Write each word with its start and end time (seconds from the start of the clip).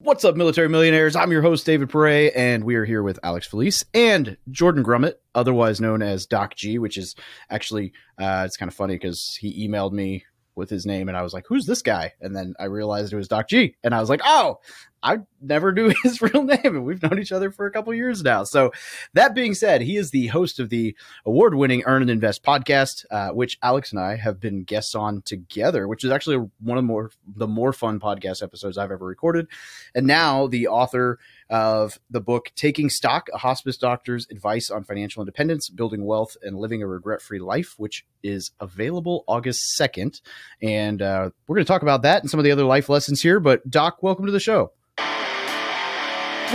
What's 0.00 0.24
up, 0.24 0.36
military 0.36 0.68
millionaires? 0.68 1.16
I'm 1.16 1.32
your 1.32 1.42
host, 1.42 1.66
David 1.66 1.90
Pere, 1.90 2.30
and 2.36 2.62
we 2.62 2.76
are 2.76 2.84
here 2.84 3.02
with 3.02 3.18
Alex 3.24 3.48
Felice 3.48 3.84
and 3.92 4.36
Jordan 4.48 4.84
Grumet, 4.84 5.14
otherwise 5.34 5.80
known 5.80 6.02
as 6.02 6.24
Doc 6.24 6.54
G, 6.54 6.78
which 6.78 6.96
is 6.96 7.16
actually, 7.50 7.92
uh, 8.16 8.44
it's 8.46 8.56
kind 8.56 8.70
of 8.70 8.76
funny 8.76 8.94
because 8.94 9.36
he 9.40 9.68
emailed 9.68 9.90
me 9.90 10.24
with 10.54 10.70
his 10.70 10.86
name 10.86 11.08
and 11.08 11.18
I 11.18 11.22
was 11.22 11.32
like, 11.32 11.46
who's 11.48 11.66
this 11.66 11.82
guy? 11.82 12.12
And 12.20 12.36
then 12.36 12.54
I 12.60 12.66
realized 12.66 13.12
it 13.12 13.16
was 13.16 13.26
Doc 13.26 13.48
G. 13.48 13.74
And 13.82 13.92
I 13.92 13.98
was 13.98 14.08
like, 14.08 14.20
oh, 14.24 14.60
I 15.02 15.18
never 15.40 15.72
knew 15.72 15.92
his 16.02 16.20
real 16.20 16.42
name, 16.42 16.60
and 16.64 16.84
we've 16.84 17.02
known 17.02 17.18
each 17.18 17.32
other 17.32 17.50
for 17.50 17.66
a 17.66 17.70
couple 17.70 17.94
years 17.94 18.22
now. 18.22 18.44
So, 18.44 18.72
that 19.14 19.34
being 19.34 19.54
said, 19.54 19.82
he 19.82 19.96
is 19.96 20.10
the 20.10 20.28
host 20.28 20.58
of 20.58 20.68
the 20.68 20.96
award 21.24 21.54
winning 21.54 21.82
Earn 21.86 22.02
and 22.02 22.10
Invest 22.10 22.42
podcast, 22.42 23.04
uh, 23.10 23.30
which 23.30 23.58
Alex 23.62 23.92
and 23.92 24.00
I 24.00 24.16
have 24.16 24.40
been 24.40 24.64
guests 24.64 24.94
on 24.94 25.22
together, 25.22 25.86
which 25.86 26.04
is 26.04 26.10
actually 26.10 26.48
one 26.60 26.78
of 26.78 26.84
the 26.84 26.88
more, 26.88 27.10
the 27.26 27.46
more 27.46 27.72
fun 27.72 28.00
podcast 28.00 28.42
episodes 28.42 28.78
I've 28.78 28.90
ever 28.90 29.06
recorded. 29.06 29.46
And 29.94 30.06
now 30.06 30.46
the 30.46 30.68
author 30.68 31.18
of 31.50 31.98
the 32.10 32.20
book 32.20 32.50
Taking 32.54 32.90
Stock, 32.90 33.28
a 33.32 33.38
hospice 33.38 33.76
doctor's 33.76 34.26
advice 34.30 34.70
on 34.70 34.84
financial 34.84 35.22
independence, 35.22 35.68
building 35.68 36.04
wealth, 36.04 36.36
and 36.42 36.58
living 36.58 36.82
a 36.82 36.86
regret 36.86 37.22
free 37.22 37.38
life, 37.38 37.74
which 37.78 38.04
is 38.22 38.50
available 38.60 39.24
August 39.26 39.78
2nd. 39.78 40.20
And 40.62 41.00
uh, 41.00 41.30
we're 41.46 41.56
going 41.56 41.64
to 41.64 41.72
talk 41.72 41.82
about 41.82 42.02
that 42.02 42.22
and 42.22 42.30
some 42.30 42.40
of 42.40 42.44
the 42.44 42.50
other 42.50 42.64
life 42.64 42.88
lessons 42.88 43.22
here. 43.22 43.40
But, 43.40 43.68
Doc, 43.70 44.02
welcome 44.02 44.26
to 44.26 44.32
the 44.32 44.40
show. 44.40 44.72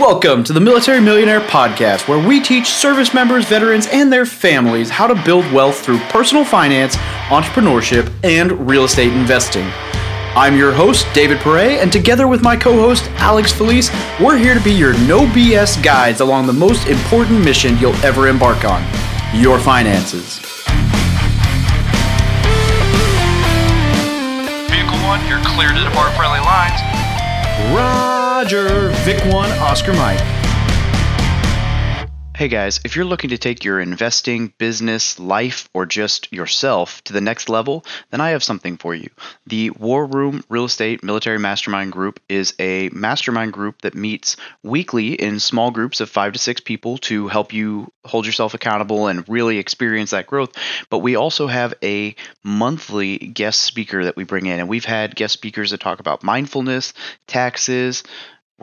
Welcome 0.00 0.42
to 0.44 0.52
the 0.52 0.60
Military 0.60 1.00
Millionaire 1.00 1.38
Podcast, 1.38 2.08
where 2.08 2.18
we 2.18 2.40
teach 2.40 2.66
service 2.66 3.14
members, 3.14 3.44
veterans, 3.44 3.86
and 3.86 4.12
their 4.12 4.26
families 4.26 4.90
how 4.90 5.06
to 5.06 5.14
build 5.24 5.44
wealth 5.52 5.84
through 5.84 6.00
personal 6.08 6.44
finance, 6.44 6.96
entrepreneurship, 7.28 8.12
and 8.24 8.68
real 8.68 8.82
estate 8.86 9.12
investing. 9.12 9.64
I'm 10.34 10.56
your 10.56 10.72
host, 10.72 11.06
David 11.14 11.38
Pere, 11.38 11.78
and 11.80 11.92
together 11.92 12.26
with 12.26 12.42
my 12.42 12.56
co 12.56 12.72
host, 12.72 13.08
Alex 13.18 13.52
Felice, 13.52 13.88
we're 14.20 14.36
here 14.36 14.54
to 14.54 14.64
be 14.64 14.72
your 14.72 14.94
no 15.06 15.26
BS 15.28 15.80
guides 15.80 16.20
along 16.20 16.48
the 16.48 16.52
most 16.52 16.88
important 16.88 17.44
mission 17.44 17.78
you'll 17.78 17.94
ever 18.04 18.26
embark 18.26 18.64
on 18.64 18.82
your 19.32 19.60
finances. 19.60 20.40
Vehicle 24.68 24.98
1, 25.06 25.28
you're 25.28 25.38
clear 25.44 25.68
to 25.68 25.84
depart 25.84 26.16
friendly 26.16 26.40
lines. 26.40 26.80
Roger, 28.36 28.88
Vic 29.04 29.24
1, 29.26 29.48
Oscar 29.60 29.92
Mike. 29.92 30.43
Hey 32.36 32.48
guys, 32.48 32.80
if 32.84 32.96
you're 32.96 33.04
looking 33.04 33.30
to 33.30 33.38
take 33.38 33.62
your 33.62 33.78
investing, 33.78 34.52
business, 34.58 35.20
life, 35.20 35.68
or 35.72 35.86
just 35.86 36.32
yourself 36.32 37.00
to 37.04 37.12
the 37.12 37.20
next 37.20 37.48
level, 37.48 37.84
then 38.10 38.20
I 38.20 38.30
have 38.30 38.42
something 38.42 38.76
for 38.76 38.92
you. 38.92 39.08
The 39.46 39.70
War 39.70 40.04
Room 40.04 40.42
Real 40.48 40.64
Estate 40.64 41.04
Military 41.04 41.38
Mastermind 41.38 41.92
Group 41.92 42.18
is 42.28 42.52
a 42.58 42.88
mastermind 42.88 43.52
group 43.52 43.82
that 43.82 43.94
meets 43.94 44.36
weekly 44.64 45.12
in 45.12 45.38
small 45.38 45.70
groups 45.70 46.00
of 46.00 46.10
five 46.10 46.32
to 46.32 46.40
six 46.40 46.60
people 46.60 46.98
to 46.98 47.28
help 47.28 47.52
you 47.52 47.92
hold 48.04 48.26
yourself 48.26 48.52
accountable 48.52 49.06
and 49.06 49.28
really 49.28 49.58
experience 49.58 50.10
that 50.10 50.26
growth. 50.26 50.54
But 50.90 50.98
we 50.98 51.14
also 51.14 51.46
have 51.46 51.72
a 51.84 52.16
monthly 52.42 53.16
guest 53.18 53.60
speaker 53.60 54.06
that 54.06 54.16
we 54.16 54.24
bring 54.24 54.46
in, 54.46 54.58
and 54.58 54.68
we've 54.68 54.84
had 54.84 55.14
guest 55.14 55.34
speakers 55.34 55.70
that 55.70 55.78
talk 55.78 56.00
about 56.00 56.24
mindfulness, 56.24 56.94
taxes, 57.28 58.02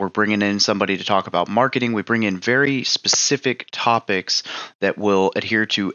we're 0.02 0.08
bringing 0.08 0.42
in 0.42 0.58
somebody 0.58 0.98
to 0.98 1.04
talk 1.04 1.28
about 1.28 1.48
marketing. 1.48 1.92
We 1.92 2.02
bring 2.02 2.24
in 2.24 2.38
very 2.38 2.82
specific 2.82 3.68
topics 3.70 4.42
that 4.80 4.98
will 4.98 5.30
adhere 5.36 5.64
to 5.66 5.94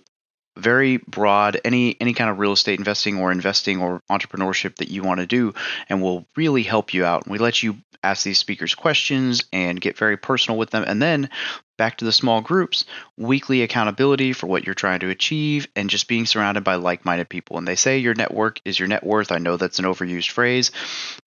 very 0.57 0.97
broad 0.97 1.59
any 1.65 1.97
any 1.99 2.13
kind 2.13 2.29
of 2.29 2.39
real 2.39 2.53
estate 2.53 2.79
investing 2.79 3.19
or 3.19 3.33
investing 3.33 3.81
or 3.81 4.01
entrepreneurship 4.09 4.77
that 4.77 4.87
you 4.87 5.03
want 5.03 5.19
to 5.19 5.27
do 5.27 5.53
and 5.89 6.01
will 6.01 6.25
really 6.37 6.63
help 6.63 6.93
you 6.93 7.03
out. 7.03 7.27
We 7.27 7.37
let 7.37 7.61
you 7.61 7.77
ask 8.01 8.23
these 8.23 8.39
speakers 8.39 8.75
questions 8.75 9.43
and 9.51 9.79
get 9.79 9.97
very 9.97 10.15
personal 10.15 10.57
with 10.57 10.69
them 10.69 10.85
and 10.87 11.01
then 11.01 11.29
back 11.77 11.97
to 11.97 12.05
the 12.05 12.11
small 12.11 12.41
groups, 12.41 12.85
weekly 13.17 13.61
accountability 13.61 14.33
for 14.33 14.47
what 14.47 14.65
you're 14.65 14.75
trying 14.75 14.99
to 14.99 15.09
achieve, 15.09 15.67
and 15.75 15.89
just 15.89 16.07
being 16.07 16.25
surrounded 16.25 16.63
by 16.63 16.75
like 16.75 17.05
minded 17.05 17.29
people. 17.29 17.57
And 17.57 17.67
they 17.67 17.75
say 17.75 17.99
your 17.99 18.15
network 18.15 18.59
is 18.65 18.79
your 18.79 18.87
net 18.87 19.03
worth. 19.03 19.31
I 19.31 19.37
know 19.37 19.57
that's 19.57 19.79
an 19.79 19.85
overused 19.85 20.31
phrase, 20.31 20.71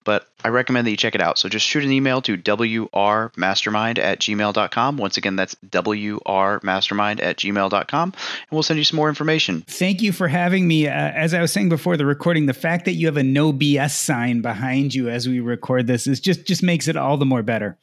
but 0.04 0.26
I 0.44 0.48
recommend 0.48 0.86
that 0.86 0.90
you 0.90 0.96
check 0.96 1.14
it 1.14 1.20
out. 1.20 1.38
So 1.38 1.48
just 1.48 1.66
shoot 1.66 1.84
an 1.84 1.92
email 1.92 2.20
to 2.22 2.36
wrmastermind 2.36 3.98
at 3.98 4.20
gmail.com. 4.20 4.96
Once 4.96 5.16
again, 5.16 5.36
that's 5.36 5.54
wrmastermind 5.56 7.22
at 7.22 7.36
gmail.com, 7.36 8.08
and 8.12 8.50
we'll 8.50 8.62
send 8.62 8.78
you 8.78 8.84
some 8.84 8.96
more 8.96 9.08
information. 9.08 9.62
Thank 9.66 10.02
you 10.02 10.12
for 10.12 10.28
having 10.28 10.66
me. 10.66 10.88
Uh, 10.88 10.92
as 10.92 11.34
I 11.34 11.40
was 11.40 11.52
saying 11.52 11.68
before 11.68 11.96
the 11.96 12.06
recording, 12.06 12.46
the 12.46 12.54
fact 12.54 12.84
that 12.86 12.94
you 12.94 13.06
have 13.06 13.16
a 13.16 13.22
no 13.22 13.52
BS 13.52 13.92
sign 13.92 14.40
behind 14.40 14.94
you 14.94 15.08
as 15.08 15.28
we 15.28 15.40
record 15.40 15.86
this 15.86 16.06
is 16.06 16.20
just 16.20 16.44
just 16.46 16.62
makes 16.62 16.88
it 16.88 16.96
all 16.96 17.16
the 17.16 17.26
more 17.26 17.42
better. 17.42 17.76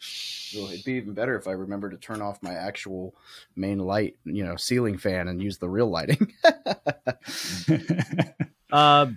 Well, 0.56 0.68
it'd 0.68 0.86
be 0.86 0.94
even 0.94 1.14
better 1.14 1.36
if 1.36 1.48
I 1.48 1.52
remember 1.52 1.90
to 1.90 1.98
turn 1.98 2.22
off 2.22 2.42
my 2.42 2.54
actual 2.54 3.16
main 3.56 3.80
light, 3.80 4.16
you 4.24 4.44
know, 4.44 4.56
ceiling 4.56 4.98
fan 4.98 5.28
and 5.28 5.42
use 5.42 5.58
the 5.58 5.70
real 5.70 5.90
lighting. 5.90 6.34
uh, 8.72 9.08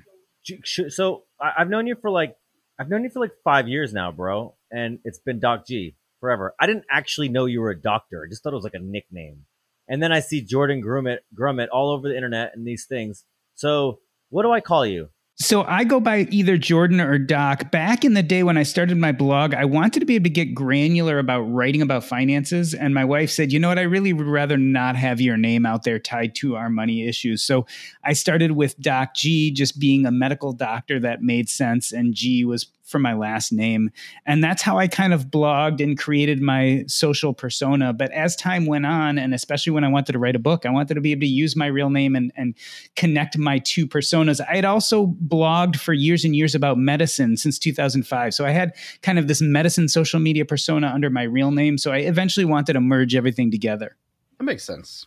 so 0.65 1.25
I've 1.41 1.69
known 1.69 1.87
you 1.87 1.97
for 2.01 2.11
like 2.11 2.37
I've 2.79 2.89
known 2.89 3.05
you 3.05 3.11
for 3.11 3.21
like 3.21 3.33
five 3.45 3.69
years 3.69 3.93
now, 3.93 4.11
bro, 4.11 4.55
and 4.71 4.99
it's 5.05 5.19
been 5.19 5.39
Doc 5.39 5.67
G 5.67 5.97
forever. 6.21 6.55
I 6.59 6.67
didn't 6.67 6.85
actually 6.91 7.29
know 7.29 7.47
you 7.47 7.61
were 7.61 7.71
a 7.71 7.81
doctor. 7.81 8.25
I 8.25 8.31
just 8.31 8.43
thought 8.43 8.53
it 8.53 8.57
was 8.57 8.65
like 8.65 8.75
a 8.75 8.79
nickname. 8.79 9.45
And 9.89 10.03
then 10.03 10.13
I 10.13 10.21
see 10.21 10.41
Jordan 10.41 10.83
Grumet, 10.83 11.19
Grumet 11.37 11.69
all 11.73 11.91
over 11.91 12.09
the 12.09 12.15
internet 12.15 12.53
and 12.55 12.67
these 12.67 12.87
things. 12.87 13.25
So 13.55 13.99
what 14.29 14.45
do 14.45 14.53
I 14.53 14.61
call 14.61 14.87
you? 14.87 15.09
So 15.43 15.65
I 15.65 15.85
go 15.85 16.01
by 16.01 16.29
either 16.31 16.59
Jordan 16.59 17.01
or 17.01 17.17
Doc. 17.17 17.71
Back 17.71 18.05
in 18.05 18.13
the 18.13 18.23
day 18.23 18.43
when 18.43 18.59
I 18.59 18.63
started 18.63 18.99
my 18.99 19.11
blog, 19.11 19.55
I 19.55 19.65
wanted 19.65 20.01
to 20.01 20.07
be 20.07 20.17
able 20.17 20.25
to 20.25 20.31
get 20.31 20.55
granular 20.55 21.19
about 21.19 21.41
writing 21.41 21.81
about 21.81 22.05
finances. 22.05 22.75
And 22.75 22.93
my 22.93 23.07
wife 23.07 23.31
said, 23.31 23.51
you 23.51 23.59
know 23.59 23.69
what, 23.69 23.79
I 23.79 23.83
really 23.83 24.13
would 24.13 24.27
rather 24.27 24.59
not 24.59 24.97
have 24.97 25.19
your 25.19 25.39
name 25.39 25.65
out 25.65 25.83
there 25.83 25.99
tied 25.99 26.35
to 26.37 26.57
our 26.57 26.69
money 26.69 27.09
issues. 27.09 27.43
So 27.43 27.65
I 28.05 28.13
started 28.13 28.53
with 28.53 28.79
Doc 28.81 29.15
G, 29.15 29.51
just 29.51 29.81
being 29.81 30.05
a 30.05 30.11
medical 30.11 30.53
doctor 30.53 31.01
that 31.01 31.23
made 31.23 31.49
sense. 31.49 31.91
And 31.91 32.13
G 32.13 32.45
was 32.45 32.67
from 32.91 33.03
my 33.03 33.15
last 33.15 33.53
name. 33.53 33.91
And 34.27 34.43
that's 34.43 34.63
how 34.63 34.79
I 34.79 34.89
kind 34.89 35.15
of 35.15 35.27
blogged 35.27 35.83
and 35.83 35.99
created 35.99 36.41
my 36.41 36.85
social 36.87 37.33
persona. 37.33 37.93
But 37.93 38.11
as 38.13 38.37
time 38.37 38.67
went 38.67 38.87
on, 38.87 39.19
and 39.19 39.33
especially 39.33 39.73
when 39.73 39.85
I 39.85 39.89
wanted 39.89 40.13
to 40.13 40.19
write 40.19 40.37
a 40.37 40.41
book, 40.41 40.67
I 40.67 40.71
wanted 40.71 40.95
to 40.95 41.01
be 41.01 41.13
able 41.13 41.21
to 41.21 41.27
use 41.27 41.57
my 41.57 41.67
real 41.67 41.91
name 41.91 42.17
and, 42.17 42.33
and 42.37 42.55
connect 42.97 43.39
my 43.39 43.59
two 43.59 43.87
personas. 43.87 44.41
I 44.41 44.57
had 44.57 44.65
also 44.65 45.07
blogged 45.07 45.77
for 45.77 45.93
years 45.93 46.25
and 46.25 46.35
years 46.35 46.55
about 46.55 46.79
medicine 46.79 47.37
since 47.37 47.59
2005. 47.59 48.35
So 48.35 48.45
I 48.45 48.51
had 48.51 48.75
kind 49.03 49.19
of 49.19 49.29
this 49.29 49.41
medicine 49.41 49.89
social 49.89 50.21
media 50.21 50.45
persona 50.45 50.89
under 50.89 51.11
my 51.11 51.23
real 51.23 51.51
name. 51.51 51.79
So 51.79 51.93
I 51.93 51.99
eventually 51.99 52.45
wanted 52.45 52.75
to 52.75 52.81
merge 52.81 53.15
everything 53.15 53.51
together. 53.51 53.97
That 54.39 54.45
makes 54.45 54.65
sense. 54.65 55.07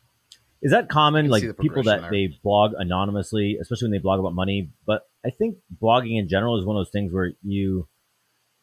Is 0.63 0.72
that 0.72 0.88
common? 0.88 1.28
Like 1.28 1.57
people 1.59 1.84
that 1.84 2.01
there. 2.03 2.09
they 2.09 2.40
blog 2.41 2.72
anonymously, 2.78 3.57
especially 3.62 3.88
when 3.88 3.91
they 3.91 3.97
blog 3.97 4.22
about 4.22 4.34
money. 4.34 4.69
But 4.88 5.06
I 5.25 5.29
think 5.29 5.57
blogging 5.81 6.18
in 6.18 6.29
general 6.29 6.57
is 6.57 6.66
one 6.66 6.78
of 6.78 6.79
those 6.79 6.91
things 6.91 7.12
where 7.12 7.34
you 7.44 7.88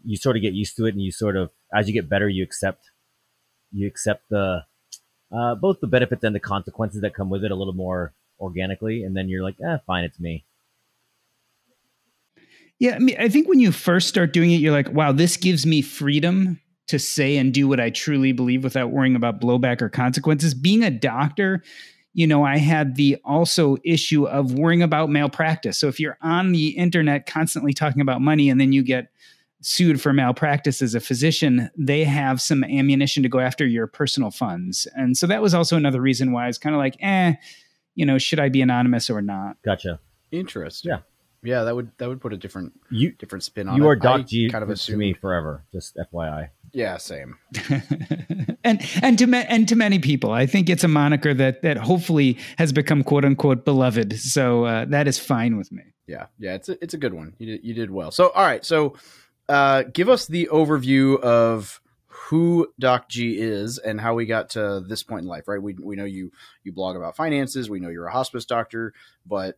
you 0.02 0.16
sort 0.16 0.36
of 0.36 0.42
get 0.42 0.54
used 0.54 0.76
to 0.78 0.86
it, 0.86 0.94
and 0.94 1.02
you 1.02 1.12
sort 1.12 1.36
of 1.36 1.50
as 1.74 1.86
you 1.86 1.92
get 1.92 2.08
better, 2.08 2.26
you 2.26 2.42
accept 2.42 2.90
you 3.70 3.86
accept 3.86 4.30
the 4.30 4.64
uh, 5.30 5.54
both 5.56 5.80
the 5.80 5.86
benefits 5.86 6.24
and 6.24 6.34
the 6.34 6.40
consequences 6.40 7.02
that 7.02 7.14
come 7.14 7.28
with 7.28 7.44
it 7.44 7.50
a 7.50 7.54
little 7.54 7.74
more 7.74 8.14
organically, 8.40 9.04
and 9.04 9.14
then 9.14 9.28
you're 9.28 9.44
like, 9.44 9.56
eh, 9.62 9.76
fine, 9.86 10.04
it's 10.04 10.18
me. 10.18 10.46
Yeah, 12.78 12.94
I 12.94 12.98
mean, 12.98 13.16
I 13.20 13.28
think 13.28 13.46
when 13.46 13.60
you 13.60 13.72
first 13.72 14.08
start 14.08 14.32
doing 14.32 14.52
it, 14.52 14.56
you're 14.56 14.72
like, 14.72 14.90
wow, 14.90 15.12
this 15.12 15.36
gives 15.36 15.66
me 15.66 15.82
freedom 15.82 16.58
to 16.90 16.98
say 16.98 17.36
and 17.36 17.52
do 17.52 17.66
what 17.66 17.80
I 17.80 17.90
truly 17.90 18.32
believe 18.32 18.62
without 18.62 18.90
worrying 18.90 19.16
about 19.16 19.40
blowback 19.40 19.80
or 19.80 19.88
consequences. 19.88 20.54
Being 20.54 20.82
a 20.82 20.90
doctor, 20.90 21.62
you 22.12 22.26
know, 22.26 22.44
I 22.44 22.58
had 22.58 22.96
the 22.96 23.16
also 23.24 23.76
issue 23.84 24.26
of 24.26 24.54
worrying 24.54 24.82
about 24.82 25.10
malpractice. 25.10 25.78
So 25.78 25.88
if 25.88 25.98
you're 25.98 26.18
on 26.20 26.52
the 26.52 26.68
internet 26.70 27.26
constantly 27.26 27.72
talking 27.72 28.02
about 28.02 28.20
money 28.20 28.50
and 28.50 28.60
then 28.60 28.72
you 28.72 28.82
get 28.82 29.10
sued 29.62 30.00
for 30.00 30.12
malpractice 30.12 30.82
as 30.82 30.94
a 30.94 31.00
physician, 31.00 31.70
they 31.76 32.04
have 32.04 32.40
some 32.40 32.64
ammunition 32.64 33.22
to 33.22 33.28
go 33.28 33.38
after 33.38 33.66
your 33.66 33.86
personal 33.86 34.30
funds. 34.30 34.86
And 34.94 35.16
so 35.16 35.26
that 35.26 35.42
was 35.42 35.54
also 35.54 35.76
another 35.76 36.00
reason 36.00 36.32
why 36.32 36.44
I 36.44 36.46
was 36.46 36.58
kind 36.58 36.74
of 36.74 36.78
like, 36.78 36.96
eh, 37.00 37.34
you 37.94 38.06
know, 38.06 38.18
should 38.18 38.40
I 38.40 38.48
be 38.48 38.62
anonymous 38.62 39.10
or 39.10 39.20
not? 39.20 39.56
Gotcha. 39.64 40.00
Interesting. 40.32 40.90
Yeah. 40.90 40.98
Yeah, 41.42 41.64
that 41.64 41.74
would 41.74 41.90
that 41.98 42.08
would 42.08 42.20
put 42.20 42.32
a 42.32 42.36
different 42.36 42.78
you, 42.90 43.12
different 43.12 43.44
spin 43.44 43.68
on 43.68 43.76
you 43.76 43.82
it. 43.82 43.84
You 43.84 43.90
are 43.90 43.96
Doc 43.96 44.26
G 44.26 44.50
kind 44.50 44.62
of 44.62 44.78
to 44.78 44.96
me 44.96 45.14
forever. 45.14 45.64
Just 45.72 45.96
FYI. 45.96 46.50
Yeah, 46.72 46.98
same. 46.98 47.38
and 48.64 48.80
and 49.02 49.18
to 49.18 49.26
ma- 49.26 49.44
and 49.48 49.66
to 49.68 49.76
many 49.76 49.98
people, 49.98 50.32
I 50.32 50.46
think 50.46 50.68
it's 50.68 50.84
a 50.84 50.88
moniker 50.88 51.32
that 51.34 51.62
that 51.62 51.78
hopefully 51.78 52.38
has 52.58 52.72
become 52.72 53.02
quote 53.02 53.24
unquote 53.24 53.64
beloved. 53.64 54.18
So 54.18 54.64
uh, 54.64 54.84
that 54.86 55.08
is 55.08 55.18
fine 55.18 55.56
with 55.56 55.72
me. 55.72 55.82
Yeah, 56.06 56.26
yeah, 56.38 56.54
it's 56.54 56.68
a, 56.68 56.82
it's 56.82 56.94
a 56.94 56.98
good 56.98 57.14
one. 57.14 57.34
You 57.38 57.46
did, 57.46 57.64
you 57.64 57.74
did 57.74 57.90
well. 57.90 58.10
So 58.10 58.28
all 58.30 58.44
right, 58.44 58.64
so 58.64 58.96
uh, 59.48 59.84
give 59.84 60.08
us 60.08 60.26
the 60.26 60.48
overview 60.52 61.18
of 61.20 61.80
who 62.06 62.68
Doc 62.78 63.08
G 63.08 63.38
is 63.38 63.78
and 63.78 64.00
how 64.00 64.14
we 64.14 64.26
got 64.26 64.50
to 64.50 64.84
this 64.86 65.02
point 65.02 65.22
in 65.22 65.28
life. 65.28 65.48
Right, 65.48 65.62
we 65.62 65.74
we 65.74 65.96
know 65.96 66.04
you 66.04 66.32
you 66.64 66.72
blog 66.72 66.96
about 66.96 67.16
finances. 67.16 67.70
We 67.70 67.80
know 67.80 67.88
you're 67.88 68.06
a 68.06 68.12
hospice 68.12 68.44
doctor, 68.44 68.92
but 69.26 69.56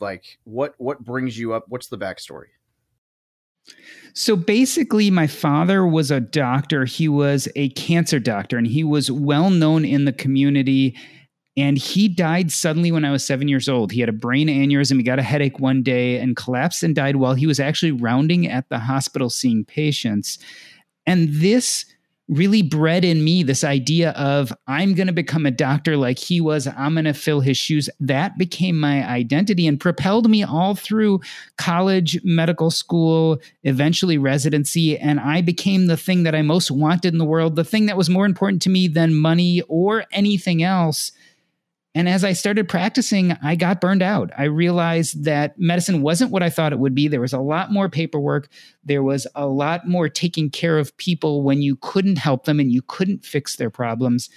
like 0.00 0.38
what 0.44 0.74
what 0.78 1.04
brings 1.04 1.38
you 1.38 1.52
up 1.52 1.64
what's 1.68 1.88
the 1.88 1.98
backstory 1.98 2.46
So 4.14 4.36
basically, 4.36 5.10
my 5.10 5.26
father 5.26 5.86
was 5.86 6.10
a 6.10 6.20
doctor. 6.20 6.84
He 6.84 7.08
was 7.08 7.48
a 7.54 7.68
cancer 7.70 8.18
doctor 8.18 8.58
and 8.58 8.66
he 8.66 8.82
was 8.82 9.10
well 9.10 9.50
known 9.50 9.84
in 9.84 10.04
the 10.04 10.12
community. 10.12 10.96
And 11.56 11.78
he 11.78 12.08
died 12.08 12.50
suddenly 12.50 12.90
when 12.90 13.04
I 13.04 13.10
was 13.10 13.24
seven 13.24 13.48
years 13.48 13.68
old. 13.68 13.92
He 13.92 14.00
had 14.00 14.08
a 14.08 14.12
brain 14.12 14.48
aneurysm. 14.48 14.96
He 14.96 15.02
got 15.02 15.18
a 15.18 15.22
headache 15.22 15.58
one 15.58 15.82
day 15.82 16.18
and 16.18 16.36
collapsed 16.36 16.82
and 16.82 16.94
died 16.94 17.16
while 17.16 17.34
he 17.34 17.46
was 17.46 17.60
actually 17.60 17.92
rounding 17.92 18.48
at 18.48 18.68
the 18.68 18.78
hospital 18.78 19.30
seeing 19.30 19.64
patients. 19.64 20.38
And 21.06 21.28
this 21.30 21.84
really 22.30 22.62
bred 22.62 23.04
in 23.04 23.24
me 23.24 23.42
this 23.42 23.64
idea 23.64 24.10
of 24.12 24.52
I'm 24.68 24.94
going 24.94 25.08
to 25.08 25.12
become 25.12 25.46
a 25.46 25.50
doctor 25.50 25.96
like 25.96 26.18
he 26.18 26.40
was. 26.40 26.68
I'm 26.68 26.94
going 26.94 27.04
to 27.04 27.12
fill 27.12 27.40
his 27.40 27.58
shoes. 27.58 27.90
That 27.98 28.38
became 28.38 28.78
my 28.78 29.06
identity 29.06 29.66
and 29.66 29.80
propelled 29.80 30.30
me 30.30 30.44
all 30.44 30.76
through 30.76 31.20
college, 31.58 32.20
medical 32.22 32.70
school, 32.70 33.38
eventually 33.64 34.16
residency. 34.16 34.96
And 34.96 35.18
I 35.18 35.42
became 35.42 35.86
the 35.86 35.96
thing 35.96 36.22
that 36.22 36.34
I 36.36 36.42
most 36.42 36.70
wanted 36.70 37.12
in 37.12 37.18
the 37.18 37.24
world, 37.24 37.56
the 37.56 37.64
thing 37.64 37.86
that 37.86 37.96
was 37.96 38.08
more 38.08 38.26
important 38.26 38.62
to 38.62 38.70
me 38.70 38.86
than 38.86 39.14
money 39.14 39.62
or 39.62 40.04
anything 40.12 40.62
else. 40.62 41.10
And 41.94 42.08
as 42.08 42.22
I 42.22 42.34
started 42.34 42.68
practicing, 42.68 43.32
I 43.42 43.56
got 43.56 43.80
burned 43.80 44.02
out. 44.02 44.30
I 44.38 44.44
realized 44.44 45.24
that 45.24 45.58
medicine 45.58 46.02
wasn't 46.02 46.30
what 46.30 46.42
I 46.42 46.50
thought 46.50 46.72
it 46.72 46.78
would 46.78 46.94
be. 46.94 47.08
There 47.08 47.20
was 47.20 47.32
a 47.32 47.40
lot 47.40 47.72
more 47.72 47.88
paperwork. 47.88 48.48
There 48.84 49.02
was 49.02 49.26
a 49.34 49.46
lot 49.46 49.88
more 49.88 50.08
taking 50.08 50.50
care 50.50 50.78
of 50.78 50.96
people 50.98 51.42
when 51.42 51.62
you 51.62 51.76
couldn't 51.76 52.18
help 52.18 52.44
them 52.44 52.60
and 52.60 52.70
you 52.70 52.82
couldn't 52.82 53.24
fix 53.24 53.56
their 53.56 53.70
problems. 53.70 54.30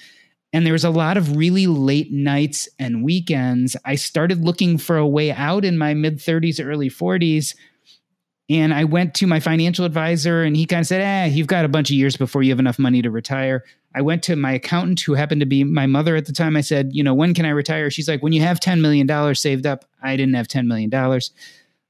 And 0.52 0.66
there 0.66 0.74
was 0.74 0.84
a 0.84 0.90
lot 0.90 1.16
of 1.16 1.36
really 1.36 1.68
late 1.68 2.12
nights 2.12 2.68
and 2.80 3.04
weekends. 3.04 3.76
I 3.86 3.96
started 3.96 4.44
looking 4.44 4.80
for 4.80 4.98
a 4.98 5.08
way 5.08 5.32
out 5.32 5.64
in 5.64 5.78
my 5.78 5.94
mid 5.94 6.18
30s, 6.18 6.64
early 6.64 6.90
40s 6.90 7.56
and 8.50 8.74
I 8.74 8.84
went 8.84 9.14
to 9.16 9.28
my 9.28 9.40
financial 9.40 9.86
advisor, 9.86 10.44
and 10.44 10.56
he 10.56 10.66
kind 10.66 10.82
of 10.82 10.88
said, 10.88 11.02
"Eh, 11.02 11.34
you've 11.34 11.48
got 11.48 11.66
a 11.66 11.70
bunch 11.70 11.90
of 11.90 11.96
years 11.96 12.18
before 12.18 12.44
you 12.44 12.52
have 12.52 12.60
enough 12.60 12.80
money 12.80 13.02
to 13.02 13.10
retire." 13.10 13.64
I 13.96 14.02
went 14.02 14.24
to 14.24 14.36
my 14.36 14.54
accountant, 14.54 15.02
who 15.02 15.14
happened 15.14 15.42
to 15.42 15.46
be 15.46 15.64
my 15.64 15.86
mother 15.86 16.16
at 16.16 16.26
the 16.26 16.34
time. 16.34 16.58
I 16.58 16.62
said, 16.62 16.90
"You 16.94 17.04
know, 17.04 17.14
when 17.14 17.34
can 17.34 17.46
I 17.46 17.50
retire?" 17.50 17.90
She's 17.90 18.08
like, 18.08 18.24
"When 18.24 18.34
you 18.34 18.42
have 18.42 18.60
ten 18.60 18.82
million 18.82 19.08
dollars 19.08 19.40
saved 19.40 19.66
up." 19.66 19.86
I 20.02 20.18
didn't 20.18 20.36
have 20.36 20.48
ten 20.48 20.68
million 20.68 20.90
dollars. 20.90 21.32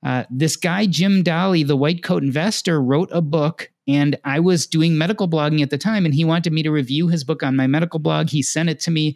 Uh, 0.03 0.25
this 0.29 0.55
guy, 0.57 0.85
Jim 0.85 1.23
Dahle, 1.23 1.65
the 1.65 1.77
white 1.77 2.03
coat 2.03 2.23
investor, 2.23 2.81
wrote 2.81 3.09
a 3.11 3.21
book, 3.21 3.71
and 3.87 4.17
I 4.25 4.39
was 4.39 4.67
doing 4.67 4.97
medical 4.97 5.29
blogging 5.29 5.61
at 5.61 5.69
the 5.69 5.77
time, 5.77 6.05
and 6.05 6.13
he 6.13 6.25
wanted 6.25 6.51
me 6.51 6.61
to 6.63 6.71
review 6.71 7.07
his 7.07 7.23
book 7.23 7.41
on 7.41 7.55
my 7.55 7.67
medical 7.67 7.99
blog. 7.99 8.29
He 8.29 8.41
sent 8.41 8.69
it 8.69 8.79
to 8.81 8.91
me. 8.91 9.15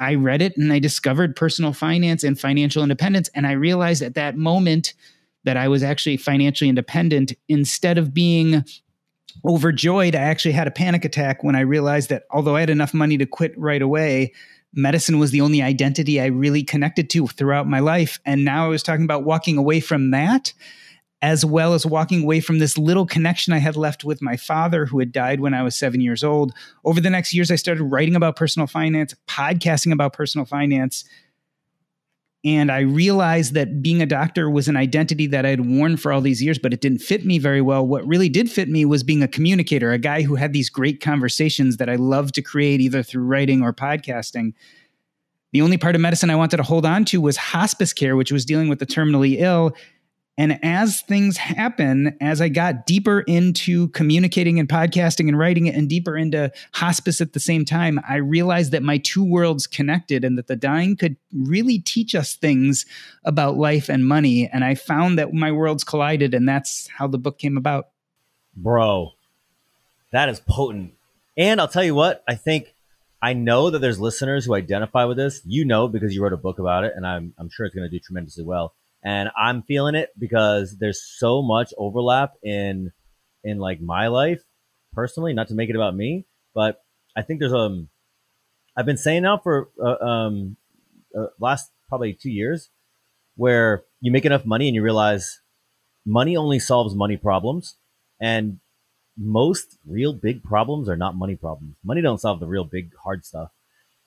I 0.00 0.14
read 0.14 0.42
it, 0.42 0.56
and 0.56 0.72
I 0.72 0.78
discovered 0.78 1.36
personal 1.36 1.72
finance 1.72 2.24
and 2.24 2.40
financial 2.40 2.82
independence. 2.82 3.28
And 3.34 3.46
I 3.46 3.52
realized 3.52 4.02
at 4.02 4.14
that 4.14 4.36
moment 4.36 4.94
that 5.44 5.56
I 5.56 5.68
was 5.68 5.82
actually 5.82 6.16
financially 6.16 6.68
independent 6.68 7.32
instead 7.48 7.98
of 7.98 8.14
being 8.14 8.64
overjoyed. 9.44 10.14
I 10.14 10.20
actually 10.20 10.52
had 10.52 10.66
a 10.68 10.72
panic 10.72 11.04
attack 11.04 11.42
when 11.42 11.56
I 11.56 11.60
realized 11.60 12.10
that 12.10 12.24
although 12.30 12.56
I 12.56 12.60
had 12.60 12.70
enough 12.70 12.94
money 12.94 13.16
to 13.18 13.26
quit 13.26 13.58
right 13.58 13.82
away, 13.82 14.32
medicine 14.74 15.18
was 15.18 15.30
the 15.30 15.40
only 15.40 15.62
identity 15.62 16.20
I 16.20 16.26
really 16.26 16.62
connected 16.62 17.10
to 17.10 17.26
throughout 17.26 17.66
my 17.66 17.80
life. 17.80 18.18
And 18.24 18.44
now 18.44 18.66
I 18.66 18.68
was 18.68 18.82
talking 18.82 19.04
about 19.04 19.24
walking 19.24 19.58
away 19.58 19.80
from 19.80 20.10
that, 20.12 20.52
as 21.20 21.44
well 21.44 21.74
as 21.74 21.86
walking 21.86 22.22
away 22.22 22.40
from 22.40 22.58
this 22.58 22.76
little 22.78 23.06
connection 23.06 23.52
I 23.52 23.58
had 23.58 23.76
left 23.76 24.04
with 24.04 24.22
my 24.22 24.36
father, 24.36 24.86
who 24.86 24.98
had 24.98 25.12
died 25.12 25.40
when 25.40 25.54
I 25.54 25.62
was 25.62 25.76
seven 25.76 26.00
years 26.00 26.24
old. 26.24 26.52
Over 26.84 27.00
the 27.00 27.10
next 27.10 27.32
years, 27.34 27.50
I 27.50 27.56
started 27.56 27.84
writing 27.84 28.16
about 28.16 28.36
personal 28.36 28.66
finance, 28.66 29.14
podcasting 29.28 29.92
about 29.92 30.14
personal 30.14 30.44
finance, 30.44 31.04
and 32.44 32.72
I 32.72 32.80
realized 32.80 33.54
that 33.54 33.82
being 33.82 34.02
a 34.02 34.06
doctor 34.06 34.50
was 34.50 34.66
an 34.66 34.76
identity 34.76 35.28
that 35.28 35.46
I 35.46 35.50
had 35.50 35.64
worn 35.64 35.96
for 35.96 36.12
all 36.12 36.20
these 36.20 36.42
years, 36.42 36.58
but 36.58 36.72
it 36.72 36.80
didn't 36.80 36.98
fit 36.98 37.24
me 37.24 37.38
very 37.38 37.60
well. 37.60 37.86
What 37.86 38.04
really 38.04 38.28
did 38.28 38.50
fit 38.50 38.68
me 38.68 38.84
was 38.84 39.04
being 39.04 39.22
a 39.22 39.28
communicator, 39.28 39.92
a 39.92 39.98
guy 39.98 40.22
who 40.22 40.34
had 40.34 40.52
these 40.52 40.68
great 40.68 41.00
conversations 41.00 41.76
that 41.76 41.88
I 41.88 41.94
loved 41.94 42.34
to 42.34 42.42
create 42.42 42.80
either 42.80 43.04
through 43.04 43.24
writing 43.24 43.62
or 43.62 43.72
podcasting. 43.72 44.54
The 45.52 45.62
only 45.62 45.78
part 45.78 45.94
of 45.94 46.00
medicine 46.00 46.30
I 46.30 46.36
wanted 46.36 46.56
to 46.56 46.62
hold 46.64 46.84
on 46.84 47.04
to 47.06 47.20
was 47.20 47.36
hospice 47.36 47.92
care, 47.92 48.16
which 48.16 48.32
was 48.32 48.44
dealing 48.44 48.68
with 48.68 48.80
the 48.80 48.86
terminally 48.86 49.38
ill. 49.38 49.76
And 50.38 50.58
as 50.64 51.02
things 51.02 51.36
happen, 51.36 52.16
as 52.20 52.40
I 52.40 52.48
got 52.48 52.86
deeper 52.86 53.20
into 53.20 53.88
communicating 53.88 54.58
and 54.58 54.66
podcasting 54.68 55.28
and 55.28 55.38
writing 55.38 55.66
it 55.66 55.74
and 55.74 55.88
deeper 55.88 56.16
into 56.16 56.50
hospice 56.72 57.20
at 57.20 57.34
the 57.34 57.40
same 57.40 57.66
time, 57.66 58.00
I 58.08 58.16
realized 58.16 58.72
that 58.72 58.82
my 58.82 58.96
two 58.96 59.24
worlds 59.24 59.66
connected 59.66 60.24
and 60.24 60.38
that 60.38 60.46
the 60.46 60.56
dying 60.56 60.96
could 60.96 61.16
really 61.34 61.78
teach 61.78 62.14
us 62.14 62.34
things 62.34 62.86
about 63.24 63.56
life 63.56 63.90
and 63.90 64.08
money. 64.08 64.48
And 64.50 64.64
I 64.64 64.74
found 64.74 65.18
that 65.18 65.34
my 65.34 65.52
worlds 65.52 65.84
collided, 65.84 66.32
and 66.32 66.48
that's 66.48 66.88
how 66.88 67.06
the 67.06 67.18
book 67.18 67.38
came 67.38 67.58
about. 67.58 67.88
Bro, 68.56 69.12
that 70.12 70.30
is 70.30 70.40
potent. 70.40 70.94
And 71.36 71.60
I'll 71.60 71.68
tell 71.68 71.84
you 71.84 71.94
what, 71.94 72.24
I 72.26 72.36
think 72.36 72.74
I 73.20 73.34
know 73.34 73.68
that 73.68 73.80
there's 73.80 74.00
listeners 74.00 74.46
who 74.46 74.54
identify 74.54 75.04
with 75.04 75.18
this. 75.18 75.42
You 75.44 75.66
know, 75.66 75.88
because 75.88 76.14
you 76.14 76.22
wrote 76.22 76.32
a 76.32 76.38
book 76.38 76.58
about 76.58 76.84
it, 76.84 76.94
and 76.96 77.06
I'm, 77.06 77.34
I'm 77.38 77.50
sure 77.50 77.66
it's 77.66 77.74
going 77.74 77.88
to 77.88 77.94
do 77.94 78.00
tremendously 78.00 78.44
well 78.44 78.74
and 79.04 79.30
I'm 79.36 79.62
feeling 79.62 79.94
it 79.94 80.10
because 80.18 80.76
there's 80.78 81.02
so 81.02 81.42
much 81.42 81.72
overlap 81.76 82.34
in 82.42 82.92
in 83.44 83.58
like 83.58 83.80
my 83.80 84.08
life 84.08 84.42
personally. 84.92 85.32
Not 85.32 85.48
to 85.48 85.54
make 85.54 85.70
it 85.70 85.76
about 85.76 85.94
me, 85.94 86.26
but 86.54 86.82
I 87.16 87.22
think 87.22 87.40
there's 87.40 87.52
um 87.52 87.88
I've 88.76 88.86
been 88.86 88.96
saying 88.96 89.22
now 89.22 89.38
for 89.38 89.68
uh, 89.82 90.04
um 90.04 90.56
uh, 91.16 91.26
last 91.40 91.70
probably 91.88 92.14
two 92.14 92.30
years 92.30 92.70
where 93.36 93.84
you 94.00 94.12
make 94.12 94.24
enough 94.24 94.44
money 94.44 94.68
and 94.68 94.74
you 94.74 94.82
realize 94.82 95.40
money 96.06 96.36
only 96.36 96.58
solves 96.58 96.94
money 96.94 97.16
problems 97.16 97.76
and 98.20 98.58
most 99.16 99.78
real 99.86 100.12
big 100.12 100.42
problems 100.42 100.88
are 100.88 100.96
not 100.96 101.14
money 101.14 101.36
problems. 101.36 101.76
Money 101.84 102.00
don't 102.00 102.20
solve 102.20 102.40
the 102.40 102.46
real 102.46 102.64
big 102.64 102.92
hard 103.04 103.24
stuff. 103.24 103.50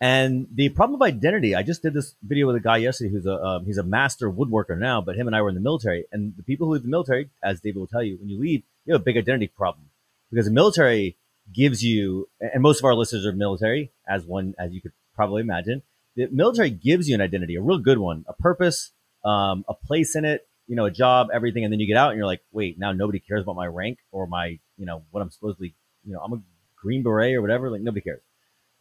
And 0.01 0.47
the 0.51 0.69
problem 0.69 1.01
of 1.01 1.06
identity, 1.06 1.56
I 1.56 1.63
just 1.63 1.81
did 1.81 1.94
this 1.94 2.15
video 2.21 2.47
with 2.47 2.57
a 2.57 2.59
guy 2.59 2.77
yesterday 2.77 3.12
who's 3.12 3.25
a 3.25 3.42
um, 3.42 3.65
he's 3.65 3.77
a 3.77 3.83
master 3.83 4.30
woodworker 4.30 4.77
now, 4.77 5.01
but 5.01 5.15
him 5.15 5.27
and 5.27 5.36
I 5.36 5.42
were 5.42 5.50
in 5.50 5.56
the 5.56 5.62
military. 5.62 6.06
And 6.12 6.36
the 6.36 6.44
people 6.44 6.68
who 6.68 6.74
leave 6.74 6.83
the 6.83 6.89
military, 6.89 7.30
as 7.42 7.62
David 7.62 7.80
will 7.80 7.88
tell 7.88 8.03
you, 8.03 8.18
when 8.18 8.30
you 8.30 8.38
leave, 8.38 8.63
you 8.86 8.94
have 8.94 9.01
a 9.01 9.03
big 9.03 9.18
identity 9.18 9.47
problem 9.47 9.89
because 10.30 10.45
the 10.45 10.51
military 10.51 11.15
gives 11.53 11.83
you, 11.83 12.27
and 12.42 12.62
most 12.62 12.80
of 12.80 12.86
our 12.86 12.95
listeners 12.95 13.25
are 13.25 13.31
military, 13.31 13.92
as 14.07 14.25
one 14.25 14.56
as 14.59 14.74
you 14.74 14.81
could 14.81 14.92
probably 15.15 15.42
imagine. 15.42 15.81
The 16.15 16.27
military 16.27 16.69
gives 16.69 17.07
you 17.07 17.15
an 17.15 17.21
identity, 17.21 17.56
a 17.56 17.62
real 17.62 17.77
good 17.77 17.98
one, 17.98 18.25
a 18.27 18.33
purpose, 18.33 18.91
um, 19.24 19.63
a 19.68 19.74
place 19.74 20.15
in 20.15 20.25
it, 20.25 20.48
you 20.68 20.75
know, 20.75 20.86
a 20.86 20.91
job, 20.91 21.30
everything, 21.33 21.63
and 21.63 21.71
then 21.71 21.80
you 21.80 21.88
get 21.88 21.98
out 21.98 22.09
and 22.09 22.18
you're 22.18 22.25
like, 22.25 22.41
wait, 22.51 22.80
now 22.80 22.91
nobody 22.91 23.19
cares 23.19 23.44
about 23.44 23.56
my 23.56 23.68
rank 23.68 24.00
or 24.12 24.27
my, 24.27 24.59
you 24.77 24.86
know, 24.86 25.03
what 25.12 25.21
I'm 25.21 25.30
supposedly, 25.30 25.74
you 26.06 26.13
know, 26.13 26.19
I'm 26.19 26.33
a 26.33 26.41
green 26.75 27.03
beret 27.03 27.36
or 27.36 27.41
whatever. 27.41 27.69
Like 27.69 27.81
nobody 27.81 28.01
cares. 28.01 28.21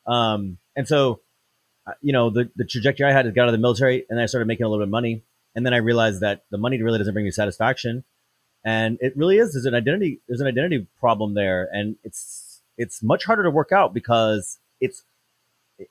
Um, 0.07 0.59
and 0.77 0.87
so, 0.87 1.21
uh, 1.87 1.93
you 2.01 2.13
know, 2.13 2.31
the, 2.31 2.51
the 2.57 2.65
trajectory 2.65 3.07
I 3.07 3.13
had 3.13 3.27
is 3.27 3.33
got 3.33 3.43
out 3.43 3.49
of 3.49 3.53
the 3.53 3.59
military 3.59 4.07
and 4.09 4.21
I 4.21 4.27
started 4.27 4.47
making 4.47 4.65
a 4.65 4.69
little 4.69 4.83
bit 4.85 4.89
of 4.89 4.93
money. 4.93 5.23
And 5.55 5.65
then 5.65 5.73
I 5.73 5.79
realized 5.79 6.21
that 6.21 6.45
the 6.51 6.59
money 6.59 6.83
really 6.83 6.99
doesn't 6.99 7.13
bring 7.13 7.25
me 7.25 7.31
satisfaction. 7.31 8.05
And 8.65 8.99
it 9.01 9.17
really 9.17 9.39
is, 9.39 9.53
there's 9.53 9.67
an 9.67 9.75
identity, 9.75 10.21
there's 10.27 10.41
an 10.41 10.47
identity 10.47 10.87
problem 10.99 11.35
there. 11.35 11.69
And 11.73 11.97
it's, 12.03 12.63
it's 12.77 13.03
much 13.03 13.25
harder 13.25 13.43
to 13.45 13.51
work 13.51 13.73
out 13.73 13.95
because 13.95 14.59
it's, 14.81 15.03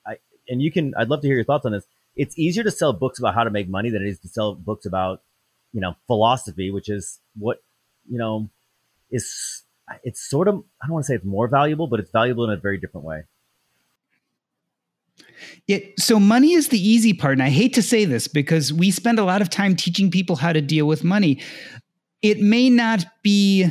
I, 0.06 0.18
and 0.50 0.62
you 0.62 0.72
can, 0.72 0.94
I'd 0.98 1.10
love 1.10 1.22
to 1.22 1.28
hear 1.28 1.36
your 1.36 1.46
thoughts 1.46 1.66
on 1.66 1.72
this. 1.72 1.86
It's 2.16 2.38
easier 2.38 2.64
to 2.64 2.72
sell 2.72 2.94
books 2.94 3.20
about 3.20 3.36
how 3.36 3.44
to 3.44 3.50
make 3.50 3.70
money 3.70 3.90
than 3.90 4.02
it 4.02 4.10
is 4.10 4.20
to 4.20 4.28
sell 4.28 4.56
books 4.56 4.86
about, 4.86 5.22
you 5.72 5.82
know, 5.82 5.96
philosophy, 6.08 6.72
which 6.72 6.90
is 6.90 7.20
what, 7.38 7.58
you 8.10 8.18
know, 8.18 8.50
is, 9.12 9.64
it's 10.04 10.22
sort 10.28 10.48
of, 10.48 10.64
I 10.82 10.88
don't 10.88 10.94
want 10.94 11.06
to 11.06 11.08
say 11.08 11.16
it's 11.16 11.26
more 11.26 11.48
valuable, 11.48 11.88
but 11.88 12.00
it's 12.00 12.12
valuable 12.12 12.44
in 12.44 12.50
a 12.50 12.58
very 12.58 12.78
different 12.78 13.06
way. 13.06 13.24
It, 15.68 16.00
so 16.00 16.20
money 16.20 16.54
is 16.54 16.70
the 16.70 16.80
easy 16.80 17.14
part. 17.14 17.34
And 17.34 17.44
I 17.44 17.50
hate 17.50 17.74
to 17.76 17.82
say 17.82 18.06
this 18.06 18.28
because 18.28 18.74
we 18.74 18.92
spend 18.92 19.20
a 19.20 19.24
lot 19.24 19.42
of 19.42 19.50
time 19.50 19.76
teaching 19.76 20.12
people 20.12 20.36
how 20.36 20.54
to 20.54 20.62
deal 20.62 20.86
with 20.86 21.04
money. 21.04 21.42
It 22.22 22.40
may 22.40 22.70
not 22.70 23.06
be, 23.22 23.68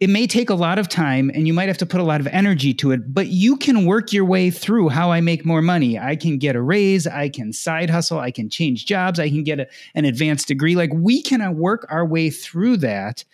it 0.00 0.10
may 0.10 0.26
take 0.26 0.50
a 0.50 0.54
lot 0.54 0.78
of 0.78 0.88
time 0.88 1.30
and 1.34 1.46
you 1.46 1.52
might 1.52 1.68
have 1.68 1.78
to 1.78 1.86
put 1.86 2.00
a 2.00 2.04
lot 2.04 2.20
of 2.20 2.26
energy 2.28 2.72
to 2.74 2.92
it, 2.92 3.12
but 3.12 3.28
you 3.28 3.56
can 3.56 3.84
work 3.84 4.12
your 4.12 4.24
way 4.24 4.50
through 4.50 4.90
how 4.90 5.10
I 5.10 5.20
make 5.20 5.44
more 5.44 5.62
money. 5.62 5.98
I 5.98 6.14
can 6.14 6.38
get 6.38 6.56
a 6.56 6.62
raise, 6.62 7.06
I 7.06 7.28
can 7.28 7.52
side 7.52 7.90
hustle, 7.90 8.18
I 8.18 8.30
can 8.30 8.48
change 8.48 8.86
jobs, 8.86 9.18
I 9.18 9.28
can 9.28 9.42
get 9.42 9.60
a, 9.60 9.66
an 9.94 10.04
advanced 10.04 10.48
degree. 10.48 10.76
Like 10.76 10.90
we 10.94 11.22
can 11.22 11.40
uh, 11.40 11.50
work 11.50 11.86
our 11.90 12.06
way 12.06 12.30
through 12.30 12.78
that. 12.78 13.24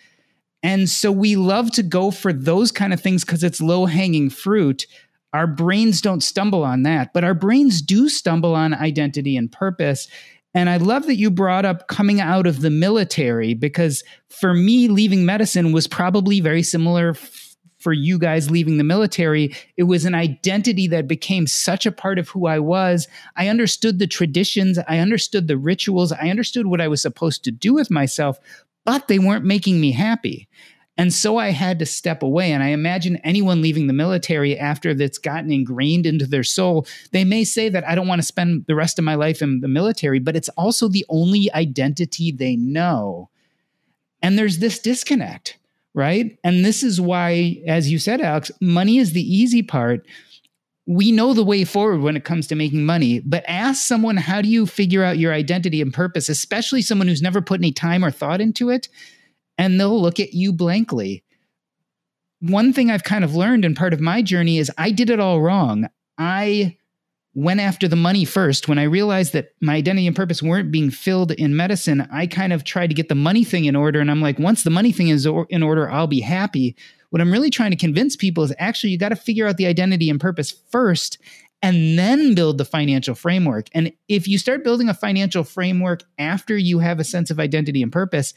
And 0.63 0.89
so 0.89 1.11
we 1.11 1.35
love 1.35 1.69
to 1.73 1.83
go 1.83 2.09
for 2.09 2.33
those 2.33 2.71
kind 2.71 2.91
of 2.91 2.99
things 2.99 3.23
because 3.23 3.43
it's 3.43 3.61
low 3.61 3.85
hanging 3.85 4.31
fruit 4.31 4.87
our 5.35 5.47
brains 5.47 5.99
don't 6.01 6.23
stumble 6.23 6.63
on 6.63 6.83
that, 6.83 7.11
but 7.13 7.25
our 7.25 7.33
brains 7.33 7.81
do 7.81 8.07
stumble 8.07 8.55
on 8.55 8.73
identity 8.73 9.35
and 9.35 9.51
purpose. 9.51 10.07
And 10.53 10.69
I 10.69 10.77
love 10.77 11.07
that 11.07 11.17
you 11.17 11.29
brought 11.29 11.65
up 11.65 11.89
coming 11.89 12.21
out 12.21 12.47
of 12.47 12.61
the 12.61 12.69
military 12.69 13.53
because 13.53 14.01
for 14.29 14.53
me, 14.53 14.87
leaving 14.87 15.25
medicine 15.25 15.73
was 15.73 15.87
probably 15.87 16.39
very 16.39 16.63
similar 16.63 17.09
f- 17.09 17.57
for 17.79 17.91
you 17.91 18.17
guys 18.17 18.49
leaving 18.49 18.77
the 18.77 18.85
military. 18.85 19.53
It 19.75 19.83
was 19.83 20.05
an 20.05 20.15
identity 20.15 20.87
that 20.87 21.05
became 21.05 21.47
such 21.47 21.85
a 21.85 21.91
part 21.91 22.17
of 22.17 22.29
who 22.29 22.47
I 22.47 22.59
was. 22.59 23.05
I 23.35 23.49
understood 23.49 23.99
the 23.99 24.07
traditions, 24.07 24.79
I 24.87 24.99
understood 24.99 25.49
the 25.49 25.57
rituals, 25.57 26.13
I 26.13 26.29
understood 26.29 26.67
what 26.67 26.79
I 26.79 26.87
was 26.87 27.01
supposed 27.01 27.43
to 27.43 27.51
do 27.51 27.73
with 27.73 27.91
myself, 27.91 28.39
but 28.85 29.09
they 29.09 29.19
weren't 29.19 29.43
making 29.43 29.81
me 29.81 29.91
happy. 29.91 30.47
And 30.97 31.13
so 31.13 31.37
I 31.37 31.49
had 31.49 31.79
to 31.79 31.85
step 31.85 32.23
away. 32.23 32.51
And 32.51 32.63
I 32.63 32.69
imagine 32.69 33.17
anyone 33.17 33.61
leaving 33.61 33.87
the 33.87 33.93
military 33.93 34.57
after 34.57 34.93
that's 34.93 35.17
gotten 35.17 35.51
ingrained 35.51 36.05
into 36.05 36.25
their 36.25 36.43
soul, 36.43 36.87
they 37.11 37.25
may 37.25 37.43
say 37.43 37.67
that 37.69 37.87
I 37.87 37.95
don't 37.95 38.07
want 38.07 38.21
to 38.21 38.27
spend 38.27 38.65
the 38.67 38.75
rest 38.75 38.97
of 38.97 39.05
my 39.05 39.15
life 39.15 39.41
in 39.41 39.59
the 39.59 39.67
military, 39.67 40.19
but 40.19 40.35
it's 40.35 40.49
also 40.49 40.87
the 40.87 41.05
only 41.09 41.51
identity 41.53 42.31
they 42.31 42.55
know. 42.55 43.29
And 44.21 44.39
there's 44.39 44.59
this 44.59 44.79
disconnect, 44.79 45.57
right? 45.93 46.37
And 46.43 46.63
this 46.63 46.81
is 46.81 47.01
why, 47.01 47.61
as 47.67 47.91
you 47.91 47.99
said, 47.99 48.21
Alex, 48.21 48.51
money 48.61 48.97
is 48.97 49.11
the 49.11 49.21
easy 49.21 49.61
part. 49.61 50.07
We 50.87 51.11
know 51.11 51.33
the 51.33 51.43
way 51.43 51.65
forward 51.65 52.01
when 52.01 52.15
it 52.15 52.23
comes 52.23 52.47
to 52.47 52.55
making 52.55 52.85
money, 52.85 53.19
but 53.19 53.43
ask 53.47 53.85
someone, 53.85 54.17
how 54.17 54.41
do 54.41 54.47
you 54.47 54.65
figure 54.65 55.03
out 55.03 55.17
your 55.17 55.33
identity 55.33 55.81
and 55.81 55.93
purpose, 55.93 56.29
especially 56.29 56.81
someone 56.81 57.07
who's 57.07 57.21
never 57.21 57.41
put 57.41 57.59
any 57.59 57.71
time 57.71 58.05
or 58.05 58.11
thought 58.11 58.39
into 58.39 58.69
it? 58.69 58.87
And 59.57 59.79
they'll 59.79 60.01
look 60.01 60.19
at 60.19 60.33
you 60.33 60.51
blankly. 60.51 61.23
One 62.39 62.73
thing 62.73 62.91
I've 62.91 63.03
kind 63.03 63.23
of 63.23 63.35
learned 63.35 63.65
and 63.65 63.75
part 63.75 63.93
of 63.93 63.99
my 63.99 64.21
journey 64.21 64.57
is 64.57 64.71
I 64.77 64.91
did 64.91 65.09
it 65.09 65.19
all 65.19 65.41
wrong. 65.41 65.87
I 66.17 66.77
went 67.33 67.59
after 67.59 67.87
the 67.87 67.95
money 67.95 68.23
first. 68.23 68.67
When 68.67 68.79
I 68.79 68.83
realized 68.83 69.33
that 69.33 69.53
my 69.61 69.75
identity 69.75 70.07
and 70.07 70.15
purpose 70.15 70.41
weren't 70.41 70.71
being 70.71 70.89
filled 70.89 71.31
in 71.31 71.55
medicine, 71.55 72.07
I 72.11 72.27
kind 72.27 72.53
of 72.53 72.63
tried 72.63 72.87
to 72.87 72.93
get 72.93 73.09
the 73.09 73.15
money 73.15 73.43
thing 73.43 73.65
in 73.65 73.75
order. 73.75 73.99
And 73.99 74.09
I'm 74.09 74.21
like, 74.21 74.39
once 74.39 74.63
the 74.63 74.69
money 74.69 74.91
thing 74.91 75.09
is 75.09 75.27
in 75.49 75.61
order, 75.61 75.89
I'll 75.89 76.07
be 76.07 76.21
happy. 76.21 76.75
What 77.09 77.21
I'm 77.21 77.31
really 77.31 77.49
trying 77.49 77.71
to 77.71 77.77
convince 77.77 78.15
people 78.15 78.43
is 78.43 78.53
actually 78.57 78.91
you 78.91 78.97
got 78.97 79.09
to 79.09 79.15
figure 79.15 79.47
out 79.47 79.57
the 79.57 79.67
identity 79.67 80.09
and 80.09 80.19
purpose 80.19 80.51
first 80.51 81.17
and 81.61 81.97
then 81.97 82.35
build 82.35 82.57
the 82.57 82.65
financial 82.65 83.15
framework. 83.15 83.67
And 83.73 83.91
if 84.07 84.27
you 84.27 84.37
start 84.37 84.63
building 84.63 84.87
a 84.87 84.93
financial 84.93 85.43
framework 85.43 86.03
after 86.17 86.57
you 86.57 86.79
have 86.79 86.99
a 86.99 87.03
sense 87.03 87.31
of 87.31 87.39
identity 87.39 87.81
and 87.81 87.91
purpose, 87.91 88.33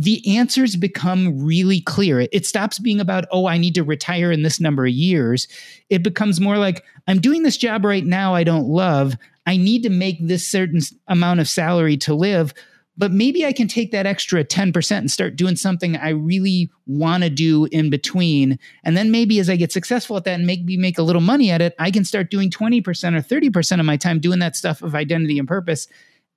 the 0.00 0.38
answers 0.38 0.76
become 0.76 1.44
really 1.44 1.82
clear. 1.82 2.26
It, 2.32 2.46
stops 2.46 2.78
being 2.78 3.00
about, 3.00 3.26
oh, 3.30 3.46
I 3.46 3.58
need 3.58 3.74
to 3.74 3.84
retire 3.84 4.32
in 4.32 4.42
this 4.42 4.58
number 4.58 4.86
of 4.86 4.92
years. 4.92 5.46
It 5.90 6.02
becomes 6.02 6.40
more 6.40 6.56
like, 6.56 6.82
I'm 7.06 7.20
doing 7.20 7.42
this 7.42 7.58
job 7.58 7.84
right 7.84 8.04
now 8.04 8.34
I 8.34 8.42
don't 8.42 8.66
love. 8.66 9.14
I 9.44 9.58
need 9.58 9.82
to 9.82 9.90
make 9.90 10.16
this 10.26 10.48
certain 10.48 10.80
amount 11.06 11.40
of 11.40 11.50
salary 11.50 11.98
to 11.98 12.14
live. 12.14 12.54
But 12.96 13.12
maybe 13.12 13.44
I 13.44 13.52
can 13.52 13.68
take 13.68 13.92
that 13.92 14.06
extra 14.06 14.42
10% 14.42 14.96
and 14.96 15.10
start 15.10 15.36
doing 15.36 15.54
something 15.54 15.98
I 15.98 16.10
really 16.10 16.70
want 16.86 17.22
to 17.24 17.28
do 17.28 17.66
in 17.66 17.90
between. 17.90 18.58
And 18.84 18.96
then 18.96 19.10
maybe 19.10 19.38
as 19.38 19.50
I 19.50 19.56
get 19.56 19.70
successful 19.70 20.16
at 20.16 20.24
that 20.24 20.38
and 20.38 20.46
maybe 20.46 20.78
make 20.78 20.96
a 20.96 21.02
little 21.02 21.20
money 21.20 21.50
at 21.50 21.60
it, 21.60 21.74
I 21.78 21.90
can 21.90 22.06
start 22.06 22.30
doing 22.30 22.48
20% 22.48 22.78
or 22.86 22.90
30% 23.20 23.80
of 23.80 23.84
my 23.84 23.98
time 23.98 24.18
doing 24.18 24.38
that 24.38 24.56
stuff 24.56 24.80
of 24.80 24.94
identity 24.94 25.38
and 25.38 25.46
purpose 25.46 25.88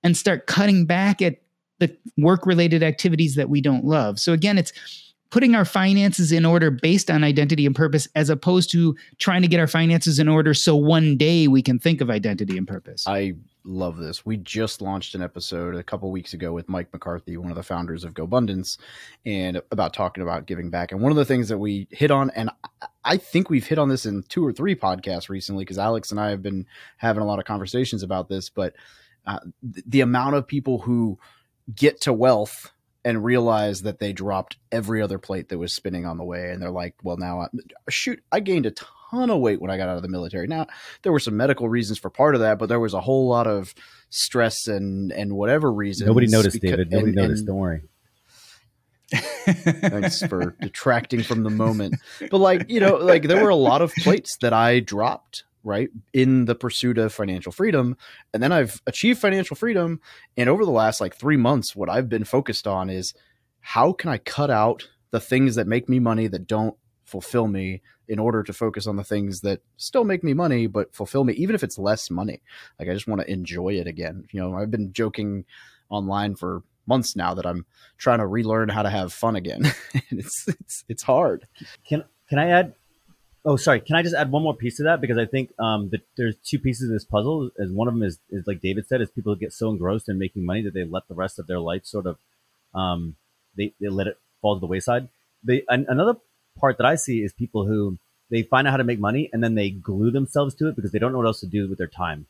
and 0.02 0.14
start 0.14 0.46
cutting 0.46 0.84
back 0.84 1.22
at 1.22 1.38
the 1.78 1.96
work 2.16 2.46
related 2.46 2.82
activities 2.82 3.34
that 3.34 3.48
we 3.48 3.60
don't 3.60 3.84
love. 3.84 4.18
So 4.18 4.32
again, 4.32 4.58
it's 4.58 4.72
putting 5.30 5.56
our 5.56 5.64
finances 5.64 6.30
in 6.30 6.44
order 6.44 6.70
based 6.70 7.10
on 7.10 7.24
identity 7.24 7.66
and 7.66 7.74
purpose 7.74 8.06
as 8.14 8.30
opposed 8.30 8.70
to 8.70 8.94
trying 9.18 9.42
to 9.42 9.48
get 9.48 9.58
our 9.58 9.66
finances 9.66 10.20
in 10.20 10.28
order 10.28 10.54
so 10.54 10.76
one 10.76 11.16
day 11.16 11.48
we 11.48 11.60
can 11.60 11.76
think 11.78 12.00
of 12.00 12.08
identity 12.08 12.56
and 12.56 12.68
purpose. 12.68 13.04
I 13.08 13.34
love 13.64 13.96
this. 13.96 14.24
We 14.24 14.36
just 14.36 14.80
launched 14.80 15.16
an 15.16 15.22
episode 15.22 15.74
a 15.74 15.82
couple 15.82 16.12
weeks 16.12 16.34
ago 16.34 16.52
with 16.52 16.68
Mike 16.68 16.92
McCarthy, 16.92 17.36
one 17.36 17.50
of 17.50 17.56
the 17.56 17.64
founders 17.64 18.04
of 18.04 18.14
GoBundance, 18.14 18.78
and 19.26 19.60
about 19.72 19.92
talking 19.92 20.22
about 20.22 20.46
giving 20.46 20.70
back. 20.70 20.92
And 20.92 21.00
one 21.00 21.10
of 21.10 21.16
the 21.16 21.24
things 21.24 21.48
that 21.48 21.58
we 21.58 21.88
hit 21.90 22.12
on, 22.12 22.30
and 22.30 22.50
I 23.04 23.16
think 23.16 23.50
we've 23.50 23.66
hit 23.66 23.78
on 23.78 23.88
this 23.88 24.06
in 24.06 24.22
two 24.28 24.46
or 24.46 24.52
three 24.52 24.76
podcasts 24.76 25.28
recently, 25.28 25.64
because 25.64 25.78
Alex 25.78 26.12
and 26.12 26.20
I 26.20 26.30
have 26.30 26.42
been 26.42 26.66
having 26.98 27.22
a 27.22 27.26
lot 27.26 27.40
of 27.40 27.44
conversations 27.44 28.04
about 28.04 28.28
this, 28.28 28.50
but 28.50 28.74
uh, 29.26 29.40
the 29.62 30.02
amount 30.02 30.36
of 30.36 30.46
people 30.46 30.78
who 30.78 31.18
get 31.72 32.00
to 32.02 32.12
wealth 32.12 32.70
and 33.04 33.22
realize 33.22 33.82
that 33.82 33.98
they 33.98 34.12
dropped 34.12 34.56
every 34.72 35.02
other 35.02 35.18
plate 35.18 35.50
that 35.50 35.58
was 35.58 35.74
spinning 35.74 36.06
on 36.06 36.16
the 36.16 36.24
way. 36.24 36.50
And 36.50 36.60
they're 36.60 36.70
like 36.70 36.94
well 37.02 37.16
now 37.16 37.42
I, 37.42 37.48
shoot 37.90 38.22
i 38.32 38.40
gained 38.40 38.66
a 38.66 38.70
ton 38.70 39.30
of 39.30 39.40
weight 39.40 39.60
when 39.60 39.70
i 39.70 39.76
got 39.76 39.88
out 39.88 39.96
of 39.96 40.02
the 40.02 40.08
military. 40.08 40.46
Now 40.46 40.66
there 41.02 41.12
were 41.12 41.20
some 41.20 41.36
medical 41.36 41.68
reasons 41.68 41.98
for 41.98 42.10
part 42.10 42.34
of 42.34 42.40
that 42.40 42.58
but 42.58 42.68
there 42.68 42.80
was 42.80 42.94
a 42.94 43.00
whole 43.00 43.28
lot 43.28 43.46
of 43.46 43.74
stress 44.10 44.66
and 44.68 45.12
and 45.12 45.34
whatever 45.34 45.72
reason 45.72 46.06
nobody 46.06 46.26
noticed 46.26 46.60
because, 46.60 46.70
david. 46.70 46.90
Nobody 46.90 47.10
and, 47.10 47.16
noticed. 47.16 47.40
and, 47.40 47.46
don't 47.46 47.56
worry. 47.56 47.82
Thanks 49.44 50.22
for 50.22 50.56
detracting 50.60 51.22
from 51.22 51.42
the 51.42 51.50
moment. 51.50 51.96
But 52.30 52.38
like 52.38 52.70
you 52.70 52.80
know 52.80 52.96
like 52.96 53.24
there 53.24 53.42
were 53.42 53.50
a 53.50 53.56
lot 53.56 53.82
of 53.82 53.92
plates 53.94 54.38
that 54.40 54.52
i 54.52 54.80
dropped 54.80 55.44
right 55.64 55.90
in 56.12 56.44
the 56.44 56.54
pursuit 56.54 56.98
of 56.98 57.12
financial 57.12 57.50
freedom. 57.50 57.96
And 58.32 58.42
then 58.42 58.52
i've 58.52 58.80
achieved 58.86 59.20
financial 59.20 59.56
freedom. 59.56 60.00
And 60.36 60.48
over 60.48 60.64
the 60.64 60.70
last 60.70 61.00
like 61.00 61.16
three 61.16 61.36
months 61.36 61.74
what 61.74 61.88
i've 61.88 62.08
been 62.08 62.24
focused 62.24 62.66
on 62.66 62.90
is 62.90 63.14
how 63.60 63.92
can 63.92 64.10
i 64.10 64.18
cut 64.18 64.50
out 64.50 64.88
the 65.10 65.20
things 65.20 65.54
that 65.54 65.66
make 65.66 65.88
me 65.88 65.98
money 65.98 66.26
that 66.28 66.46
don't 66.46 66.76
fulfill 67.04 67.48
me 67.48 67.82
in 68.08 68.18
order 68.18 68.42
to 68.42 68.52
focus 68.52 68.86
on 68.86 68.96
the 68.96 69.04
things 69.04 69.40
that 69.40 69.60
still 69.76 70.04
make 70.04 70.22
me 70.22 70.34
money 70.34 70.66
but 70.66 70.94
fulfill 70.94 71.24
me 71.24 71.32
even 71.34 71.54
if 71.54 71.62
it's 71.62 71.78
less 71.78 72.10
money. 72.10 72.42
Like 72.78 72.88
i 72.88 72.94
just 72.94 73.08
want 73.08 73.22
to 73.22 73.30
enjoy 73.30 73.74
it 73.74 73.86
again. 73.86 74.26
You 74.30 74.40
know 74.40 74.56
i've 74.56 74.70
been 74.70 74.92
joking 74.92 75.44
online 75.88 76.34
for 76.34 76.62
months 76.86 77.16
now 77.16 77.32
that 77.32 77.46
i'm 77.46 77.64
trying 77.96 78.18
to 78.18 78.26
relearn 78.26 78.68
how 78.68 78.82
to 78.82 78.90
have 78.90 79.12
fun 79.12 79.36
again. 79.36 79.62
And 80.10 80.20
it's 80.20 80.46
it's 80.48 80.84
it's 80.88 81.02
hard. 81.02 81.46
Can 81.88 82.04
can 82.28 82.38
i 82.38 82.48
add 82.48 82.74
Oh, 83.44 83.56
sorry. 83.56 83.80
Can 83.80 83.96
I 83.96 84.02
just 84.02 84.14
add 84.14 84.30
one 84.30 84.42
more 84.42 84.56
piece 84.56 84.78
to 84.78 84.84
that? 84.84 85.02
Because 85.02 85.18
I 85.18 85.26
think 85.26 85.52
um, 85.58 85.90
that 85.90 86.00
there's 86.16 86.36
two 86.36 86.58
pieces 86.58 86.88
of 86.88 86.94
this 86.94 87.04
puzzle. 87.04 87.50
As 87.58 87.70
one 87.70 87.88
of 87.88 87.94
them 87.94 88.02
is, 88.02 88.18
is 88.30 88.46
like 88.46 88.62
David 88.62 88.86
said, 88.86 89.02
is 89.02 89.10
people 89.10 89.34
get 89.34 89.52
so 89.52 89.68
engrossed 89.68 90.08
in 90.08 90.18
making 90.18 90.46
money 90.46 90.62
that 90.62 90.72
they 90.72 90.84
let 90.84 91.08
the 91.08 91.14
rest 91.14 91.38
of 91.38 91.46
their 91.46 91.60
life 91.60 91.84
sort 91.84 92.06
of 92.06 92.16
um, 92.74 93.16
they, 93.56 93.74
they 93.80 93.88
let 93.88 94.06
it 94.06 94.18
fall 94.40 94.56
to 94.56 94.60
the 94.60 94.66
wayside. 94.66 95.08
They, 95.42 95.62
an, 95.68 95.84
another 95.88 96.14
part 96.58 96.78
that 96.78 96.86
I 96.86 96.94
see 96.94 97.22
is 97.22 97.32
people 97.34 97.66
who 97.66 97.98
they 98.30 98.42
find 98.42 98.66
out 98.66 98.70
how 98.70 98.78
to 98.78 98.84
make 98.84 98.98
money 98.98 99.28
and 99.32 99.44
then 99.44 99.54
they 99.54 99.70
glue 99.70 100.10
themselves 100.10 100.54
to 100.56 100.68
it 100.68 100.76
because 100.76 100.92
they 100.92 100.98
don't 100.98 101.12
know 101.12 101.18
what 101.18 101.26
else 101.26 101.40
to 101.40 101.46
do 101.46 101.68
with 101.68 101.78
their 101.78 101.86
time. 101.86 102.26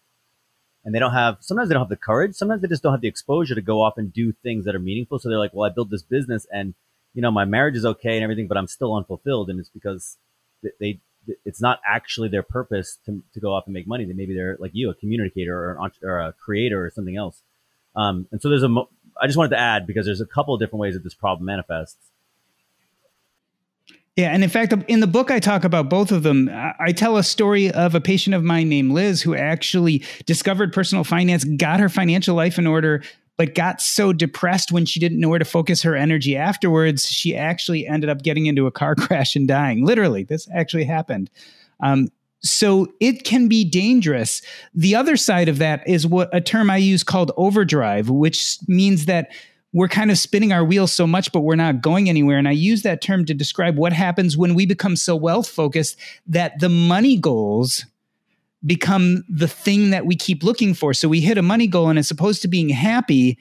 And 0.85 0.94
they 0.94 0.99
don't 0.99 1.12
have 1.12 1.38
sometimes 1.40 1.68
they 1.68 1.75
don't 1.75 1.83
have 1.83 1.88
the 1.88 1.97
courage. 1.97 2.35
Sometimes 2.35 2.61
they 2.61 2.68
just 2.68 2.83
don't 2.83 2.92
have 2.92 3.00
the 3.00 3.09
exposure 3.09 3.54
to 3.54 3.62
go 3.62 3.80
off 3.83 3.99
and 3.99 4.12
do 4.12 4.33
things 4.33 4.64
that 4.64 4.75
are 4.75 4.80
meaningful. 4.80 5.18
So 5.18 5.28
they're 5.28 5.38
like, 5.38 5.54
well, 5.54 5.71
I 5.71 5.73
built 5.73 5.90
this 5.90 6.02
business 6.02 6.47
and 6.52 6.75
you 7.14 7.23
know 7.23 7.30
my 7.30 7.44
marriage 7.44 7.76
is 7.76 7.87
okay 7.87 8.16
and 8.16 8.23
everything, 8.25 8.49
but 8.49 8.59
I'm 8.59 8.66
still 8.66 8.94
unfulfilled. 8.94 9.49
And 9.49 9.61
it's 9.61 9.71
because 9.71 10.18
they 10.80 11.00
it's 11.44 11.61
not 11.61 11.80
actually 11.87 12.28
their 12.28 12.42
purpose 12.42 12.99
to, 13.06 13.23
to 13.33 13.40
go 13.40 13.54
off 13.54 13.64
and 13.66 13.75
make 13.75 13.87
money. 13.87 14.04
They 14.04 14.12
maybe 14.12 14.35
they're 14.35 14.56
like 14.61 14.73
you, 14.75 14.90
a 14.90 14.94
communicator 14.94 15.56
or, 15.56 15.85
an, 15.85 15.90
or 16.02 16.18
a 16.21 16.33
creator 16.33 16.85
or 16.85 16.90
something 16.90 17.16
else. 17.16 17.40
Um, 17.97 18.26
and 18.33 18.40
so 18.42 18.49
there's 18.49 18.62
a. 18.62 18.75
I 19.21 19.26
just 19.26 19.38
wanted 19.38 19.50
to 19.50 19.59
add 19.59 19.87
because 19.87 20.06
there's 20.06 20.21
a 20.21 20.26
couple 20.26 20.54
of 20.54 20.61
different 20.61 20.80
ways 20.80 20.94
that 20.94 21.04
this 21.04 21.14
problem 21.14 21.47
manifests. 21.47 22.11
Yeah, 24.16 24.30
and 24.30 24.44
in 24.44 24.50
fact, 24.50 24.73
in 24.87 25.00
the 25.00 25.09
book, 25.09 25.33
I 25.33 25.40
talk 25.40 25.64
about 25.64 25.88
both 25.88 26.12
of 26.12 26.23
them. 26.23 26.49
I 26.78 26.92
tell 26.92 27.16
a 27.16 27.25
story 27.25 27.73
of 27.73 27.97
a 27.97 28.00
patient 28.00 28.35
of 28.35 28.44
mine 28.44 28.68
named 28.68 28.92
Liz 28.92 29.23
who 29.23 29.35
actually 29.35 30.04
discovered 30.25 30.73
personal 30.73 31.02
finance, 31.02 31.42
got 31.42 31.80
her 31.80 31.88
financial 31.88 32.37
life 32.37 32.56
in 32.56 32.66
order, 32.66 33.02
but 33.37 33.55
got 33.55 33.81
so 33.81 34.12
depressed 34.12 34.71
when 34.71 34.87
she 34.87 35.00
didn't 35.00 35.21
know 35.21 35.29
where 35.29 35.38
to 35.38 35.45
focus 35.45 35.83
her 35.83 35.97
energy 35.97 36.37
afterwards, 36.37 37.07
she 37.07 37.37
actually 37.37 37.87
ended 37.87 38.11
up 38.11 38.23
getting 38.23 38.47
into 38.47 38.67
a 38.67 38.71
car 38.71 38.95
crash 38.97 39.37
and 39.37 39.49
dying. 39.49 39.85
Literally, 39.85 40.25
this 40.25 40.49
actually 40.55 40.85
happened. 40.85 41.31
Um, 41.81 42.09
so 42.43 42.93
it 43.00 43.25
can 43.25 43.49
be 43.49 43.64
dangerous. 43.64 44.43
The 44.75 44.95
other 44.95 45.17
side 45.17 45.49
of 45.49 45.59
that 45.59 45.87
is 45.88 46.07
what 46.07 46.29
a 46.33 46.41
term 46.41 46.71
I 46.71 46.76
use 46.76 47.03
called 47.03 47.33
overdrive, 47.37 48.11
which 48.11 48.59
means 48.69 49.07
that 49.07 49.31
we're 49.73 49.88
kind 49.88 50.11
of 50.11 50.19
spinning 50.19 50.53
our 50.53 50.64
wheels 50.64 50.93
so 50.93 51.07
much, 51.07 51.33
but 51.33 51.41
we're 51.41 51.57
not 51.57 51.81
going 51.81 52.09
anywhere. 52.09 52.38
And 52.38 52.47
I 52.47 52.53
use 52.53 52.83
that 52.83 53.03
term 53.03 53.25
to 53.25 53.35
describe 53.35 53.76
what 53.76 53.93
happens 53.93 54.37
when 54.37 54.55
we 54.55 54.67
become 54.67 54.95
so 54.95 55.17
wealth 55.17 55.49
focused 55.49 55.99
that 56.29 56.61
the 56.61 56.69
money 56.69 57.17
goals 57.17 57.85
become 58.66 59.25
the 59.28 59.49
thing 59.49 59.90
that 59.90 60.06
we 60.06 60.16
keep 60.16 60.42
looking 60.42 60.75
for. 60.75 60.94
So 60.94 61.09
we 61.09 61.21
hit 61.21 61.38
a 61.38 61.42
money 61.42 61.66
goal 61.66 61.88
and 61.88 61.99
as 61.99 62.11
opposed 62.11 62.42
to 62.42 62.49
being 62.49 62.68
happy, 62.68 63.38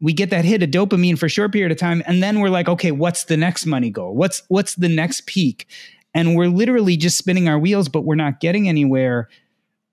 we 0.00 0.12
get 0.12 0.30
that 0.30 0.44
hit 0.44 0.62
of 0.62 0.70
dopamine 0.70 1.18
for 1.18 1.26
a 1.26 1.30
short 1.30 1.52
period 1.52 1.72
of 1.72 1.78
time 1.78 2.02
and 2.06 2.22
then 2.22 2.40
we're 2.40 2.50
like, 2.50 2.68
okay, 2.68 2.92
what's 2.92 3.24
the 3.24 3.36
next 3.36 3.66
money 3.66 3.90
goal? 3.90 4.14
What's 4.14 4.42
what's 4.48 4.76
the 4.76 4.88
next 4.88 5.26
peak? 5.26 5.66
And 6.14 6.36
we're 6.36 6.48
literally 6.48 6.96
just 6.96 7.18
spinning 7.18 7.48
our 7.48 7.58
wheels 7.58 7.88
but 7.88 8.02
we're 8.02 8.14
not 8.14 8.40
getting 8.40 8.68
anywhere. 8.68 9.28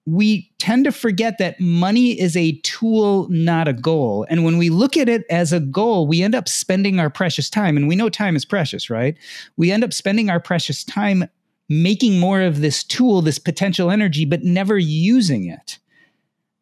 We 0.07 0.51
tend 0.59 0.85
to 0.85 0.91
forget 0.91 1.39
that 1.39 1.59
money 1.59 2.11
is 2.19 2.37
a 2.37 2.59
tool, 2.59 3.27
not 3.31 3.67
a 3.67 3.73
goal. 3.73 4.27
And 4.29 4.45
when 4.45 4.59
we 4.59 4.69
look 4.69 4.95
at 4.95 5.09
it 5.09 5.23
as 5.31 5.51
a 5.51 5.59
goal, 5.59 6.05
we 6.05 6.21
end 6.21 6.35
up 6.35 6.47
spending 6.47 6.99
our 6.99 7.09
precious 7.09 7.49
time. 7.49 7.75
And 7.75 7.87
we 7.87 7.95
know 7.95 8.09
time 8.09 8.35
is 8.35 8.45
precious, 8.45 8.91
right? 8.91 9.17
We 9.57 9.71
end 9.71 9.83
up 9.83 9.93
spending 9.93 10.29
our 10.29 10.39
precious 10.39 10.83
time 10.83 11.27
making 11.69 12.19
more 12.19 12.41
of 12.41 12.61
this 12.61 12.83
tool, 12.83 13.21
this 13.21 13.39
potential 13.39 13.89
energy, 13.89 14.25
but 14.25 14.43
never 14.43 14.77
using 14.77 15.49
it. 15.49 15.79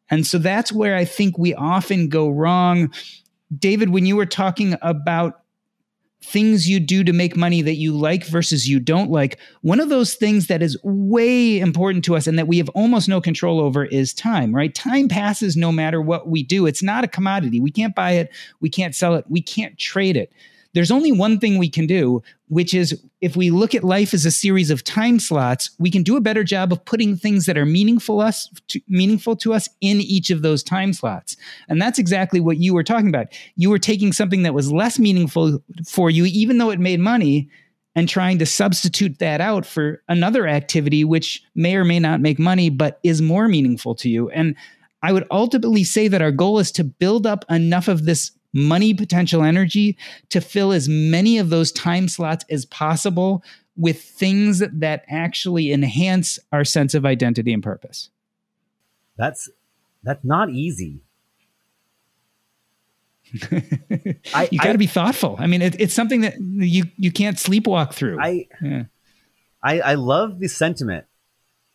And 0.09 0.25
so 0.25 0.37
that's 0.37 0.71
where 0.71 0.95
I 0.95 1.05
think 1.05 1.37
we 1.37 1.53
often 1.53 2.09
go 2.09 2.29
wrong. 2.29 2.93
David, 3.57 3.89
when 3.89 4.05
you 4.05 4.15
were 4.15 4.25
talking 4.25 4.75
about 4.81 5.43
things 6.23 6.69
you 6.69 6.79
do 6.79 7.03
to 7.03 7.13
make 7.13 7.35
money 7.35 7.61
that 7.61 7.75
you 7.75 7.95
like 7.95 8.25
versus 8.25 8.67
you 8.67 8.79
don't 8.79 9.11
like. 9.11 9.37
One 9.61 9.79
of 9.79 9.89
those 9.89 10.15
things 10.15 10.47
that 10.47 10.61
is 10.61 10.77
way 10.83 11.59
important 11.59 12.05
to 12.05 12.15
us 12.15 12.27
and 12.27 12.39
that 12.39 12.47
we 12.47 12.57
have 12.57 12.69
almost 12.69 13.09
no 13.09 13.19
control 13.19 13.59
over 13.59 13.85
is 13.85 14.13
time, 14.13 14.55
right? 14.55 14.73
Time 14.73 15.07
passes 15.07 15.57
no 15.57 15.71
matter 15.71 16.01
what 16.01 16.29
we 16.29 16.41
do. 16.41 16.65
It's 16.65 16.81
not 16.81 17.03
a 17.03 17.09
commodity. 17.09 17.59
We 17.59 17.71
can't 17.71 17.93
buy 17.93 18.11
it, 18.11 18.31
we 18.61 18.69
can't 18.69 18.95
sell 18.95 19.15
it, 19.15 19.25
we 19.27 19.41
can't 19.41 19.77
trade 19.77 20.15
it. 20.15 20.31
There's 20.73 20.91
only 20.91 21.11
one 21.11 21.39
thing 21.39 21.57
we 21.57 21.69
can 21.69 21.85
do, 21.85 22.23
which 22.47 22.73
is 22.73 22.99
if 23.21 23.35
we 23.35 23.51
look 23.51 23.75
at 23.75 23.83
life 23.83 24.13
as 24.13 24.25
a 24.25 24.31
series 24.31 24.71
of 24.71 24.83
time 24.83 25.19
slots, 25.19 25.69
we 25.77 25.91
can 25.91 26.01
do 26.01 26.17
a 26.17 26.21
better 26.21 26.43
job 26.43 26.73
of 26.73 26.83
putting 26.83 27.15
things 27.15 27.45
that 27.45 27.57
are 27.57 27.65
meaningful 27.65 28.19
us 28.19 28.49
to, 28.69 28.81
meaningful 28.87 29.35
to 29.37 29.53
us 29.53 29.69
in 29.81 30.01
each 30.01 30.31
of 30.31 30.41
those 30.41 30.63
time 30.63 30.91
slots. 30.91 31.37
And 31.69 31.81
that's 31.81 31.99
exactly 31.99 32.39
what 32.39 32.57
you 32.57 32.73
were 32.73 32.83
talking 32.83 33.09
about. 33.09 33.27
You 33.55 33.69
were 33.69 33.79
taking 33.79 34.13
something 34.13 34.43
that 34.43 34.55
was 34.55 34.71
less 34.71 34.97
meaningful 34.97 35.63
for 35.87 36.09
you 36.09 36.25
even 36.25 36.57
though 36.57 36.71
it 36.71 36.79
made 36.79 36.99
money 36.99 37.49
and 37.95 38.09
trying 38.09 38.39
to 38.39 38.45
substitute 38.45 39.19
that 39.19 39.39
out 39.39 39.67
for 39.67 40.01
another 40.09 40.47
activity 40.47 41.03
which 41.03 41.43
may 41.53 41.75
or 41.75 41.85
may 41.85 41.99
not 41.99 42.21
make 42.21 42.39
money 42.39 42.71
but 42.71 42.99
is 43.03 43.21
more 43.21 43.47
meaningful 43.47 43.93
to 43.93 44.09
you. 44.09 44.29
And 44.31 44.55
I 45.03 45.13
would 45.13 45.27
ultimately 45.29 45.83
say 45.83 46.07
that 46.07 46.21
our 46.21 46.31
goal 46.31 46.59
is 46.59 46.71
to 46.73 46.83
build 46.83 47.27
up 47.27 47.45
enough 47.49 47.87
of 47.87 48.05
this 48.05 48.31
money 48.53 48.93
potential 48.93 49.43
energy 49.43 49.97
to 50.29 50.39
fill 50.39 50.71
as 50.71 50.87
many 50.87 51.37
of 51.37 51.49
those 51.49 51.71
time 51.71 52.07
slots 52.07 52.45
as 52.49 52.65
possible 52.65 53.43
with 53.75 54.01
things 54.01 54.59
that 54.59 55.03
actually 55.09 55.71
enhance 55.71 56.39
our 56.51 56.63
sense 56.63 56.93
of 56.93 57.05
identity 57.05 57.51
and 57.53 57.63
purpose. 57.63 58.09
That's 59.17 59.49
that's 60.03 60.23
not 60.23 60.49
easy. 60.49 61.01
I, 64.33 64.47
you 64.51 64.59
got 64.59 64.73
to 64.73 64.77
be 64.77 64.85
thoughtful. 64.85 65.35
I 65.39 65.47
mean, 65.47 65.61
it, 65.61 65.79
it's 65.79 65.93
something 65.93 66.21
that 66.21 66.35
you 66.39 66.85
you 66.97 67.11
can't 67.11 67.37
sleepwalk 67.37 67.93
through. 67.93 68.19
I, 68.21 68.47
yeah. 68.61 68.83
I 69.63 69.79
I 69.79 69.93
love 69.95 70.39
the 70.39 70.47
sentiment. 70.47 71.05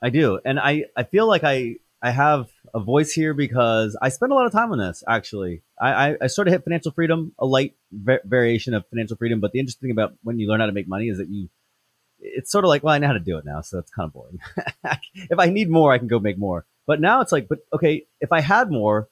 I 0.00 0.10
do, 0.10 0.38
and 0.44 0.60
I 0.60 0.84
I 0.96 1.02
feel 1.02 1.26
like 1.26 1.42
I 1.42 1.76
I 2.00 2.10
have 2.10 2.48
a 2.72 2.80
voice 2.80 3.12
here 3.12 3.34
because 3.34 3.98
I 4.00 4.10
spend 4.10 4.30
a 4.30 4.34
lot 4.34 4.46
of 4.46 4.52
time 4.52 4.70
on 4.70 4.78
this. 4.78 5.02
Actually, 5.08 5.62
I, 5.80 6.16
I, 6.22 6.26
sort 6.26 6.48
of 6.48 6.52
hit 6.52 6.64
financial 6.64 6.92
freedom, 6.92 7.32
a 7.38 7.46
light 7.46 7.74
va- 7.92 8.20
variation 8.24 8.74
of 8.74 8.86
financial 8.88 9.16
freedom. 9.16 9.40
But 9.40 9.52
the 9.52 9.60
interesting 9.60 9.88
thing 9.88 9.92
about 9.92 10.14
when 10.22 10.38
you 10.38 10.48
learn 10.48 10.60
how 10.60 10.66
to 10.66 10.72
make 10.72 10.88
money 10.88 11.08
is 11.08 11.18
that 11.18 11.28
you, 11.28 11.48
it's 12.20 12.50
sort 12.50 12.64
of 12.64 12.68
like, 12.68 12.82
well, 12.82 12.94
I 12.94 12.98
know 12.98 13.06
how 13.06 13.12
to 13.12 13.20
do 13.20 13.38
it 13.38 13.44
now, 13.44 13.60
so 13.60 13.76
that's 13.76 13.90
kind 13.90 14.06
of 14.06 14.12
boring. 14.12 14.38
if 15.14 15.38
I 15.38 15.46
need 15.46 15.70
more, 15.70 15.92
I 15.92 15.98
can 15.98 16.08
go 16.08 16.18
make 16.18 16.38
more. 16.38 16.66
But 16.86 17.00
now 17.00 17.20
it's 17.20 17.32
like, 17.32 17.48
but 17.48 17.60
okay, 17.72 18.06
if 18.20 18.32
I 18.32 18.40
had 18.40 18.70
more, 18.70 19.08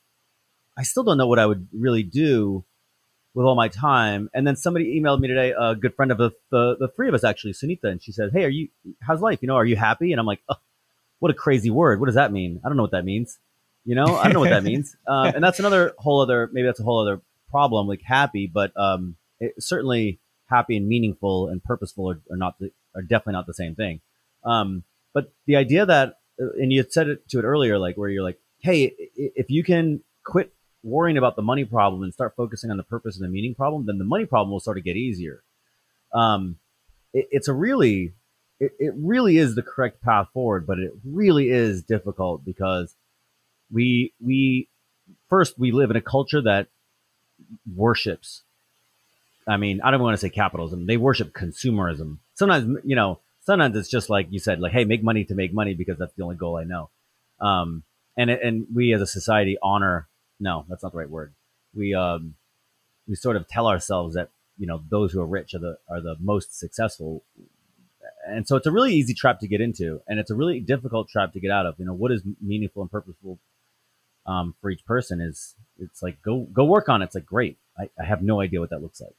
I 0.77 0.83
still 0.83 1.05
don't 1.05 1.19
know 1.19 1.27
what 1.27 1.39
I 1.39 1.47
would 1.47 1.69
really 1.73 2.03
do 2.03 2.65
with 3.35 3.47
all 3.47 3.55
my 3.55 3.69
time. 3.69 4.31
And 4.35 4.47
then 4.47 4.57
somebody 4.57 4.99
emailed 4.99 5.21
me 5.21 5.29
today, 5.29 5.53
a 5.57 5.75
good 5.75 5.95
friend 5.95 6.11
of 6.11 6.19
the, 6.19 6.31
the, 6.51 6.77
the 6.81 6.89
three 6.89 7.09
of 7.09 7.15
us 7.15 7.23
actually, 7.23 7.53
Sunita, 7.53 7.85
and 7.85 8.03
she 8.03 8.11
said, 8.11 8.31
Hey, 8.33 8.45
are 8.45 8.49
you, 8.49 8.69
how's 9.01 9.21
life? 9.21 9.41
You 9.43 9.49
know, 9.49 9.57
are 9.57 9.65
you 9.65 9.77
happy? 9.77 10.13
And 10.13 10.19
I'm 10.19 10.27
like, 10.27 10.41
oh, 10.49 10.57
what 11.19 11.31
a 11.31 11.35
crazy 11.35 11.71
word. 11.71 12.01
What 12.01 12.07
does 12.07 12.15
that 12.15 12.33
mean? 12.33 12.61
I 12.65 12.69
don't 12.69 12.77
know 12.77 12.83
what 12.83 12.93
that 12.93 13.05
means. 13.05 13.39
You 13.87 13.95
know, 13.95 14.16
I 14.16 14.25
don't 14.25 14.35
know 14.35 14.40
what 14.40 14.50
that 14.50 14.64
means. 14.64 14.97
Um, 15.09 15.26
and 15.37 15.45
that's 15.45 15.61
another 15.61 15.95
whole 15.99 16.21
other, 16.21 16.50
maybe 16.52 16.66
that's 16.66 16.81
a 16.81 16.83
whole 16.83 17.00
other 17.00 17.23
problem, 17.49 17.87
like 17.87 18.02
happy, 18.02 18.50
but 18.52 18.73
um, 18.76 19.14
it, 19.38 19.55
certainly 19.61 20.19
happy 20.47 20.76
and 20.76 20.88
meaningful 20.88 21.49
and 21.49 21.62
purposeful 21.62 22.11
are, 22.11 22.21
are 22.31 22.37
not 22.37 22.59
the, 22.59 22.73
are 22.97 23.02
definitely 23.02 23.35
not 23.35 23.47
the 23.47 23.55
same 23.55 23.76
thing. 23.76 24.00
Um, 24.45 24.83
but 25.14 25.33
the 25.47 25.55
idea 25.55 25.87
that, 25.87 26.19
uh, 26.43 26.50
and 26.61 26.73
you 26.73 26.85
said 26.88 27.09
it 27.09 27.28
to 27.28 27.38
it 27.38 27.45
earlier, 27.45 27.78
like 27.78 27.97
where 27.97 28.09
you're 28.09 28.25
like, 28.25 28.40
hey, 28.59 28.93
if 29.14 29.49
you 29.49 29.62
can 29.62 30.00
quit 30.25 30.52
worrying 30.83 31.16
about 31.16 31.37
the 31.37 31.43
money 31.43 31.64
problem 31.64 32.02
and 32.02 32.12
start 32.12 32.35
focusing 32.37 32.73
on 32.73 32.76
the 32.76 32.83
purpose 32.83 33.16
and 33.16 33.25
the 33.25 33.33
meaning 33.33 33.55
problem, 33.55 33.87
then 33.87 33.99
the 33.99 34.05
money 34.05 34.26
problem 34.26 34.50
will 34.50 34.61
sort 34.61 34.78
of 34.78 34.85
get 34.85 34.97
easier. 34.97 35.45
Um, 36.12 36.57
it, 37.12 37.28
it's 37.31 37.47
a 37.47 37.52
really, 37.52 38.14
it, 38.59 38.73
it 38.81 38.95
really 38.97 39.37
is 39.38 39.55
the 39.55 39.62
correct 39.62 40.02
path 40.02 40.28
forward, 40.35 40.66
but 40.66 40.81
it 40.81 40.90
really 41.05 41.50
is 41.50 41.85
difficult 41.85 42.45
because 42.45 42.97
we 43.71 44.13
we 44.21 44.69
first 45.29 45.59
we 45.59 45.73
live 45.73 45.91
in 45.91 45.97
a 45.97 46.01
culture 46.01 46.43
that 46.43 46.69
worships. 47.75 48.43
I 49.49 49.57
mean, 49.57 49.81
I 49.83 49.91
don't 49.91 50.03
want 50.03 50.15
to 50.15 50.19
say 50.19 50.31
capitalism. 50.31 50.87
They 50.87 50.97
worship 50.97 51.33
consumerism. 51.33 52.19
Sometimes, 52.35 52.81
you 52.85 52.97
know, 52.97 53.21
sometimes 53.43 53.77
it's 53.77 53.89
just 53.89 54.11
like 54.11 54.27
you 54.31 54.41
said, 54.41 54.61
like, 54.61 54.73
hey, 54.73 54.85
make 54.85 55.05
money 55.05 55.25
to 55.25 55.35
make 55.35 55.55
money 55.55 55.75
because 55.75 55.99
that's 55.99 56.13
the 56.15 56.25
only 56.25 56.37
goal 56.37 56.57
I 56.57 56.65
know. 56.65 56.91
Um, 57.41 57.85
and 58.17 58.31
and 58.31 58.67
we 58.75 58.93
as 58.93 59.00
a 59.00 59.07
society 59.07 59.57
honor. 59.63 60.09
No, 60.39 60.67
that's 60.69 60.83
not 60.83 60.93
the 60.93 60.99
right 60.99 61.09
word. 61.09 61.33
We 61.75 61.95
um, 61.95 62.35
we 63.09 63.15
sort 63.15 63.37
of 63.37 63.49
tell 63.49 63.67
ourselves 63.69 64.15
that 64.15 64.31
you 64.59 64.67
know 64.67 64.83
those 64.91 65.13
who 65.13 65.21
are 65.21 65.26
rich 65.26 65.55
are 65.55 65.59
the 65.59 65.79
are 65.89 66.00
the 66.00 66.17
most 66.21 66.59
successful 66.59 67.23
and 68.26 68.47
so 68.47 68.57
it's 68.57 68.67
a 68.67 68.73
really 68.73 68.95
easy 68.95 69.15
trap 69.15 69.41
to 69.41 69.49
get 69.49 69.61
into 69.61 70.00
and 70.09 70.19
it's 70.19 70.31
a 70.31 70.35
really 70.35 70.61
difficult 70.61 71.09
trap 71.09 71.33
to 71.33 71.41
get 71.41 71.50
out 71.50 71.67
of 71.67 71.75
you 71.79 71.85
know 71.85 71.93
what 71.93 72.13
is 72.13 72.23
meaningful 72.41 72.83
and 72.83 72.91
purposeful 72.91 73.39
um, 74.26 74.54
for 74.60 74.71
each 74.71 74.84
person 74.84 75.21
is 75.21 75.54
it's 75.78 76.02
like 76.02 76.21
go 76.23 76.47
go 76.52 76.65
work 76.65 76.89
on 76.89 77.02
it. 77.02 77.06
It's 77.06 77.15
like 77.15 77.26
great. 77.26 77.58
I, 77.78 77.89
I 78.00 78.04
have 78.04 78.23
no 78.23 78.41
idea 78.41 78.60
what 78.60 78.71
that 78.71 78.82
looks 78.82 79.00
like. 79.00 79.15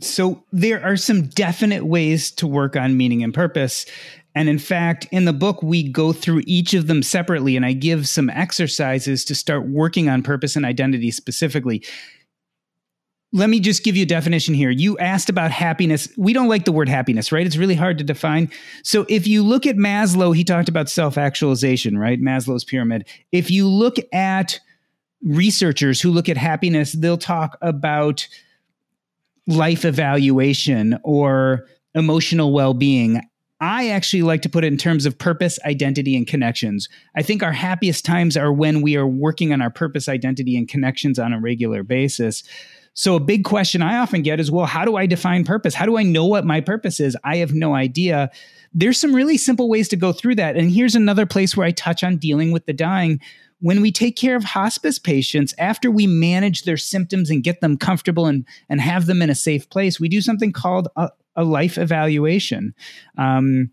So 0.00 0.44
there 0.52 0.82
are 0.82 0.96
some 0.96 1.26
definite 1.26 1.84
ways 1.84 2.30
to 2.32 2.46
work 2.46 2.76
on 2.76 2.96
meaning 2.96 3.22
and 3.22 3.34
purpose. 3.34 3.86
And 4.34 4.48
in 4.48 4.58
fact, 4.58 5.06
in 5.10 5.24
the 5.24 5.32
book, 5.32 5.62
we 5.62 5.82
go 5.82 6.12
through 6.12 6.42
each 6.46 6.72
of 6.72 6.86
them 6.86 7.02
separately, 7.02 7.56
and 7.56 7.66
I 7.66 7.72
give 7.72 8.08
some 8.08 8.30
exercises 8.30 9.24
to 9.26 9.34
start 9.34 9.68
working 9.68 10.08
on 10.08 10.22
purpose 10.22 10.56
and 10.56 10.64
identity 10.64 11.10
specifically 11.10 11.84
let 13.32 13.48
me 13.48 13.60
just 13.60 13.84
give 13.84 13.96
you 13.96 14.02
a 14.02 14.06
definition 14.06 14.54
here. 14.54 14.70
You 14.70 14.98
asked 14.98 15.28
about 15.28 15.52
happiness. 15.52 16.08
We 16.16 16.32
don't 16.32 16.48
like 16.48 16.64
the 16.64 16.72
word 16.72 16.88
happiness, 16.88 17.30
right? 17.30 17.46
It's 17.46 17.56
really 17.56 17.76
hard 17.76 17.98
to 17.98 18.04
define. 18.04 18.50
So 18.82 19.06
if 19.08 19.28
you 19.28 19.44
look 19.44 19.66
at 19.66 19.76
Maslow, 19.76 20.34
he 20.34 20.42
talked 20.42 20.68
about 20.68 20.88
self 20.88 21.16
actualization, 21.16 21.96
right? 21.96 22.20
Maslow's 22.20 22.64
pyramid. 22.64 23.06
If 23.30 23.50
you 23.50 23.68
look 23.68 23.96
at 24.12 24.58
researchers 25.22 26.00
who 26.00 26.10
look 26.10 26.28
at 26.28 26.36
happiness, 26.36 26.92
they'll 26.92 27.18
talk 27.18 27.56
about 27.62 28.26
life 29.46 29.84
evaluation 29.84 30.98
or 31.04 31.66
emotional 31.94 32.52
well 32.52 32.74
being. 32.74 33.20
I 33.62 33.90
actually 33.90 34.22
like 34.22 34.40
to 34.42 34.48
put 34.48 34.64
it 34.64 34.68
in 34.68 34.78
terms 34.78 35.04
of 35.04 35.18
purpose, 35.18 35.58
identity, 35.66 36.16
and 36.16 36.26
connections. 36.26 36.88
I 37.14 37.22
think 37.22 37.42
our 37.42 37.52
happiest 37.52 38.06
times 38.06 38.36
are 38.36 38.52
when 38.52 38.80
we 38.80 38.96
are 38.96 39.06
working 39.06 39.52
on 39.52 39.60
our 39.60 39.70
purpose, 39.70 40.08
identity, 40.08 40.56
and 40.56 40.66
connections 40.66 41.18
on 41.18 41.34
a 41.34 41.40
regular 41.40 41.82
basis. 41.82 42.42
So, 42.94 43.16
a 43.16 43.20
big 43.20 43.44
question 43.44 43.82
I 43.82 43.98
often 43.98 44.22
get 44.22 44.40
is 44.40 44.50
well, 44.50 44.66
how 44.66 44.84
do 44.84 44.96
I 44.96 45.06
define 45.06 45.44
purpose? 45.44 45.74
How 45.74 45.86
do 45.86 45.96
I 45.96 46.02
know 46.02 46.26
what 46.26 46.44
my 46.44 46.60
purpose 46.60 47.00
is? 47.00 47.16
I 47.24 47.36
have 47.36 47.54
no 47.54 47.74
idea. 47.74 48.30
There's 48.72 49.00
some 49.00 49.14
really 49.14 49.36
simple 49.36 49.68
ways 49.68 49.88
to 49.88 49.96
go 49.96 50.12
through 50.12 50.36
that. 50.36 50.56
And 50.56 50.70
here's 50.70 50.94
another 50.94 51.26
place 51.26 51.56
where 51.56 51.66
I 51.66 51.70
touch 51.70 52.04
on 52.04 52.16
dealing 52.16 52.52
with 52.52 52.66
the 52.66 52.72
dying. 52.72 53.20
When 53.60 53.82
we 53.82 53.92
take 53.92 54.16
care 54.16 54.36
of 54.36 54.44
hospice 54.44 54.98
patients, 54.98 55.54
after 55.58 55.90
we 55.90 56.06
manage 56.06 56.62
their 56.62 56.78
symptoms 56.78 57.30
and 57.30 57.42
get 57.42 57.60
them 57.60 57.76
comfortable 57.76 58.26
and, 58.26 58.46
and 58.68 58.80
have 58.80 59.06
them 59.06 59.22
in 59.22 59.28
a 59.28 59.34
safe 59.34 59.68
place, 59.68 60.00
we 60.00 60.08
do 60.08 60.20
something 60.20 60.52
called 60.52 60.88
a, 60.96 61.10
a 61.36 61.44
life 61.44 61.76
evaluation. 61.76 62.74
Um, 63.18 63.70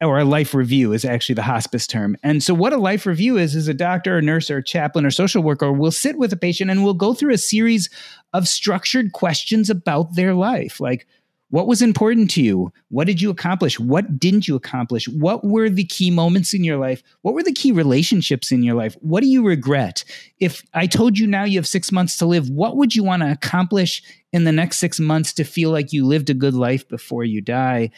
or 0.00 0.18
a 0.18 0.24
life 0.24 0.52
review 0.52 0.92
is 0.92 1.04
actually 1.04 1.34
the 1.34 1.42
hospice 1.42 1.86
term. 1.86 2.16
And 2.22 2.42
so, 2.42 2.52
what 2.52 2.72
a 2.72 2.78
life 2.78 3.06
review 3.06 3.38
is, 3.38 3.54
is 3.54 3.68
a 3.68 3.74
doctor, 3.74 4.18
a 4.18 4.22
nurse, 4.22 4.50
or 4.50 4.60
chaplain, 4.60 5.06
or 5.06 5.10
social 5.10 5.42
worker 5.42 5.72
will 5.72 5.90
sit 5.90 6.18
with 6.18 6.32
a 6.32 6.36
patient 6.36 6.70
and 6.70 6.84
will 6.84 6.94
go 6.94 7.14
through 7.14 7.32
a 7.32 7.38
series 7.38 7.88
of 8.32 8.48
structured 8.48 9.12
questions 9.12 9.70
about 9.70 10.14
their 10.14 10.34
life. 10.34 10.80
Like, 10.80 11.06
what 11.48 11.68
was 11.68 11.80
important 11.80 12.30
to 12.32 12.42
you? 12.42 12.72
What 12.88 13.06
did 13.06 13.22
you 13.22 13.30
accomplish? 13.30 13.78
What 13.78 14.18
didn't 14.18 14.48
you 14.48 14.56
accomplish? 14.56 15.08
What 15.08 15.44
were 15.44 15.70
the 15.70 15.84
key 15.84 16.10
moments 16.10 16.52
in 16.52 16.64
your 16.64 16.76
life? 16.76 17.02
What 17.22 17.34
were 17.34 17.44
the 17.44 17.52
key 17.52 17.70
relationships 17.70 18.50
in 18.50 18.64
your 18.64 18.74
life? 18.74 18.96
What 19.00 19.22
do 19.22 19.28
you 19.28 19.46
regret? 19.46 20.04
If 20.40 20.64
I 20.74 20.86
told 20.88 21.18
you 21.18 21.26
now 21.26 21.44
you 21.44 21.58
have 21.58 21.66
six 21.66 21.92
months 21.92 22.16
to 22.18 22.26
live, 22.26 22.50
what 22.50 22.76
would 22.76 22.96
you 22.96 23.04
want 23.04 23.22
to 23.22 23.30
accomplish 23.30 24.02
in 24.32 24.42
the 24.42 24.52
next 24.52 24.78
six 24.78 24.98
months 24.98 25.32
to 25.34 25.44
feel 25.44 25.70
like 25.70 25.92
you 25.92 26.04
lived 26.04 26.30
a 26.30 26.34
good 26.34 26.54
life 26.54 26.86
before 26.88 27.22
you 27.22 27.40
die? 27.40 27.90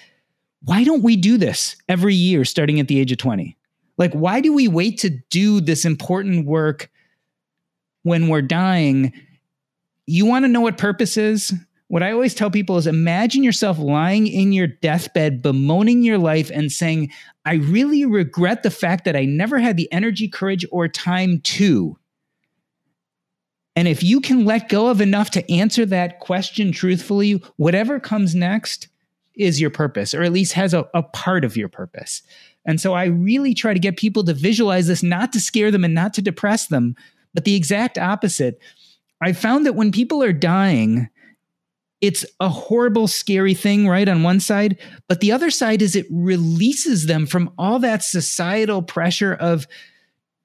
Why 0.63 0.85
don't 0.85 1.03
we 1.03 1.17
do 1.17 1.37
this 1.37 1.77
every 1.89 2.15
year 2.15 2.45
starting 2.45 2.81
at 2.81 2.89
the 2.89 2.99
age 2.99 3.13
of 3.13 3.19
20? 3.19 3.57
Like, 3.97 4.13
why 4.13 4.41
do 4.41 4.53
we 4.53 4.69
wait 4.69 4.99
to 4.99 5.11
do 5.31 5.61
this 5.61 5.85
important 5.85 6.47
work 6.47 6.91
when 8.03 8.29
we're 8.29 8.43
dying? 8.43 9.13
You 10.07 10.27
want 10.27 10.45
to 10.45 10.49
know 10.49 10.61
what 10.61 10.79
purpose 10.79 11.17
is? 11.17 11.53
What 11.89 12.03
I 12.03 12.13
always 12.13 12.35
tell 12.35 12.51
people 12.51 12.77
is 12.77 12.87
imagine 12.87 13.43
yourself 13.43 13.79
lying 13.79 14.27
in 14.27 14.53
your 14.53 14.67
deathbed, 14.67 15.43
bemoaning 15.43 16.03
your 16.03 16.19
life 16.19 16.51
and 16.53 16.71
saying, 16.71 17.11
I 17.45 17.55
really 17.55 18.05
regret 18.05 18.63
the 18.63 18.71
fact 18.71 19.05
that 19.05 19.17
I 19.17 19.25
never 19.25 19.59
had 19.59 19.77
the 19.77 19.91
energy, 19.91 20.29
courage, 20.29 20.67
or 20.71 20.87
time 20.87 21.41
to. 21.41 21.99
And 23.75 23.89
if 23.89 24.03
you 24.03 24.21
can 24.21 24.45
let 24.45 24.69
go 24.69 24.89
of 24.89 25.01
enough 25.01 25.31
to 25.31 25.51
answer 25.51 25.87
that 25.87 26.21
question 26.21 26.73
truthfully, 26.73 27.43
whatever 27.57 27.99
comes 27.99 28.35
next 28.35 28.89
is 29.39 29.61
your 29.61 29.71
purpose, 29.71 30.13
or 30.13 30.23
at 30.23 30.33
least 30.33 30.53
has 30.53 30.75
a, 30.75 30.89
a 30.95 31.03
part 31.03 31.45
of 31.45 31.57
your 31.57 31.69
purpose. 31.69 32.23
And 32.67 32.81
so 32.81 32.93
I 32.93 33.05
really 33.05 33.55
try 33.55 33.73
to 33.73 33.81
get 33.81 33.97
people 33.97 34.25
to 34.25 34.35
visualize 34.35 34.89
this, 34.89 35.03
not 35.03 35.33
to 35.33 35.41
scare 35.41 35.71
them 35.71 35.85
and 35.85 35.95
not 35.95 36.13
to 36.15 36.23
depress 36.23 36.67
them, 36.67 36.97
but 37.33 37.45
the 37.45 37.55
exact 37.55 37.97
opposite. 37.97 38.61
I 39.23 39.33
found 39.33 39.65
that 39.65 39.75
when 39.75 39.93
people 39.93 40.23
are 40.23 40.33
dying, 40.33 41.09
it's 42.01 42.25
a 42.41 42.49
horrible, 42.49 43.09
scary 43.09 43.55
thing, 43.55 43.89
right? 43.89 44.09
On 44.09 44.23
one 44.23 44.41
side. 44.41 44.79
But 45.09 45.21
the 45.21 45.33
other 45.33 45.51
side 45.51 45.83
is 45.83 45.97
it 45.97 46.07
releases 46.11 47.07
them 47.07 47.27
from 47.27 47.51
all 47.59 47.79
that 47.81 48.05
societal 48.05 48.83
pressure 48.83 49.35
of 49.35 49.67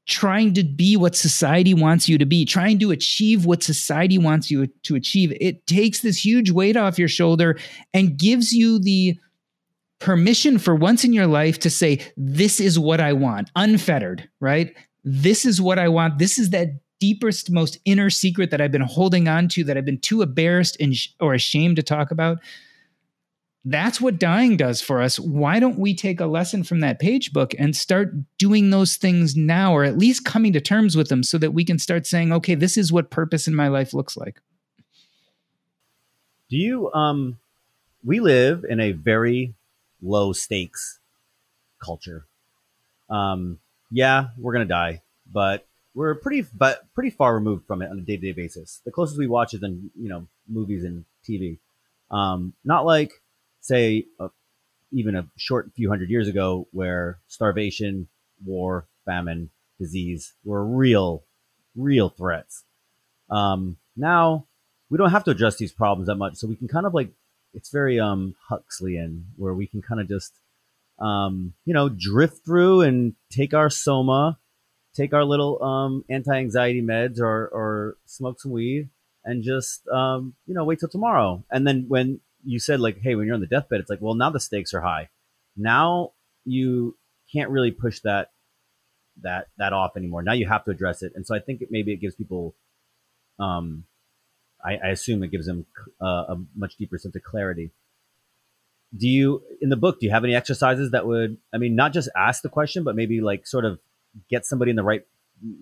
trying 0.06 0.54
to 0.54 0.64
be 0.64 0.98
what 0.98 1.16
society 1.16 1.74
wants 1.74 2.10
you 2.10 2.18
to 2.18 2.26
be, 2.26 2.46
trying 2.46 2.78
to 2.80 2.92
achieve 2.92 3.46
what 3.46 3.64
society 3.64 4.18
wants 4.18 4.52
you 4.52 4.68
to 4.84 4.96
achieve. 4.96 5.36
It 5.40 5.66
takes 5.66 6.02
this 6.02 6.24
huge 6.24 6.52
weight 6.52 6.76
off 6.76 7.00
your 7.00 7.08
shoulder 7.08 7.58
and 7.94 8.18
gives 8.18 8.52
you 8.52 8.80
the 8.80 9.18
permission 10.00 10.60
for 10.60 10.76
once 10.76 11.06
in 11.06 11.14
your 11.14 11.28
life 11.28 11.60
to 11.60 11.70
say, 11.70 12.00
This 12.18 12.60
is 12.60 12.78
what 12.78 13.00
I 13.00 13.14
want, 13.14 13.50
unfettered, 13.56 14.28
right? 14.42 14.76
This 15.06 15.46
is 15.46 15.62
what 15.62 15.80
I 15.80 15.88
want. 15.88 16.20
This 16.20 16.38
is 16.38 16.50
that 16.50 16.80
deepest, 17.00 17.52
most 17.52 17.80
inner 17.86 18.10
secret 18.10 18.52
that 18.52 18.62
I've 18.62 18.72
been 18.72 18.82
holding 18.82 19.28
on 19.28 19.48
to 19.50 19.64
that 19.66 19.78
I've 19.78 19.86
been 19.86 20.00
too 20.00 20.22
embarrassed 20.22 20.78
and 20.80 20.96
sh- 20.96 21.10
or 21.20 21.34
ashamed 21.34 21.76
to 21.78 21.84
talk 21.84 22.12
about. 22.12 22.40
That's 23.66 24.02
what 24.02 24.20
dying 24.20 24.58
does 24.58 24.82
for 24.82 25.02
us. 25.02 25.18
Why 25.20 25.60
don't 25.60 25.80
we 25.80 25.96
take 25.96 26.20
a 26.20 26.26
lesson 26.26 26.64
from 26.64 26.82
that 26.82 27.00
page 27.00 27.32
book 27.32 27.54
and 27.58 27.76
start 27.76 28.14
doing 28.38 28.72
those 28.72 28.98
things 28.98 29.38
now, 29.38 29.74
or 29.74 29.86
at 29.86 29.98
least 29.98 30.26
coming 30.26 30.52
to 30.54 30.60
terms 30.60 30.98
with 30.98 31.08
them 31.08 31.24
so 31.24 31.38
that 31.38 31.52
we 31.52 31.64
can 31.64 31.80
start 31.80 32.06
saying, 32.06 32.34
okay, 32.34 32.56
this 32.56 32.78
is 32.78 32.92
what 32.92 33.10
purpose 33.10 33.48
in 33.48 33.56
my 33.56 33.70
life 33.70 33.94
looks 33.94 34.18
like? 34.18 34.42
Do 36.50 36.58
you, 36.58 36.92
um, 36.92 37.38
we 38.04 38.20
live 38.20 38.66
in 38.68 38.82
a 38.82 38.92
very 38.92 39.54
low 40.02 40.34
stakes 40.34 41.00
culture. 41.84 42.26
Um, 43.10 43.60
yeah, 43.92 44.28
we're 44.38 44.54
going 44.54 44.68
to 44.68 44.74
die, 44.74 45.02
but 45.32 45.66
we're 45.94 46.16
pretty 46.16 46.46
but 46.54 46.86
pretty 46.94 47.12
far 47.12 47.36
removed 47.36 47.66
from 47.68 47.82
it 47.82 47.90
on 47.90 48.00
a 48.00 48.02
day 48.02 48.18
to 48.18 48.22
day 48.22 48.32
basis. 48.32 48.82
The 48.86 48.92
closest 48.92 49.20
we 49.20 49.28
watch 49.28 49.54
is 49.54 49.64
in 49.64 49.92
you 50.00 50.10
know 50.10 50.28
movies 50.48 50.84
and 50.84 51.06
TV. 51.28 51.60
Um, 52.12 52.54
not 52.64 52.86
like 52.86 53.22
say 53.64 54.06
a, 54.20 54.30
even 54.92 55.16
a 55.16 55.28
short 55.38 55.72
few 55.76 55.90
hundred 55.90 56.10
years 56.10 56.28
ago 56.28 56.68
where 56.72 57.20
starvation, 57.28 58.08
war, 58.46 58.86
famine, 59.06 59.50
disease 59.80 60.34
were 60.44 60.64
real, 60.64 61.24
real 61.76 62.10
threats. 62.10 62.64
Um, 63.30 63.78
now 63.98 64.46
we 64.90 64.98
don't 64.98 65.10
have 65.10 65.24
to 65.24 65.32
address 65.32 65.58
these 65.58 65.72
problems 65.72 66.08
that 66.08 66.16
much, 66.16 66.36
so 66.36 66.48
we 66.48 66.56
can 66.56 66.68
kind 66.68 66.86
of 66.86 66.94
like 66.94 67.10
it's 67.54 67.70
very 67.70 68.00
um 68.00 68.36
Huxleyan 68.50 69.28
where 69.38 69.54
we 69.54 69.66
can 69.66 69.82
kind 69.82 70.02
of 70.02 70.08
just 70.08 70.34
um, 71.00 71.54
you 71.66 71.74
know 71.74 71.90
drift 71.90 72.46
through 72.46 72.82
and 72.82 73.16
take 73.32 73.54
our 73.54 73.70
soma 73.70 74.38
take 74.96 75.14
our 75.14 75.24
little 75.24 75.62
um, 75.64 76.06
anti-anxiety 76.08 76.82
meds 76.82 77.20
or, 77.20 77.48
or 77.48 77.98
smoke 78.06 78.40
some 78.40 78.52
weed 78.52 78.90
and 79.26 79.44
just 79.44 79.88
um, 79.88 80.36
you 80.46 80.54
know 80.54 80.64
wait 80.64 80.80
till 80.80 80.90
tomorrow 80.90 81.44
and 81.50 81.66
then 81.66 81.86
when 81.88 82.20
you 82.46 82.60
said 82.60 82.80
like 82.80 83.00
hey 83.02 83.16
when 83.16 83.26
you're 83.26 83.36
on 83.36 83.42
the 83.42 83.48
deathbed 83.48 83.80
it's 83.80 83.90
like 83.90 84.02
well 84.02 84.16
now 84.16 84.30
the 84.30 84.40
stakes 84.40 84.74
are 84.74 84.82
high. 84.82 85.10
Now 85.56 86.12
you 86.46 86.98
can't 87.32 87.50
really 87.50 87.72
push 87.72 88.00
that 88.02 88.32
that 89.22 89.48
that 89.58 89.74
off 89.74 89.96
anymore. 89.96 90.24
Now 90.24 90.34
you 90.34 90.48
have 90.48 90.66
to 90.66 90.72
address 90.72 91.04
it. 91.04 91.14
And 91.16 91.26
so 91.26 91.36
i 91.36 91.40
think 91.40 91.62
it, 91.62 91.70
maybe 91.72 91.94
it 91.94 91.98
gives 91.98 92.16
people 92.16 92.56
um 93.40 93.86
I, 94.64 94.78
I 94.78 94.88
assume 94.90 95.24
it 95.24 95.32
gives 95.32 95.46
them 95.46 95.66
uh, 96.02 96.06
a 96.30 96.38
much 96.56 96.78
deeper 96.78 96.98
sense 96.98 97.16
of 97.16 97.24
clarity. 97.24 97.72
Do 98.96 99.08
you 99.08 99.44
in 99.62 99.70
the 99.70 99.76
book 99.76 100.00
do 100.00 100.06
you 100.06 100.12
have 100.12 100.24
any 100.24 100.36
exercises 100.36 100.92
that 100.92 101.08
would 101.08 101.38
i 101.52 101.58
mean 101.58 101.76
not 101.76 101.94
just 101.94 102.10
ask 102.16 102.44
the 102.44 102.50
question 102.50 102.84
but 102.84 102.96
maybe 102.96 103.22
like 103.22 103.48
sort 103.48 103.66
of 103.66 103.80
get 104.30 104.46
somebody 104.46 104.70
in 104.70 104.76
the 104.76 104.84
right 104.84 105.02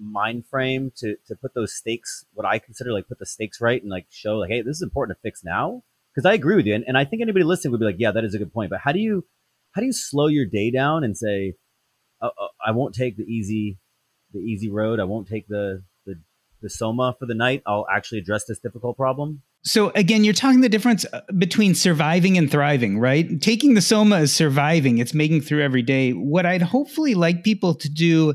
mind 0.01 0.45
frame 0.45 0.91
to 0.97 1.15
to 1.27 1.35
put 1.35 1.53
those 1.53 1.73
stakes 1.73 2.25
what 2.33 2.45
i 2.45 2.59
consider 2.59 2.91
like 2.91 3.07
put 3.07 3.19
the 3.19 3.25
stakes 3.25 3.61
right 3.61 3.81
and 3.81 3.89
like 3.89 4.05
show 4.09 4.35
like 4.39 4.49
hey 4.49 4.61
this 4.61 4.75
is 4.75 4.81
important 4.81 5.17
to 5.17 5.21
fix 5.21 5.45
now 5.45 5.81
because 6.13 6.29
i 6.29 6.33
agree 6.33 6.55
with 6.55 6.65
you 6.65 6.75
and, 6.75 6.83
and 6.87 6.97
i 6.97 7.05
think 7.05 7.21
anybody 7.21 7.43
listening 7.43 7.71
would 7.71 7.79
be 7.79 7.85
like 7.85 7.95
yeah 7.97 8.11
that 8.11 8.23
is 8.23 8.33
a 8.33 8.37
good 8.37 8.53
point 8.53 8.69
but 8.69 8.79
how 8.79 8.91
do 8.91 8.99
you 8.99 9.25
how 9.71 9.81
do 9.81 9.85
you 9.85 9.93
slow 9.93 10.27
your 10.27 10.45
day 10.45 10.71
down 10.71 11.03
and 11.03 11.17
say 11.17 11.53
oh, 12.21 12.31
oh, 12.39 12.47
i 12.65 12.71
won't 12.71 12.95
take 12.95 13.17
the 13.17 13.23
easy 13.23 13.77
the 14.33 14.39
easy 14.39 14.69
road 14.69 14.99
i 14.99 15.03
won't 15.03 15.27
take 15.27 15.47
the 15.47 15.83
the 16.05 16.15
the 16.61 16.69
soma 16.69 17.15
for 17.19 17.25
the 17.25 17.35
night 17.35 17.61
i'll 17.65 17.87
actually 17.93 18.19
address 18.19 18.45
this 18.45 18.59
difficult 18.59 18.97
problem 18.97 19.41
so 19.63 19.91
again, 19.93 20.23
you're 20.23 20.33
talking 20.33 20.61
the 20.61 20.69
difference 20.69 21.05
uh, 21.13 21.21
between 21.37 21.75
surviving 21.75 22.37
and 22.37 22.49
thriving, 22.49 22.97
right? 22.97 23.39
Taking 23.39 23.75
the 23.75 23.81
soma 23.81 24.17
is 24.21 24.33
surviving, 24.33 24.97
it's 24.97 25.13
making 25.13 25.41
through 25.41 25.61
every 25.61 25.83
day. 25.83 26.13
What 26.13 26.47
I'd 26.47 26.63
hopefully 26.63 27.13
like 27.13 27.43
people 27.43 27.75
to 27.75 27.89
do 27.89 28.33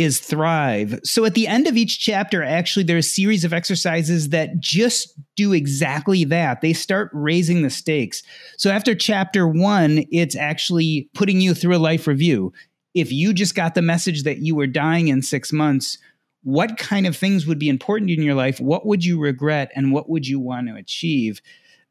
is 0.00 0.18
thrive. 0.18 0.98
So 1.04 1.26
at 1.26 1.34
the 1.34 1.46
end 1.46 1.66
of 1.66 1.76
each 1.76 2.00
chapter, 2.00 2.42
actually, 2.42 2.84
there's 2.84 3.06
a 3.06 3.10
series 3.10 3.44
of 3.44 3.52
exercises 3.52 4.30
that 4.30 4.58
just 4.58 5.12
do 5.36 5.52
exactly 5.52 6.24
that. 6.24 6.62
They 6.62 6.72
start 6.72 7.10
raising 7.12 7.60
the 7.60 7.68
stakes. 7.68 8.22
So 8.56 8.70
after 8.70 8.94
chapter 8.94 9.46
one, 9.46 10.06
it's 10.10 10.34
actually 10.34 11.10
putting 11.14 11.42
you 11.42 11.52
through 11.52 11.76
a 11.76 11.78
life 11.78 12.06
review. 12.06 12.50
If 12.94 13.12
you 13.12 13.34
just 13.34 13.54
got 13.54 13.74
the 13.74 13.82
message 13.82 14.22
that 14.22 14.38
you 14.38 14.54
were 14.54 14.66
dying 14.66 15.08
in 15.08 15.20
six 15.20 15.52
months, 15.52 15.98
what 16.44 16.78
kind 16.78 17.06
of 17.06 17.14
things 17.14 17.46
would 17.46 17.58
be 17.58 17.68
important 17.68 18.10
in 18.10 18.22
your 18.22 18.34
life? 18.34 18.58
What 18.58 18.86
would 18.86 19.04
you 19.04 19.20
regret? 19.20 19.70
And 19.76 19.92
what 19.92 20.08
would 20.08 20.26
you 20.26 20.40
want 20.40 20.68
to 20.68 20.76
achieve? 20.76 21.42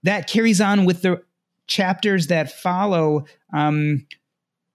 That 0.01 0.27
carries 0.27 0.59
on 0.59 0.85
with 0.85 1.03
the 1.03 1.21
chapters 1.67 2.25
that 2.27 2.51
follow. 2.51 3.25
Um, 3.53 4.07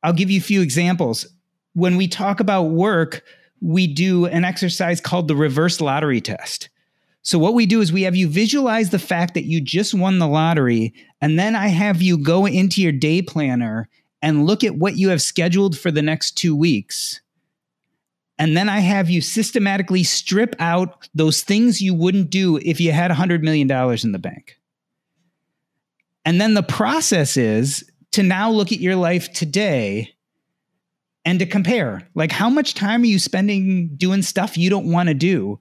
I'll 0.05 0.12
give 0.12 0.31
you 0.31 0.38
a 0.38 0.44
few 0.44 0.62
examples. 0.62 1.27
When 1.74 1.96
we 1.96 2.08
talk 2.08 2.40
about 2.40 2.64
work, 2.64 3.22
we 3.60 3.87
do 3.87 4.26
an 4.26 4.44
exercise 4.44 5.00
called 5.00 5.28
the 5.28 5.37
reverse 5.37 5.80
lottery 5.80 6.20
test. 6.20 6.68
So, 7.22 7.38
what 7.38 7.54
we 7.54 7.66
do 7.66 7.80
is 7.80 7.92
we 7.92 8.02
have 8.02 8.16
you 8.16 8.28
visualize 8.28 8.90
the 8.90 8.98
fact 8.98 9.34
that 9.34 9.44
you 9.44 9.60
just 9.60 9.94
won 9.94 10.18
the 10.18 10.28
lottery, 10.28 10.92
and 11.20 11.38
then 11.38 11.56
I 11.56 11.68
have 11.68 12.02
you 12.02 12.18
go 12.18 12.46
into 12.46 12.82
your 12.82 12.92
day 12.92 13.22
planner 13.22 13.88
and 14.20 14.46
look 14.46 14.62
at 14.64 14.76
what 14.76 14.96
you 14.96 15.08
have 15.08 15.22
scheduled 15.22 15.78
for 15.78 15.90
the 15.90 16.02
next 16.02 16.32
two 16.32 16.54
weeks 16.54 17.20
and 18.38 18.56
then 18.56 18.68
I 18.68 18.80
have 18.80 19.08
you 19.08 19.20
systematically 19.20 20.02
strip 20.02 20.56
out 20.58 21.08
those 21.14 21.42
things 21.42 21.80
you 21.80 21.94
wouldn't 21.94 22.30
do 22.30 22.58
if 22.58 22.80
you 22.80 22.92
had 22.92 23.10
$100 23.10 23.42
million 23.42 23.70
in 23.70 24.12
the 24.12 24.18
bank. 24.18 24.58
And 26.24 26.40
then 26.40 26.54
the 26.54 26.62
process 26.62 27.37
is 27.37 27.88
to 28.12 28.22
now 28.22 28.50
look 28.50 28.72
at 28.72 28.80
your 28.80 28.96
life 28.96 29.32
today 29.32 30.13
and 31.24 31.38
to 31.38 31.46
compare. 31.46 32.08
Like, 32.14 32.32
how 32.32 32.50
much 32.50 32.74
time 32.74 33.02
are 33.02 33.06
you 33.06 33.18
spending 33.18 33.90
doing 33.96 34.22
stuff 34.22 34.58
you 34.58 34.70
don't 34.70 34.90
want 34.90 35.08
to 35.08 35.14
do? 35.14 35.58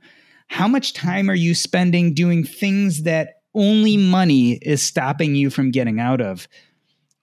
How 0.47 0.67
much 0.67 0.93
time 0.93 1.29
are 1.29 1.35
you 1.35 1.55
spending 1.55 2.13
doing 2.13 2.43
things 2.43 3.03
that 3.03 3.41
only 3.55 3.97
money 3.97 4.53
is 4.61 4.81
stopping 4.81 5.35
you 5.35 5.49
from 5.49 5.71
getting 5.71 5.99
out 5.99 6.21
of? 6.21 6.47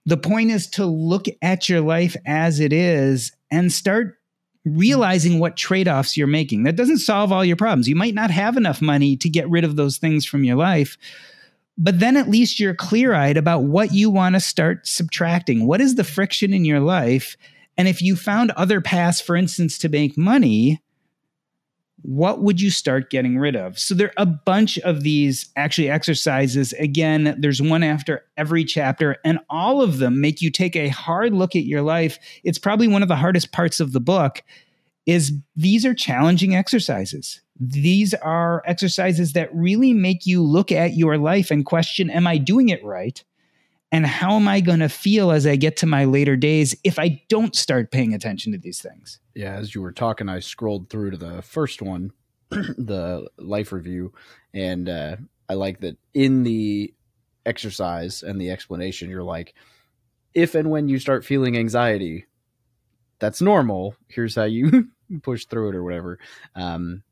The 0.07 0.17
point 0.17 0.51
is 0.51 0.67
to 0.69 0.87
look 0.87 1.27
at 1.43 1.69
your 1.69 1.81
life 1.83 2.17
as 2.27 2.61
it 2.61 2.73
is 2.73 3.33
and 3.51 3.73
start 3.73 4.17
realizing 4.65 5.39
what 5.39 5.57
trade 5.57 5.89
offs 5.89 6.17
you're 6.17 6.27
making. 6.27 6.65
That 6.65 6.77
doesn't 6.77 6.99
solve 6.99 7.33
all 7.33 7.45
your 7.45 7.57
problems. 7.57 7.89
You 7.89 7.97
might 7.97 8.15
not 8.15 8.31
have 8.31 8.57
enough 8.57 8.83
money 8.83 9.17
to 9.17 9.29
get 9.29 9.49
rid 9.49 9.65
of 9.65 9.77
those 9.77 9.99
things 9.99 10.27
from 10.27 10.45
your 10.45 10.57
life, 10.57 10.97
but 11.79 12.01
then 12.01 12.17
at 12.17 12.29
least 12.29 12.61
you're 12.61 12.75
clear 12.75 13.15
eyed 13.15 13.37
about 13.37 13.65
what 13.65 13.93
you 13.95 14.11
want 14.11 14.35
to 14.35 14.41
start 14.41 14.87
subtracting. 14.87 15.67
What 15.67 15.81
is 15.81 15.95
the 15.95 16.05
friction 16.05 16.53
in 16.53 16.65
your 16.65 16.81
life? 16.81 17.37
And 17.81 17.89
if 17.89 18.03
you 18.03 18.15
found 18.15 18.51
other 18.51 18.83
paths, 18.83 19.23
for 19.23 19.35
instance, 19.35 19.79
to 19.79 19.89
make 19.89 20.19
money, 20.19 20.83
what 22.03 22.43
would 22.43 22.61
you 22.61 22.71
start 22.71 23.09
getting 23.09 23.39
rid 23.39 23.57
of? 23.57 23.79
So 23.79 23.95
there 23.95 24.09
are 24.09 24.23
a 24.23 24.27
bunch 24.27 24.79
of 24.81 25.03
these 25.03 25.49
actually 25.57 25.89
exercises. 25.89 26.75
Again, 26.75 27.37
there's 27.39 27.63
one 27.63 27.83
after 27.83 28.27
every 28.37 28.67
chapter, 28.67 29.17
and 29.25 29.39
all 29.49 29.81
of 29.81 29.97
them 29.97 30.21
make 30.21 30.43
you 30.43 30.51
take 30.51 30.77
a 30.77 30.89
hard 30.89 31.33
look 31.33 31.57
at 31.57 31.65
your 31.65 31.81
life. 31.81 32.19
It's 32.45 32.59
probably 32.59 32.87
one 32.87 33.01
of 33.01 33.09
the 33.09 33.17
hardest 33.17 33.51
parts 33.51 33.81
of 33.81 33.93
the 33.93 33.99
book 33.99 34.43
is 35.07 35.33
these 35.57 35.87
are 35.87 35.95
challenging 35.95 36.55
exercises. 36.55 37.41
These 37.59 38.13
are 38.13 38.63
exercises 38.67 39.33
that 39.33 39.49
really 39.55 39.95
make 39.95 40.27
you 40.27 40.43
look 40.43 40.71
at 40.71 40.99
your 40.99 41.17
life 41.17 41.51
and 41.51 41.65
question, 41.65 42.11
am 42.11 42.27
I 42.27 42.37
doing 42.37 42.69
it 42.69 42.85
right? 42.85 43.25
And 43.93 44.07
how 44.07 44.37
am 44.37 44.47
I 44.47 44.61
going 44.61 44.79
to 44.79 44.89
feel 44.89 45.33
as 45.33 45.47
I 45.47 45.57
get 45.57 45.77
to 45.79 45.87
my 45.87 46.05
later 46.05 46.37
days 46.37 46.77
if 46.85 46.99
I 46.99 47.23
don't 47.29 47.57
start 47.57 47.91
paying 47.91 48.15
attention 48.15 48.53
to 48.53 48.59
these 48.59 48.81
things? 48.81 49.19
Yeah, 49.35 49.57
as 49.57 49.75
you 49.75 49.83
were 49.83 49.93
talking, 49.93 50.29
I 50.29 50.39
scrolled 50.39 50.89
through 50.91 51.11
to 51.13 51.17
the 51.17 51.43
first 51.43 51.83
one, 51.83 52.13
the 52.51 53.27
life 53.37 53.73
review, 53.73 54.13
and 54.55 54.89
uh, 54.89 55.17
I 55.49 55.55
like 55.55 55.81
that 55.81 55.97
in 56.15 56.45
the 56.45 56.95
exercise 57.47 58.23
and 58.23 58.41
the 58.41 58.51
explanation, 58.51 59.11
you're 59.11 59.23
like, 59.23 59.55
if 60.35 60.55
and 60.55 60.71
when 60.71 60.89
you 60.89 60.99
start 60.99 61.25
feeling 61.25 61.57
anxiety, 61.57 62.27
that's 63.19 63.41
normal. 63.41 63.97
Here's 64.09 64.37
how 64.37 64.45
you 64.45 64.89
push 65.23 65.47
through 65.47 65.71
it 65.71 65.75
or 65.75 65.83
whatever. 65.83 66.19
Um, 66.55 67.03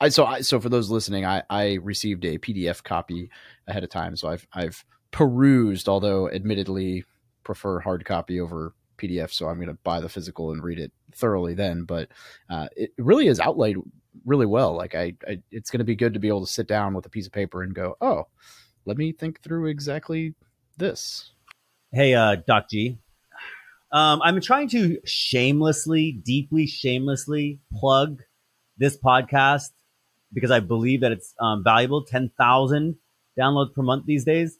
I 0.00 0.10
so 0.10 0.24
I 0.24 0.42
so 0.42 0.60
for 0.60 0.68
those 0.68 0.90
listening, 0.90 1.24
I 1.24 1.42
I 1.50 1.78
received 1.82 2.24
a 2.24 2.38
PDF 2.38 2.82
copy 2.84 3.30
ahead 3.66 3.82
of 3.82 3.90
time, 3.90 4.14
so 4.14 4.28
I've 4.28 4.46
I've 4.52 4.84
perused, 5.10 5.88
although 5.88 6.30
admittedly 6.30 7.04
prefer 7.44 7.80
hard 7.80 8.04
copy 8.04 8.40
over 8.40 8.74
PDF. 8.98 9.32
So 9.32 9.48
I'm 9.48 9.56
going 9.56 9.68
to 9.68 9.78
buy 9.84 10.00
the 10.00 10.08
physical 10.08 10.52
and 10.52 10.62
read 10.62 10.78
it 10.78 10.92
thoroughly 11.14 11.54
then. 11.54 11.84
But 11.84 12.08
uh, 12.50 12.68
it 12.76 12.92
really 12.98 13.28
is 13.28 13.40
outlaid 13.40 13.76
really 14.24 14.46
well. 14.46 14.76
Like 14.76 14.94
I, 14.94 15.14
I 15.26 15.40
it's 15.50 15.70
going 15.70 15.78
to 15.78 15.84
be 15.84 15.96
good 15.96 16.14
to 16.14 16.20
be 16.20 16.28
able 16.28 16.44
to 16.44 16.52
sit 16.52 16.66
down 16.66 16.94
with 16.94 17.06
a 17.06 17.10
piece 17.10 17.26
of 17.26 17.32
paper 17.32 17.62
and 17.62 17.74
go, 17.74 17.96
oh, 18.00 18.26
let 18.84 18.96
me 18.96 19.12
think 19.12 19.42
through 19.42 19.66
exactly 19.66 20.34
this. 20.76 21.32
Hey, 21.92 22.14
uh, 22.14 22.36
Doc 22.46 22.68
G. 22.70 22.98
Um, 23.90 24.20
I'm 24.22 24.40
trying 24.42 24.68
to 24.70 24.98
shamelessly, 25.06 26.12
deeply 26.12 26.66
shamelessly 26.66 27.60
plug 27.72 28.22
this 28.76 28.98
podcast 28.98 29.70
because 30.32 30.50
I 30.50 30.60
believe 30.60 31.00
that 31.00 31.12
it's 31.12 31.34
um, 31.40 31.64
valuable. 31.64 32.04
Ten 32.04 32.30
thousand 32.36 32.96
downloads 33.38 33.72
per 33.74 33.82
month 33.82 34.04
these 34.04 34.24
days. 34.24 34.58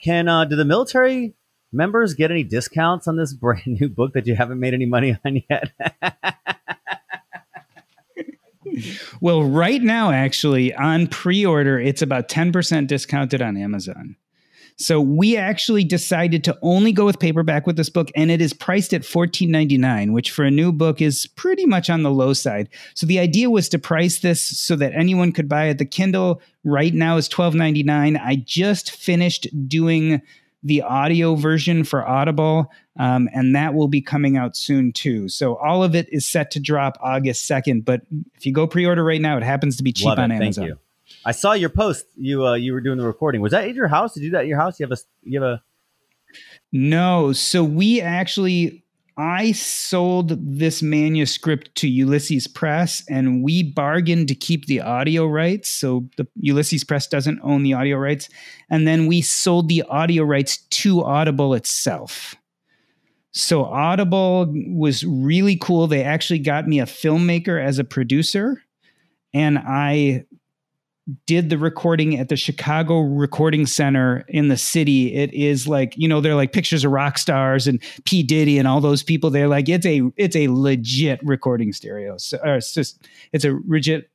Can 0.00 0.28
uh, 0.28 0.44
do 0.44 0.56
the 0.56 0.64
military 0.64 1.34
members 1.72 2.14
get 2.14 2.30
any 2.30 2.44
discounts 2.44 3.08
on 3.08 3.16
this 3.16 3.32
brand 3.34 3.66
new 3.66 3.88
book 3.88 4.12
that 4.14 4.26
you 4.26 4.36
haven't 4.36 4.60
made 4.60 4.74
any 4.74 4.86
money 4.86 5.18
on 5.24 5.42
yet? 5.48 5.72
well, 9.20 9.42
right 9.42 9.82
now, 9.82 10.10
actually, 10.10 10.74
on 10.74 11.06
pre 11.06 11.44
order, 11.44 11.78
it's 11.78 12.02
about 12.02 12.28
10% 12.28 12.86
discounted 12.86 13.42
on 13.42 13.56
Amazon. 13.56 14.16
So 14.78 15.00
we 15.00 15.36
actually 15.36 15.82
decided 15.82 16.44
to 16.44 16.56
only 16.62 16.92
go 16.92 17.04
with 17.04 17.18
paperback 17.18 17.66
with 17.66 17.76
this 17.76 17.90
book, 17.90 18.10
and 18.14 18.30
it 18.30 18.40
is 18.40 18.52
priced 18.52 18.94
at 18.94 19.02
$14.99, 19.02 20.12
which 20.12 20.30
for 20.30 20.44
a 20.44 20.52
new 20.52 20.70
book 20.70 21.02
is 21.02 21.26
pretty 21.26 21.66
much 21.66 21.90
on 21.90 22.04
the 22.04 22.12
low 22.12 22.32
side. 22.32 22.68
So 22.94 23.04
the 23.04 23.18
idea 23.18 23.50
was 23.50 23.68
to 23.70 23.78
price 23.80 24.20
this 24.20 24.40
so 24.40 24.76
that 24.76 24.94
anyone 24.94 25.32
could 25.32 25.48
buy 25.48 25.66
it. 25.66 25.78
The 25.78 25.84
Kindle 25.84 26.40
right 26.62 26.94
now 26.94 27.16
is 27.16 27.28
$12.99. 27.28 28.20
I 28.20 28.36
just 28.36 28.92
finished 28.92 29.48
doing 29.68 30.22
the 30.62 30.82
audio 30.82 31.34
version 31.34 31.82
for 31.82 32.06
Audible, 32.06 32.70
um, 33.00 33.28
and 33.34 33.56
that 33.56 33.74
will 33.74 33.88
be 33.88 34.00
coming 34.00 34.36
out 34.36 34.56
soon 34.56 34.92
too. 34.92 35.28
So 35.28 35.56
all 35.56 35.82
of 35.82 35.96
it 35.96 36.08
is 36.12 36.24
set 36.24 36.52
to 36.52 36.60
drop 36.60 36.96
August 37.00 37.50
2nd. 37.50 37.84
But 37.84 38.02
if 38.36 38.46
you 38.46 38.52
go 38.52 38.68
pre 38.68 38.86
order 38.86 39.02
right 39.02 39.20
now, 39.20 39.36
it 39.36 39.42
happens 39.42 39.76
to 39.78 39.82
be 39.82 39.92
cheap 39.92 40.06
Love 40.06 40.18
on 40.20 40.30
it. 40.30 40.36
Amazon. 40.36 40.78
I 41.24 41.32
saw 41.32 41.52
your 41.52 41.70
post. 41.70 42.06
You 42.16 42.46
uh, 42.46 42.54
you 42.54 42.72
were 42.72 42.80
doing 42.80 42.98
the 42.98 43.06
recording. 43.06 43.40
Was 43.40 43.52
that 43.52 43.64
at 43.64 43.74
your 43.74 43.88
house? 43.88 44.14
Did 44.14 44.22
you 44.22 44.30
do 44.30 44.32
that 44.32 44.42
at 44.42 44.46
your 44.46 44.58
house? 44.58 44.78
You 44.78 44.86
have 44.86 44.92
a 44.92 45.00
you 45.22 45.42
have 45.42 45.50
a 45.50 45.62
No. 46.72 47.32
So 47.32 47.64
we 47.64 48.00
actually 48.00 48.84
I 49.20 49.50
sold 49.50 50.58
this 50.58 50.80
manuscript 50.80 51.74
to 51.76 51.88
Ulysses 51.88 52.46
Press 52.46 53.02
and 53.10 53.42
we 53.42 53.64
bargained 53.64 54.28
to 54.28 54.34
keep 54.36 54.66
the 54.66 54.80
audio 54.80 55.26
rights. 55.26 55.70
So 55.70 56.08
the 56.16 56.28
Ulysses 56.36 56.84
Press 56.84 57.08
doesn't 57.08 57.40
own 57.42 57.64
the 57.64 57.74
audio 57.74 57.96
rights. 57.96 58.28
And 58.70 58.86
then 58.86 59.08
we 59.08 59.20
sold 59.20 59.68
the 59.68 59.82
audio 59.82 60.22
rights 60.22 60.58
to 60.58 61.02
Audible 61.02 61.54
itself. 61.54 62.36
So 63.32 63.64
Audible 63.64 64.54
was 64.68 65.04
really 65.04 65.56
cool. 65.56 65.88
They 65.88 66.04
actually 66.04 66.38
got 66.38 66.68
me 66.68 66.78
a 66.78 66.86
filmmaker 66.86 67.62
as 67.62 67.80
a 67.80 67.84
producer. 67.84 68.62
And 69.34 69.58
I 69.58 70.26
did 71.26 71.50
the 71.50 71.58
recording 71.58 72.18
at 72.18 72.28
the 72.28 72.36
Chicago 72.36 73.00
Recording 73.00 73.66
Center 73.66 74.24
in 74.28 74.48
the 74.48 74.56
city. 74.56 75.14
It 75.14 75.32
is 75.32 75.66
like, 75.66 75.96
you 75.96 76.08
know, 76.08 76.20
they're 76.20 76.34
like 76.34 76.52
pictures 76.52 76.84
of 76.84 76.92
rock 76.92 77.18
stars 77.18 77.66
and 77.66 77.82
P. 78.04 78.22
Diddy 78.22 78.58
and 78.58 78.68
all 78.68 78.80
those 78.80 79.02
people. 79.02 79.30
They're 79.30 79.48
like, 79.48 79.68
it's 79.68 79.86
a 79.86 80.02
it's 80.16 80.36
a 80.36 80.48
legit 80.48 81.20
recording 81.22 81.72
stereo. 81.72 82.18
So 82.18 82.38
it's 82.44 82.74
just 82.74 83.06
it's 83.32 83.44
a 83.44 83.58
legit 83.66 84.10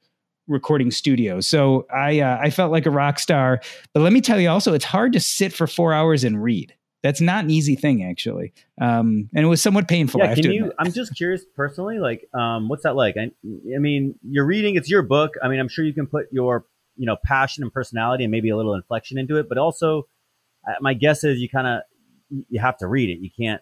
recording 0.47 0.91
studio. 0.91 1.39
So 1.39 1.87
I 1.93 2.19
uh, 2.19 2.37
I 2.41 2.49
felt 2.49 2.71
like 2.71 2.85
a 2.85 2.91
rock 2.91 3.19
star. 3.19 3.61
But 3.93 4.01
let 4.01 4.13
me 4.13 4.21
tell 4.21 4.39
you 4.39 4.49
also, 4.49 4.73
it's 4.73 4.85
hard 4.85 5.13
to 5.13 5.19
sit 5.19 5.53
for 5.53 5.67
four 5.67 5.93
hours 5.93 6.23
and 6.23 6.43
read. 6.43 6.75
That's 7.01 7.19
not 7.19 7.43
an 7.43 7.49
easy 7.49 7.75
thing, 7.75 8.01
actually, 8.01 8.53
um, 8.79 9.29
and 9.35 9.43
it 9.43 9.49
was 9.49 9.61
somewhat 9.61 9.89
painful. 9.89 10.21
Yeah, 10.21 10.35
can 10.35 10.53
you? 10.53 10.71
I'm 10.79 10.93
just 10.93 11.13
curious, 11.17 11.43
personally, 11.53 11.99
like, 11.99 12.29
um, 12.33 12.69
what's 12.69 12.83
that 12.83 12.95
like? 12.95 13.17
I, 13.17 13.23
I 13.75 13.79
mean, 13.79 14.15
you're 14.23 14.45
reading; 14.45 14.75
it's 14.75 14.89
your 14.89 15.01
book. 15.01 15.33
I 15.43 15.49
mean, 15.49 15.59
I'm 15.59 15.67
sure 15.67 15.83
you 15.83 15.93
can 15.93 16.07
put 16.07 16.27
your 16.31 16.65
you 16.95 17.05
know 17.05 17.17
passion 17.23 17.63
and 17.63 17.73
personality 17.73 18.23
and 18.23 18.31
maybe 18.31 18.49
a 18.49 18.57
little 18.57 18.73
inflection 18.73 19.17
into 19.17 19.37
it 19.37 19.47
but 19.49 19.57
also 19.57 20.07
uh, 20.67 20.73
my 20.81 20.93
guess 20.93 21.23
is 21.23 21.39
you 21.39 21.49
kind 21.49 21.67
of 21.67 21.81
you 22.49 22.59
have 22.59 22.77
to 22.77 22.87
read 22.87 23.09
it 23.09 23.19
you 23.19 23.29
can't 23.29 23.61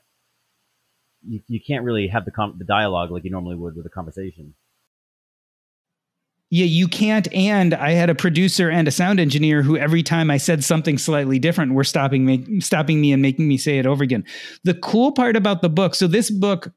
you, 1.28 1.42
you 1.48 1.60
can't 1.60 1.84
really 1.84 2.08
have 2.08 2.26
the 2.26 2.32
com- 2.32 2.56
the 2.58 2.66
dialogue 2.66 3.12
like 3.12 3.24
you 3.24 3.32
normally 3.32 3.56
would 3.56 3.76
with 3.76 3.86
a 3.86 3.90
conversation 3.90 4.54
yeah, 6.54 6.66
you 6.66 6.90
can't. 6.90 7.34
And 7.34 7.74
I 7.74 7.92
had 7.92 8.10
a 8.10 8.16
producer 8.16 8.70
and 8.70 8.86
a 8.86 8.92
sound 8.92 9.22
engineer 9.22 9.62
who 9.62 9.78
every 9.78 10.04
time 10.04 10.30
I 10.30 10.36
said 10.36 10.66
something 10.66 10.98
slightly 10.98 11.40
different 11.40 11.74
were 11.74 11.86
stopping 11.86 12.26
me, 12.26 12.60
stopping 12.60 13.00
me 13.00 13.14
and 13.14 13.22
making 13.22 13.48
me 13.48 13.58
say 13.58 13.80
it 13.80 13.86
over 13.86 14.04
again. 14.04 14.26
The 14.66 14.74
cool 14.74 15.14
part 15.14 15.38
about 15.38 15.62
the 15.62 15.70
book, 15.70 15.96
so 15.96 16.08
this 16.08 16.30
book 16.30 16.74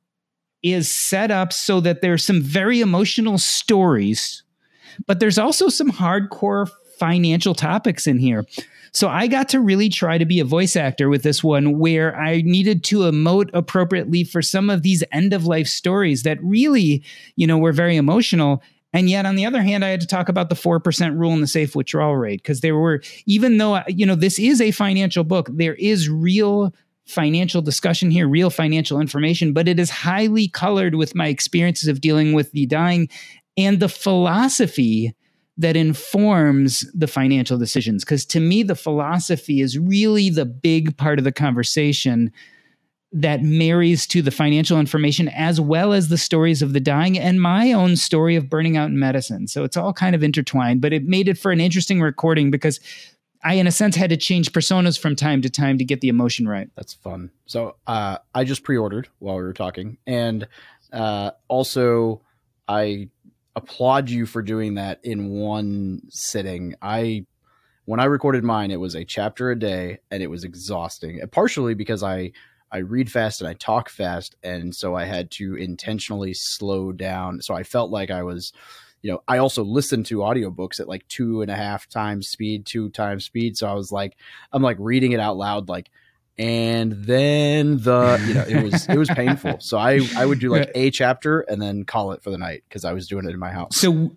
is 0.62 0.88
set 0.88 1.32
up 1.32 1.52
so 1.52 1.80
that 1.80 2.02
there's 2.02 2.22
some 2.24 2.40
very 2.40 2.80
emotional 2.80 3.36
stories 3.36 4.43
but 5.06 5.20
there's 5.20 5.38
also 5.38 5.68
some 5.68 5.90
hardcore 5.90 6.68
financial 6.98 7.54
topics 7.54 8.06
in 8.06 8.18
here. 8.18 8.46
So 8.92 9.08
I 9.08 9.26
got 9.26 9.48
to 9.50 9.60
really 9.60 9.88
try 9.88 10.18
to 10.18 10.24
be 10.24 10.38
a 10.38 10.44
voice 10.44 10.76
actor 10.76 11.08
with 11.08 11.24
this 11.24 11.42
one 11.42 11.80
where 11.80 12.16
I 12.16 12.42
needed 12.42 12.84
to 12.84 12.98
emote 13.00 13.50
appropriately 13.52 14.22
for 14.22 14.40
some 14.40 14.70
of 14.70 14.82
these 14.82 15.02
end 15.10 15.32
of 15.32 15.46
life 15.46 15.66
stories 15.66 16.22
that 16.22 16.42
really, 16.42 17.02
you 17.34 17.46
know, 17.46 17.58
were 17.58 17.72
very 17.72 17.96
emotional. 17.96 18.62
And 18.92 19.10
yet, 19.10 19.26
on 19.26 19.34
the 19.34 19.46
other 19.46 19.62
hand, 19.62 19.84
I 19.84 19.88
had 19.88 20.00
to 20.02 20.06
talk 20.06 20.28
about 20.28 20.48
the 20.48 20.54
4% 20.54 21.18
rule 21.18 21.32
and 21.32 21.42
the 21.42 21.48
safe 21.48 21.74
withdrawal 21.74 22.16
rate 22.16 22.40
because 22.42 22.60
there 22.60 22.76
were, 22.76 23.02
even 23.26 23.58
though, 23.58 23.74
uh, 23.74 23.84
you 23.88 24.06
know, 24.06 24.14
this 24.14 24.38
is 24.38 24.60
a 24.60 24.70
financial 24.70 25.24
book, 25.24 25.48
there 25.52 25.74
is 25.74 26.08
real 26.08 26.72
financial 27.04 27.60
discussion 27.60 28.12
here, 28.12 28.28
real 28.28 28.50
financial 28.50 29.00
information, 29.00 29.52
but 29.52 29.66
it 29.66 29.80
is 29.80 29.90
highly 29.90 30.46
colored 30.46 30.94
with 30.94 31.16
my 31.16 31.26
experiences 31.26 31.88
of 31.88 32.00
dealing 32.00 32.32
with 32.32 32.52
the 32.52 32.66
dying 32.66 33.08
and 33.56 33.80
the 33.80 33.88
philosophy 33.88 35.14
that 35.56 35.76
informs 35.76 36.90
the 36.92 37.06
financial 37.06 37.58
decisions. 37.58 38.04
Because 38.04 38.26
to 38.26 38.40
me, 38.40 38.62
the 38.62 38.74
philosophy 38.74 39.60
is 39.60 39.78
really 39.78 40.30
the 40.30 40.44
big 40.44 40.96
part 40.96 41.18
of 41.18 41.24
the 41.24 41.32
conversation 41.32 42.32
that 43.12 43.42
marries 43.42 44.08
to 44.08 44.20
the 44.20 44.32
financial 44.32 44.80
information 44.80 45.28
as 45.28 45.60
well 45.60 45.92
as 45.92 46.08
the 46.08 46.18
stories 46.18 46.62
of 46.62 46.72
the 46.72 46.80
dying 46.80 47.16
and 47.16 47.40
my 47.40 47.72
own 47.72 47.94
story 47.94 48.34
of 48.34 48.50
burning 48.50 48.76
out 48.76 48.90
in 48.90 48.98
medicine. 48.98 49.46
So 49.46 49.62
it's 49.62 49.76
all 49.76 49.92
kind 49.92 50.16
of 50.16 50.24
intertwined, 50.24 50.80
but 50.80 50.92
it 50.92 51.04
made 51.04 51.28
it 51.28 51.38
for 51.38 51.52
an 51.52 51.60
interesting 51.60 52.00
recording 52.00 52.50
because 52.50 52.80
I, 53.44 53.54
in 53.54 53.68
a 53.68 53.72
sense, 53.72 53.94
had 53.94 54.10
to 54.10 54.16
change 54.16 54.50
personas 54.50 54.98
from 54.98 55.14
time 55.14 55.42
to 55.42 55.50
time 55.50 55.78
to 55.78 55.84
get 55.84 56.00
the 56.00 56.08
emotion 56.08 56.48
right. 56.48 56.68
That's 56.74 56.94
fun. 56.94 57.30
So 57.46 57.76
uh, 57.86 58.18
I 58.34 58.42
just 58.42 58.64
pre 58.64 58.76
ordered 58.76 59.08
while 59.20 59.36
we 59.36 59.42
were 59.42 59.52
talking. 59.52 59.96
And 60.08 60.48
uh, 60.92 61.32
also, 61.46 62.20
I 62.66 63.10
applaud 63.56 64.10
you 64.10 64.26
for 64.26 64.42
doing 64.42 64.74
that 64.74 65.00
in 65.02 65.30
one 65.30 66.02
sitting. 66.08 66.74
I 66.82 67.26
when 67.86 68.00
I 68.00 68.04
recorded 68.04 68.44
mine, 68.44 68.70
it 68.70 68.80
was 68.80 68.94
a 68.94 69.04
chapter 69.04 69.50
a 69.50 69.58
day, 69.58 69.98
and 70.10 70.22
it 70.22 70.28
was 70.30 70.44
exhausting. 70.44 71.22
Uh, 71.22 71.26
partially 71.26 71.74
because 71.74 72.02
I 72.02 72.32
I 72.70 72.78
read 72.78 73.10
fast 73.10 73.40
and 73.40 73.48
I 73.48 73.54
talk 73.54 73.88
fast, 73.88 74.36
and 74.42 74.74
so 74.74 74.94
I 74.94 75.04
had 75.04 75.30
to 75.32 75.54
intentionally 75.56 76.34
slow 76.34 76.92
down. 76.92 77.40
So 77.40 77.54
I 77.54 77.62
felt 77.62 77.90
like 77.90 78.10
I 78.10 78.22
was, 78.22 78.52
you 79.02 79.12
know, 79.12 79.22
I 79.28 79.38
also 79.38 79.62
listened 79.62 80.06
to 80.06 80.18
audiobooks 80.18 80.80
at 80.80 80.88
like 80.88 81.06
two 81.08 81.42
and 81.42 81.50
a 81.50 81.56
half 81.56 81.88
times 81.88 82.28
speed, 82.28 82.66
two 82.66 82.90
times 82.90 83.24
speed. 83.24 83.56
So 83.56 83.68
I 83.68 83.74
was 83.74 83.92
like, 83.92 84.16
I'm 84.52 84.62
like 84.62 84.78
reading 84.80 85.12
it 85.12 85.20
out 85.20 85.36
loud, 85.36 85.68
like 85.68 85.90
and 86.38 86.92
then 86.92 87.78
the 87.78 88.22
you 88.26 88.34
know 88.34 88.44
it 88.48 88.62
was 88.62 88.88
it 88.88 88.98
was 88.98 89.08
painful. 89.14 89.60
So 89.60 89.78
i 89.78 90.00
i 90.16 90.26
would 90.26 90.40
do 90.40 90.50
like 90.50 90.70
a 90.74 90.90
chapter 90.90 91.40
and 91.40 91.60
then 91.60 91.84
call 91.84 92.12
it 92.12 92.22
for 92.22 92.30
the 92.30 92.38
night 92.38 92.64
because 92.68 92.84
i 92.84 92.92
was 92.92 93.06
doing 93.08 93.26
it 93.26 93.30
in 93.30 93.38
my 93.38 93.50
house. 93.50 93.76
So 93.76 94.16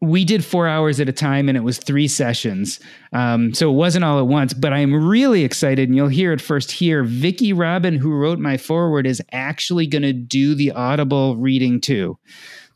we 0.00 0.24
did 0.24 0.44
four 0.44 0.68
hours 0.68 1.00
at 1.00 1.08
a 1.08 1.12
time 1.12 1.48
and 1.48 1.58
it 1.58 1.62
was 1.64 1.78
three 1.78 2.06
sessions. 2.06 2.78
Um, 3.12 3.52
so 3.52 3.68
it 3.68 3.74
wasn't 3.74 4.04
all 4.04 4.18
at 4.18 4.26
once 4.26 4.52
but 4.52 4.72
i'm 4.72 5.08
really 5.08 5.44
excited 5.44 5.88
and 5.88 5.96
you'll 5.96 6.08
hear 6.08 6.32
it 6.32 6.40
first 6.40 6.70
here. 6.70 7.02
Vicki 7.02 7.52
robin 7.52 7.96
who 7.96 8.12
wrote 8.12 8.38
my 8.38 8.56
forward 8.56 9.06
is 9.06 9.22
actually 9.32 9.86
going 9.86 10.02
to 10.02 10.12
do 10.12 10.54
the 10.54 10.72
audible 10.72 11.36
reading 11.36 11.80
too 11.80 12.18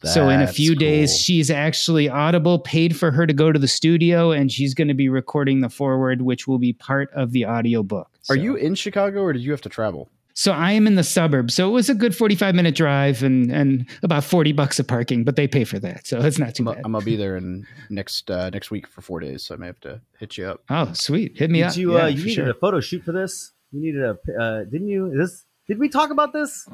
that's 0.02 0.14
so 0.14 0.28
in 0.28 0.40
a 0.40 0.46
few 0.46 0.70
cool. 0.70 0.80
days, 0.80 1.18
she's 1.18 1.50
actually 1.50 2.08
Audible 2.08 2.58
paid 2.58 2.96
for 2.96 3.10
her 3.10 3.26
to 3.26 3.32
go 3.32 3.52
to 3.52 3.58
the 3.58 3.68
studio, 3.68 4.32
and 4.32 4.50
she's 4.50 4.74
going 4.74 4.88
to 4.88 4.94
be 4.94 5.08
recording 5.08 5.60
the 5.60 5.68
forward, 5.68 6.22
which 6.22 6.46
will 6.46 6.58
be 6.58 6.72
part 6.72 7.10
of 7.12 7.32
the 7.32 7.46
audiobook. 7.46 8.08
So. 8.22 8.34
Are 8.34 8.36
you 8.36 8.56
in 8.56 8.74
Chicago, 8.74 9.22
or 9.22 9.32
did 9.32 9.42
you 9.42 9.50
have 9.52 9.62
to 9.62 9.68
travel? 9.68 10.10
So 10.34 10.52
I 10.52 10.72
am 10.72 10.86
in 10.86 10.94
the 10.94 11.04
suburbs. 11.04 11.54
So 11.54 11.68
it 11.68 11.72
was 11.72 11.88
a 11.88 11.94
good 11.94 12.16
45 12.16 12.54
minute 12.54 12.74
drive 12.74 13.22
and 13.22 13.50
and 13.52 13.86
about 14.02 14.24
40 14.24 14.52
bucks 14.52 14.78
of 14.78 14.86
parking, 14.86 15.24
but 15.24 15.36
they 15.36 15.46
pay 15.46 15.64
for 15.64 15.78
that. 15.80 16.06
So 16.06 16.20
it's 16.20 16.38
not 16.38 16.54
too 16.54 16.62
I'm, 16.62 16.74
bad. 16.74 16.82
I'm 16.84 16.92
gonna 16.92 17.04
be 17.04 17.16
there 17.16 17.36
in 17.36 17.66
next 17.90 18.30
uh, 18.30 18.50
next 18.50 18.70
week 18.70 18.86
for 18.86 19.02
4 19.02 19.20
days, 19.20 19.44
so 19.44 19.54
I 19.54 19.58
may 19.58 19.66
have 19.66 19.80
to 19.80 20.00
hit 20.18 20.38
you 20.38 20.46
up. 20.46 20.62
Oh, 20.70 20.92
sweet. 20.94 21.36
Hit 21.36 21.50
me 21.50 21.58
Did 21.58 21.68
up. 21.68 21.76
You 21.76 21.98
uh, 21.98 22.06
you 22.06 22.24
needed 22.24 22.34
sure. 22.34 22.50
a 22.50 22.54
photo 22.54 22.80
shoot 22.80 23.04
for 23.04 23.12
this? 23.12 23.52
You 23.72 23.80
needed 23.80 24.02
a 24.02 24.42
uh, 24.42 24.64
didn't 24.64 24.88
you? 24.88 25.12
This 25.16 25.44
did 25.68 25.78
we 25.78 25.88
talk 25.88 26.10
about 26.10 26.32
this? 26.32 26.66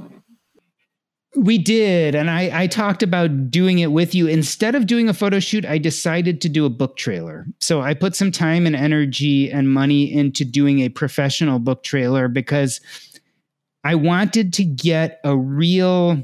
We 1.36 1.58
did. 1.58 2.14
And 2.14 2.30
I, 2.30 2.62
I 2.62 2.66
talked 2.66 3.02
about 3.02 3.50
doing 3.50 3.80
it 3.80 3.92
with 3.92 4.14
you. 4.14 4.26
Instead 4.26 4.74
of 4.74 4.86
doing 4.86 5.08
a 5.08 5.14
photo 5.14 5.40
shoot, 5.40 5.66
I 5.66 5.78
decided 5.78 6.40
to 6.40 6.48
do 6.48 6.64
a 6.64 6.70
book 6.70 6.96
trailer. 6.96 7.46
So 7.60 7.82
I 7.82 7.94
put 7.94 8.16
some 8.16 8.32
time 8.32 8.66
and 8.66 8.74
energy 8.74 9.50
and 9.50 9.70
money 9.70 10.12
into 10.12 10.44
doing 10.44 10.80
a 10.80 10.88
professional 10.88 11.58
book 11.58 11.82
trailer 11.82 12.28
because 12.28 12.80
I 13.84 13.94
wanted 13.94 14.52
to 14.54 14.64
get 14.64 15.20
a 15.22 15.36
real 15.36 16.22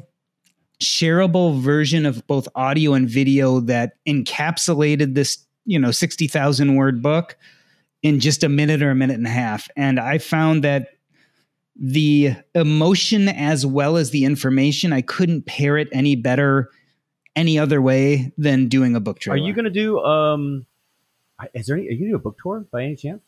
shareable 0.83 1.61
version 1.61 2.07
of 2.07 2.27
both 2.27 2.49
audio 2.55 2.95
and 2.95 3.09
video 3.09 3.61
that 3.61 3.93
encapsulated 4.09 5.15
this, 5.15 5.39
you 5.65 5.79
know, 5.79 5.91
60,000 5.91 6.77
word 6.77 7.03
book 7.03 7.37
in 8.03 8.21
just 8.21 8.43
a 8.43 8.49
minute 8.49 8.83
or 8.83 8.91
a 8.91 8.95
minute 8.95 9.17
and 9.17 9.27
a 9.27 9.31
half. 9.31 9.69
And 9.77 10.01
I 10.01 10.19
found 10.19 10.65
that 10.65 10.89
the 11.77 12.35
emotion 12.55 13.29
as 13.29 13.67
well 13.67 13.97
as 13.97 14.11
the 14.11 14.25
information, 14.25 14.93
I 14.93 15.01
couldn't 15.03 15.47
pair 15.47 15.77
it 15.77 15.89
any 15.93 16.17
better 16.17 16.71
any 17.37 17.59
other 17.59 17.83
way 17.83 18.33
than 18.39 18.69
doing 18.69 18.95
a 18.95 19.01
book 19.01 19.19
trailer. 19.19 19.43
Are 19.43 19.47
you 19.47 19.53
going 19.53 19.65
to 19.65 19.71
do 19.71 19.99
um 20.01 20.67
is 21.53 21.67
there 21.67 21.77
any, 21.77 21.89
are 21.89 21.91
you 21.91 21.99
going 21.99 22.05
to 22.05 22.11
do 22.11 22.17
a 22.17 22.19
book 22.19 22.37
tour 22.41 22.65
by 22.71 22.85
any 22.85 22.97
chance? 22.97 23.23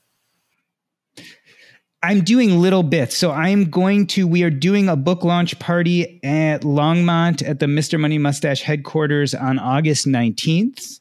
I'm 2.03 2.23
doing 2.23 2.61
little 2.61 2.85
bits. 2.85 3.17
So 3.17 3.33
I'm 3.33 3.69
going 3.69 4.07
to, 4.09 4.29
we 4.29 4.45
are 4.45 4.51
doing 4.51 4.89
a 4.89 4.95
book 4.95 5.25
launch 5.25 5.59
party 5.59 6.23
at 6.23 6.63
Longmont 6.63 7.47
at 7.47 7.59
the 7.59 7.67
Mr. 7.67 7.99
Money 7.99 8.19
Mustache 8.19 8.63
headquarters 8.63 9.35
on 9.35 9.59
August 9.59 10.07
19th. 10.07 11.01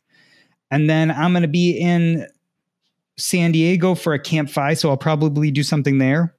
And 0.71 0.89
then 0.89 1.11
I'm 1.11 1.31
going 1.31 1.43
to 1.43 1.47
be 1.47 1.77
in 1.77 2.27
San 3.17 3.51
Diego 3.51 3.93
for 3.93 4.13
a 4.13 4.19
Camp 4.19 4.49
FI. 4.49 4.73
So 4.73 4.89
I'll 4.89 4.97
probably 4.97 5.51
do 5.51 5.61
something 5.61 5.99
there. 5.99 6.33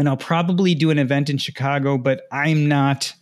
And 0.00 0.08
I'll 0.08 0.16
probably 0.16 0.74
do 0.74 0.90
an 0.90 0.98
event 0.98 1.28
in 1.28 1.36
Chicago, 1.36 1.98
but 1.98 2.22
I'm 2.32 2.66
not 2.66 3.12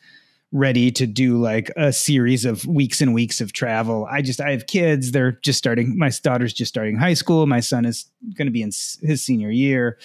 ready 0.52 0.92
to 0.92 1.08
do 1.08 1.36
like 1.36 1.72
a 1.76 1.92
series 1.92 2.44
of 2.44 2.64
weeks 2.66 3.00
and 3.00 3.12
weeks 3.12 3.40
of 3.40 3.52
travel. 3.52 4.06
I 4.08 4.22
just 4.22 4.40
I 4.40 4.52
have 4.52 4.68
kids, 4.68 5.10
they're 5.10 5.32
just 5.42 5.58
starting 5.58 5.98
my 5.98 6.10
daughter's 6.22 6.52
just 6.52 6.68
starting 6.68 6.96
high 6.96 7.14
school, 7.14 7.46
my 7.46 7.58
son 7.58 7.84
is 7.84 8.06
going 8.34 8.46
to 8.46 8.52
be 8.52 8.62
in 8.62 8.70
his 9.02 9.24
senior 9.24 9.50
year. 9.50 9.98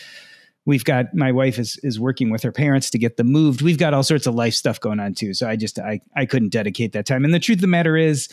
We've 0.65 0.83
got 0.83 1.13
my 1.13 1.31
wife 1.31 1.59
is 1.59 1.79
is 1.83 1.99
working 1.99 2.31
with 2.31 2.41
her 2.41 2.51
parents 2.51 2.89
to 2.89 2.97
get 2.97 3.17
them 3.17 3.27
moved. 3.27 3.61
We've 3.61 3.77
got 3.77 3.93
all 3.93 4.01
sorts 4.01 4.25
of 4.25 4.33
life 4.33 4.55
stuff 4.55 4.79
going 4.79 4.99
on 4.99 5.13
too. 5.13 5.35
So 5.35 5.47
I 5.47 5.55
just 5.55 5.77
I 5.77 6.01
I 6.15 6.25
couldn't 6.25 6.49
dedicate 6.49 6.93
that 6.93 7.05
time. 7.05 7.23
And 7.23 7.35
the 7.35 7.39
truth 7.39 7.57
of 7.57 7.61
the 7.61 7.67
matter 7.67 7.95
is, 7.95 8.29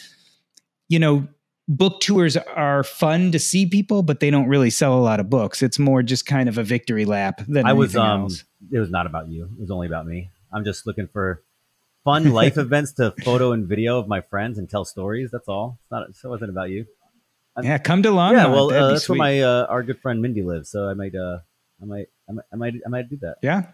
you 0.89 0.99
know, 0.99 1.29
book 1.71 2.01
tours 2.01 2.37
are 2.37 2.83
fun 2.83 3.31
to 3.33 3.39
see 3.39 3.65
people, 3.65 4.03
but 4.03 4.21
they 4.21 4.31
don't 4.31 4.49
really 4.49 4.71
sell 4.71 4.99
a 4.99 5.01
lot 5.01 5.21
of 5.21 5.31
books. 5.31 5.63
It's 5.63 5.79
more 5.79 6.03
just 6.03 6.27
kind 6.27 6.49
of 6.49 6.59
a 6.59 6.65
victory 6.65 7.05
lap 7.05 7.43
than 7.47 7.65
I 7.65 7.73
was 7.73 7.97
um 7.97 8.23
else. 8.23 8.45
it 8.71 8.79
was 8.79 8.91
not 8.91 9.07
about 9.07 9.29
you. 9.29 9.45
It 9.45 9.61
was 9.61 9.71
only 9.71 9.87
about 9.87 10.07
me. 10.07 10.31
I'm 10.53 10.65
just 10.65 10.87
looking 10.87 11.07
for 11.07 11.43
fun 12.05 12.33
life 12.33 12.59
events 12.59 12.93
to 12.95 13.15
photo 13.23 13.53
and 13.53 13.67
video 13.67 13.99
of 13.99 14.09
my 14.09 14.21
friends 14.21 14.59
and 14.59 14.69
tell 14.69 14.85
stories. 14.85 15.31
That's 15.31 15.49
all. 15.49 15.79
It's 15.83 15.91
not. 15.91 16.09
It 16.09 16.29
wasn't 16.29 16.51
about 16.51 16.71
you. 16.71 16.87
I'm, 17.57 17.65
yeah, 17.65 17.79
come 17.79 18.03
to 18.03 18.11
Long. 18.11 18.35
Yeah, 18.35 18.47
well, 18.47 18.73
uh, 18.73 18.91
that's 18.91 19.05
sweet. 19.05 19.19
where 19.19 19.41
my 19.41 19.43
uh, 19.43 19.67
our 19.67 19.83
good 19.83 20.01
friend 20.01 20.21
Mindy 20.21 20.43
lives. 20.43 20.71
So 20.71 20.89
I 20.89 20.95
might, 20.95 21.15
uh, 21.15 21.39
I 21.83 21.85
might, 21.85 22.07
I 22.29 22.33
might, 22.33 22.45
I 22.53 22.57
might, 22.57 22.75
I 22.87 22.89
might 22.89 23.11
do 23.11 23.17
that. 23.23 23.37
Yeah. 23.43 23.67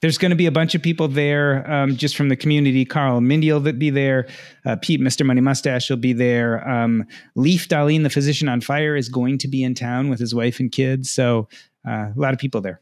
There's 0.00 0.16
going 0.16 0.30
to 0.30 0.36
be 0.36 0.46
a 0.46 0.52
bunch 0.52 0.74
of 0.74 0.82
people 0.82 1.08
there 1.08 1.70
um, 1.70 1.96
just 1.96 2.16
from 2.16 2.30
the 2.30 2.36
community. 2.36 2.84
Carl 2.86 3.20
Mindy 3.20 3.52
will 3.52 3.60
be 3.60 3.90
there. 3.90 4.28
Uh, 4.64 4.76
Pete, 4.80 5.00
Mr. 5.00 5.26
Money 5.26 5.42
Mustache, 5.42 5.90
will 5.90 5.98
be 5.98 6.14
there. 6.14 6.66
Um, 6.68 7.04
Leif 7.34 7.68
Dahleen, 7.68 8.02
the 8.02 8.10
physician 8.10 8.48
on 8.48 8.62
fire, 8.62 8.96
is 8.96 9.10
going 9.10 9.36
to 9.38 9.48
be 9.48 9.62
in 9.62 9.74
town 9.74 10.08
with 10.08 10.18
his 10.18 10.34
wife 10.34 10.58
and 10.58 10.72
kids. 10.72 11.10
So 11.10 11.48
uh, 11.86 12.12
a 12.14 12.14
lot 12.16 12.32
of 12.32 12.38
people 12.38 12.62
there. 12.62 12.80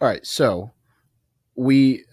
All 0.00 0.08
right. 0.08 0.24
So 0.24 0.70
we 1.56 2.04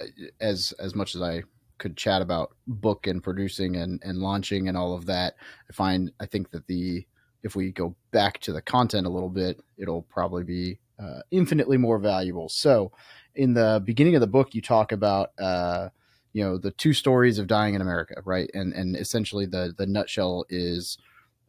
as 0.42 0.74
as 0.80 0.96
much 0.96 1.16
as 1.16 1.22
I 1.22 1.44
could 1.78 1.96
chat 1.96 2.22
about 2.22 2.56
book 2.66 3.08
and 3.08 3.24
producing 3.24 3.76
and 3.76 4.02
and 4.04 4.18
launching 4.18 4.68
and 4.68 4.76
all 4.76 4.94
of 4.94 5.06
that, 5.06 5.36
I 5.70 5.74
find 5.74 6.12
I 6.20 6.26
think 6.26 6.50
that 6.52 6.68
the 6.68 7.06
if 7.44 7.56
we 7.56 7.72
go 7.72 7.96
back 8.12 8.40
to 8.42 8.52
the 8.52 8.62
content 8.62 9.08
a 9.08 9.12
little 9.12 9.30
bit, 9.30 9.62
it'll 9.78 10.02
probably 10.02 10.44
be 10.44 10.80
uh, 11.00 11.22
infinitely 11.32 11.78
more 11.78 12.00
valuable. 12.00 12.50
So, 12.50 12.92
in 13.36 13.54
the 13.54 13.82
beginning 13.86 14.16
of 14.16 14.22
the 14.22 14.28
book, 14.28 14.56
you 14.56 14.62
talk 14.62 14.92
about 14.92 15.30
uh, 15.40 15.90
you 16.34 16.44
know 16.44 16.58
the 16.58 16.72
two 16.72 16.94
stories 16.94 17.40
of 17.40 17.48
dying 17.48 17.76
in 17.76 17.82
America, 17.82 18.22
right? 18.26 18.50
And 18.54 18.74
and 18.74 18.96
essentially 18.96 19.46
the 19.46 19.74
the 19.78 19.86
nutshell 19.86 20.46
is 20.50 20.98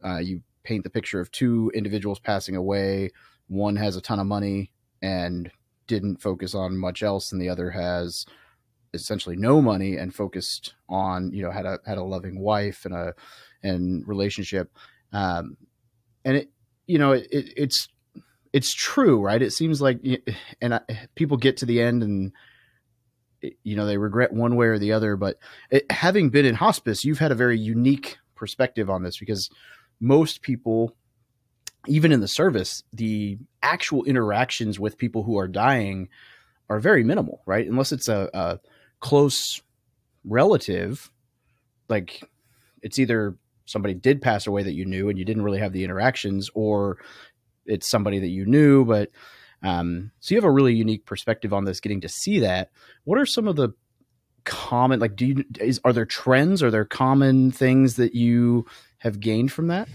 uh, 0.03 0.17
you 0.17 0.41
paint 0.63 0.83
the 0.83 0.89
picture 0.89 1.19
of 1.19 1.31
two 1.31 1.71
individuals 1.73 2.19
passing 2.19 2.55
away. 2.55 3.11
One 3.47 3.75
has 3.77 3.95
a 3.95 4.01
ton 4.01 4.19
of 4.19 4.27
money 4.27 4.71
and 5.01 5.51
didn't 5.87 6.21
focus 6.21 6.53
on 6.53 6.77
much 6.77 7.01
else, 7.01 7.31
and 7.31 7.41
the 7.41 7.49
other 7.49 7.71
has 7.71 8.25
essentially 8.93 9.35
no 9.35 9.61
money 9.61 9.95
and 9.95 10.13
focused 10.13 10.73
on 10.87 11.31
you 11.31 11.43
know 11.43 11.51
had 11.51 11.65
a 11.65 11.79
had 11.85 11.97
a 11.97 12.03
loving 12.03 12.39
wife 12.39 12.85
and 12.85 12.93
a 12.93 13.13
and 13.63 14.07
relationship, 14.07 14.71
um, 15.11 15.57
and 16.23 16.37
it 16.37 16.51
you 16.87 16.97
know 16.97 17.11
it, 17.11 17.27
it, 17.31 17.53
it's 17.57 17.89
it's 18.53 18.73
true, 18.73 19.21
right? 19.21 19.41
It 19.41 19.51
seems 19.51 19.81
like 19.81 19.99
and 20.61 20.75
I, 20.75 20.81
people 21.15 21.37
get 21.37 21.57
to 21.57 21.65
the 21.65 21.81
end 21.81 22.03
and 22.03 22.31
you 23.63 23.75
know 23.77 23.85
they 23.85 23.97
regret 23.97 24.33
one 24.33 24.55
way 24.55 24.67
or 24.67 24.79
the 24.79 24.93
other, 24.93 25.15
but 25.15 25.37
it, 25.71 25.89
having 25.91 26.29
been 26.29 26.45
in 26.45 26.55
hospice, 26.55 27.05
you've 27.05 27.19
had 27.19 27.31
a 27.31 27.35
very 27.35 27.57
unique 27.57 28.17
perspective 28.35 28.89
on 28.89 29.03
this 29.03 29.17
because 29.17 29.49
most 29.99 30.41
people 30.41 30.95
even 31.87 32.11
in 32.11 32.19
the 32.19 32.27
service, 32.27 32.83
the 32.93 33.37
actual 33.63 34.03
interactions 34.03 34.79
with 34.79 34.97
people 34.97 35.23
who 35.23 35.37
are 35.37 35.47
dying 35.47 36.09
are 36.69 36.79
very 36.79 37.03
minimal, 37.03 37.41
right? 37.45 37.67
Unless 37.67 37.91
it's 37.91 38.07
a, 38.07 38.29
a 38.33 38.59
close 38.99 39.61
relative, 40.25 41.09
like 41.87 42.21
it's 42.81 42.99
either 42.99 43.35
somebody 43.65 43.93
did 43.93 44.21
pass 44.21 44.45
away 44.45 44.63
that 44.63 44.73
you 44.73 44.85
knew 44.85 45.09
and 45.09 45.17
you 45.17 45.25
didn't 45.25 45.43
really 45.43 45.59
have 45.59 45.73
the 45.73 45.83
interactions, 45.83 46.49
or 46.53 46.97
it's 47.69 47.89
somebody 47.89 48.19
that 48.19 48.27
you 48.27 48.45
knew, 48.45 48.85
but 48.85 49.09
um, 49.63 50.11
so 50.19 50.33
you 50.33 50.37
have 50.37 50.45
a 50.45 50.51
really 50.51 50.73
unique 50.73 51.05
perspective 51.05 51.53
on 51.53 51.65
this, 51.65 51.79
getting 51.79 52.01
to 52.01 52.09
see 52.09 52.39
that. 52.39 52.71
What 53.03 53.19
are 53.19 53.25
some 53.25 53.47
of 53.47 53.55
the 53.55 53.69
common 54.45 54.99
like 54.99 55.15
do 55.15 55.25
you 55.27 55.45
is 55.59 55.79
are 55.83 55.93
there 55.93 56.05
trends 56.05 56.63
are 56.63 56.71
there 56.71 56.85
common 56.85 57.51
things 57.51 57.97
that 57.97 58.15
you 58.15 58.65
have 58.97 59.19
gained 59.19 59.51
from 59.51 59.67
that 59.67 59.87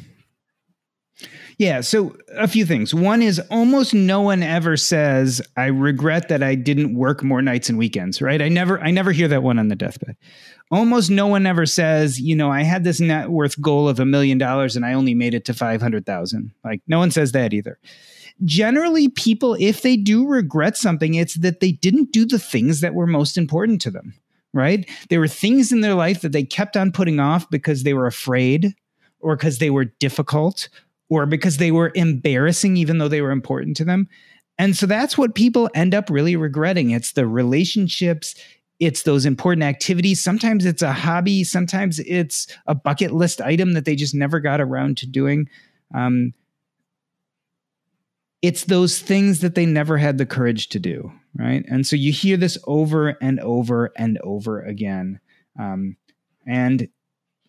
yeah, 1.58 1.80
so 1.80 2.16
a 2.36 2.48
few 2.48 2.66
things. 2.66 2.94
One 2.94 3.22
is 3.22 3.40
almost 3.50 3.94
no 3.94 4.20
one 4.20 4.42
ever 4.42 4.76
says, 4.76 5.40
"I 5.56 5.66
regret 5.66 6.28
that 6.28 6.42
I 6.42 6.54
didn't 6.54 6.94
work 6.94 7.22
more 7.22 7.42
nights 7.42 7.68
and 7.68 7.78
weekends." 7.78 8.20
Right? 8.20 8.42
I 8.42 8.48
never, 8.48 8.80
I 8.80 8.90
never 8.90 9.12
hear 9.12 9.28
that 9.28 9.42
one 9.42 9.58
on 9.58 9.68
the 9.68 9.76
deathbed. 9.76 10.16
Almost 10.70 11.10
no 11.10 11.26
one 11.26 11.46
ever 11.46 11.66
says, 11.66 12.20
"You 12.20 12.34
know, 12.34 12.50
I 12.50 12.62
had 12.62 12.84
this 12.84 13.00
net 13.00 13.30
worth 13.30 13.60
goal 13.60 13.88
of 13.88 14.00
a 14.00 14.04
million 14.04 14.38
dollars 14.38 14.76
and 14.76 14.84
I 14.84 14.94
only 14.94 15.14
made 15.14 15.34
it 15.34 15.44
to 15.46 15.54
five 15.54 15.80
hundred 15.80 16.06
thousand. 16.06 16.52
Like, 16.64 16.80
no 16.86 16.98
one 16.98 17.10
says 17.10 17.32
that 17.32 17.52
either. 17.52 17.78
Generally, 18.44 19.10
people, 19.10 19.56
if 19.60 19.82
they 19.82 19.96
do 19.96 20.26
regret 20.26 20.76
something, 20.76 21.14
it's 21.14 21.34
that 21.34 21.60
they 21.60 21.72
didn't 21.72 22.12
do 22.12 22.26
the 22.26 22.38
things 22.38 22.80
that 22.80 22.94
were 22.94 23.06
most 23.06 23.38
important 23.38 23.80
to 23.82 23.90
them. 23.90 24.14
Right? 24.52 24.88
There 25.08 25.20
were 25.20 25.28
things 25.28 25.72
in 25.72 25.80
their 25.80 25.94
life 25.94 26.20
that 26.22 26.32
they 26.32 26.44
kept 26.44 26.76
on 26.76 26.92
putting 26.92 27.18
off 27.20 27.48
because 27.50 27.82
they 27.82 27.94
were 27.94 28.06
afraid 28.06 28.74
or 29.24 29.36
because 29.36 29.58
they 29.58 29.70
were 29.70 29.86
difficult 29.86 30.68
or 31.08 31.26
because 31.26 31.58
they 31.58 31.70
were 31.70 31.92
embarrassing, 31.94 32.76
even 32.76 32.98
though 32.98 33.08
they 33.08 33.20
were 33.20 33.30
important 33.30 33.76
to 33.76 33.84
them. 33.84 34.08
And 34.58 34.76
so 34.76 34.86
that's 34.86 35.18
what 35.18 35.34
people 35.34 35.68
end 35.74 35.94
up 35.94 36.08
really 36.10 36.36
regretting. 36.36 36.90
It's 36.90 37.12
the 37.12 37.26
relationships, 37.26 38.34
it's 38.80 39.02
those 39.02 39.26
important 39.26 39.64
activities. 39.64 40.20
Sometimes 40.20 40.64
it's 40.64 40.82
a 40.82 40.92
hobby, 40.92 41.44
sometimes 41.44 41.98
it's 42.00 42.46
a 42.66 42.74
bucket 42.74 43.12
list 43.12 43.40
item 43.40 43.72
that 43.72 43.84
they 43.84 43.96
just 43.96 44.14
never 44.14 44.40
got 44.40 44.60
around 44.60 44.96
to 44.98 45.06
doing. 45.06 45.48
Um, 45.94 46.34
it's 48.42 48.64
those 48.64 48.98
things 48.98 49.40
that 49.40 49.54
they 49.54 49.64
never 49.64 49.96
had 49.96 50.18
the 50.18 50.26
courage 50.26 50.68
to 50.68 50.78
do, 50.78 51.10
right? 51.34 51.64
And 51.68 51.86
so 51.86 51.96
you 51.96 52.12
hear 52.12 52.36
this 52.36 52.58
over 52.64 53.16
and 53.22 53.40
over 53.40 53.90
and 53.96 54.18
over 54.22 54.60
again. 54.60 55.18
Um, 55.58 55.96
and 56.46 56.88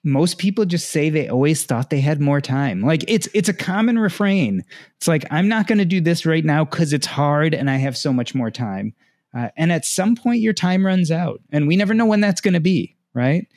most 0.06 0.38
people 0.38 0.66
just 0.66 0.92
say 0.92 1.10
they 1.10 1.28
always 1.28 1.66
thought 1.66 1.90
they 1.90 2.00
had 2.00 2.22
more 2.22 2.40
time. 2.40 2.82
Like 2.82 3.04
it's 3.08 3.28
it's 3.34 3.50
a 3.50 3.54
common 3.54 3.98
refrain. 3.98 4.64
It's 4.98 5.08
like 5.08 5.26
I'm 5.32 5.48
not 5.48 5.66
going 5.66 5.80
to 5.80 5.86
do 5.86 6.00
this 6.00 6.26
right 6.26 6.46
now 6.46 6.64
cuz 6.64 6.94
it's 6.94 7.08
hard 7.08 7.56
and 7.56 7.70
I 7.70 7.78
have 7.78 7.98
so 7.98 8.14
much 8.14 8.36
more 8.36 8.52
time. 8.52 8.94
Uh, 9.34 9.50
and 9.58 9.72
at 9.72 9.84
some 9.84 10.16
point 10.16 10.42
your 10.42 10.54
time 10.54 10.86
runs 10.86 11.12
out 11.12 11.42
and 11.52 11.68
we 11.68 11.76
never 11.76 11.94
know 11.94 12.06
when 12.06 12.22
that's 12.22 12.40
going 12.40 12.54
to 12.54 12.60
be, 12.60 12.96
right? 13.14 13.48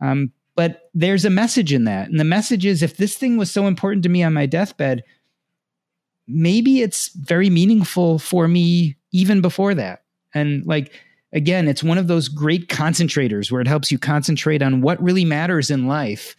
Um, 0.00 0.32
but 0.54 0.90
there's 0.94 1.24
a 1.24 1.30
message 1.30 1.72
in 1.72 1.84
that. 1.84 2.08
And 2.08 2.20
the 2.20 2.24
message 2.24 2.66
is 2.66 2.82
if 2.82 2.98
this 2.98 3.16
thing 3.16 3.36
was 3.36 3.50
so 3.50 3.66
important 3.66 4.02
to 4.02 4.08
me 4.08 4.22
on 4.22 4.34
my 4.34 4.46
deathbed, 4.46 5.02
maybe 6.28 6.82
it's 6.82 7.08
very 7.14 7.48
meaningful 7.48 8.18
for 8.18 8.46
me 8.46 8.96
even 9.12 9.40
before 9.40 9.74
that. 9.74 10.04
And 10.34 10.64
like 10.66 10.92
again, 11.32 11.68
it's 11.68 11.82
one 11.82 11.98
of 11.98 12.06
those 12.06 12.28
great 12.28 12.68
concentrators 12.68 13.50
where 13.50 13.60
it 13.60 13.68
helps 13.68 13.90
you 13.90 13.98
concentrate 13.98 14.62
on 14.62 14.80
what 14.80 15.02
really 15.02 15.24
matters 15.24 15.70
in 15.70 15.86
life. 15.86 16.36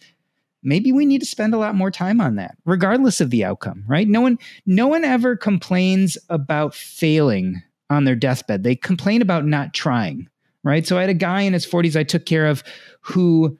Maybe 0.62 0.90
we 0.92 1.06
need 1.06 1.20
to 1.20 1.26
spend 1.26 1.54
a 1.54 1.58
lot 1.58 1.74
more 1.74 1.90
time 1.90 2.20
on 2.20 2.34
that, 2.36 2.56
regardless 2.64 3.20
of 3.20 3.30
the 3.30 3.44
outcome, 3.44 3.84
right? 3.86 4.08
No 4.08 4.20
one, 4.20 4.38
no 4.66 4.88
one 4.88 5.04
ever 5.04 5.36
complains 5.36 6.18
about 6.28 6.74
failing 6.74 7.62
on 7.90 8.04
their 8.04 8.16
deathbed. 8.16 8.64
They 8.64 8.74
complain 8.74 9.22
about 9.22 9.46
not 9.46 9.72
trying, 9.72 10.28
right? 10.64 10.86
So 10.86 10.98
I 10.98 11.02
had 11.02 11.10
a 11.10 11.14
guy 11.14 11.42
in 11.42 11.52
his 11.52 11.66
40s 11.66 11.98
I 11.98 12.02
took 12.02 12.26
care 12.26 12.46
of 12.46 12.64
who 13.00 13.56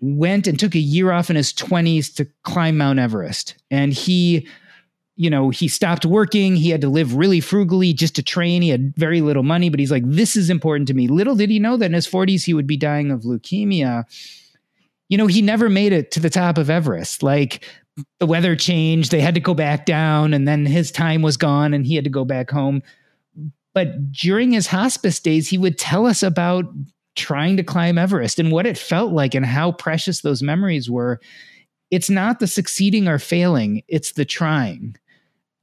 went 0.00 0.46
and 0.46 0.58
took 0.58 0.74
a 0.74 0.80
year 0.80 1.10
off 1.10 1.30
in 1.30 1.36
his 1.36 1.52
20s 1.52 2.14
to 2.14 2.26
climb 2.42 2.76
Mount 2.76 2.98
Everest. 2.98 3.56
And 3.70 3.92
he 3.92 4.46
you 5.16 5.30
know, 5.30 5.50
he 5.50 5.66
stopped 5.66 6.04
working. 6.04 6.56
He 6.56 6.70
had 6.70 6.82
to 6.82 6.88
live 6.88 7.14
really 7.14 7.40
frugally 7.40 7.92
just 7.94 8.14
to 8.16 8.22
train. 8.22 8.62
He 8.62 8.68
had 8.68 8.94
very 8.96 9.20
little 9.22 9.42
money, 9.42 9.70
but 9.70 9.80
he's 9.80 9.90
like, 9.90 10.04
this 10.06 10.36
is 10.36 10.50
important 10.50 10.88
to 10.88 10.94
me. 10.94 11.08
Little 11.08 11.34
did 11.34 11.50
he 11.50 11.58
know 11.58 11.76
that 11.76 11.86
in 11.86 11.94
his 11.94 12.06
40s, 12.06 12.44
he 12.44 12.54
would 12.54 12.66
be 12.66 12.76
dying 12.76 13.10
of 13.10 13.22
leukemia. 13.22 14.04
You 15.08 15.18
know, 15.18 15.26
he 15.26 15.40
never 15.40 15.68
made 15.68 15.92
it 15.92 16.10
to 16.12 16.20
the 16.20 16.30
top 16.30 16.58
of 16.58 16.68
Everest. 16.68 17.22
Like, 17.22 17.64
the 18.20 18.26
weather 18.26 18.54
changed, 18.56 19.10
they 19.10 19.20
had 19.20 19.34
to 19.34 19.40
go 19.40 19.54
back 19.54 19.86
down, 19.86 20.34
and 20.34 20.46
then 20.46 20.66
his 20.66 20.92
time 20.92 21.22
was 21.22 21.36
gone 21.36 21.72
and 21.72 21.86
he 21.86 21.94
had 21.94 22.04
to 22.04 22.10
go 22.10 22.24
back 22.24 22.50
home. 22.50 22.82
But 23.72 24.12
during 24.12 24.52
his 24.52 24.66
hospice 24.66 25.20
days, 25.20 25.48
he 25.48 25.58
would 25.58 25.78
tell 25.78 26.06
us 26.06 26.22
about 26.22 26.66
trying 27.14 27.56
to 27.56 27.62
climb 27.62 27.96
Everest 27.96 28.38
and 28.38 28.52
what 28.52 28.66
it 28.66 28.76
felt 28.76 29.12
like 29.12 29.34
and 29.34 29.46
how 29.46 29.72
precious 29.72 30.20
those 30.20 30.42
memories 30.42 30.90
were. 30.90 31.20
It's 31.90 32.10
not 32.10 32.40
the 32.40 32.46
succeeding 32.46 33.08
or 33.08 33.18
failing, 33.18 33.82
it's 33.88 34.12
the 34.12 34.24
trying. 34.24 34.96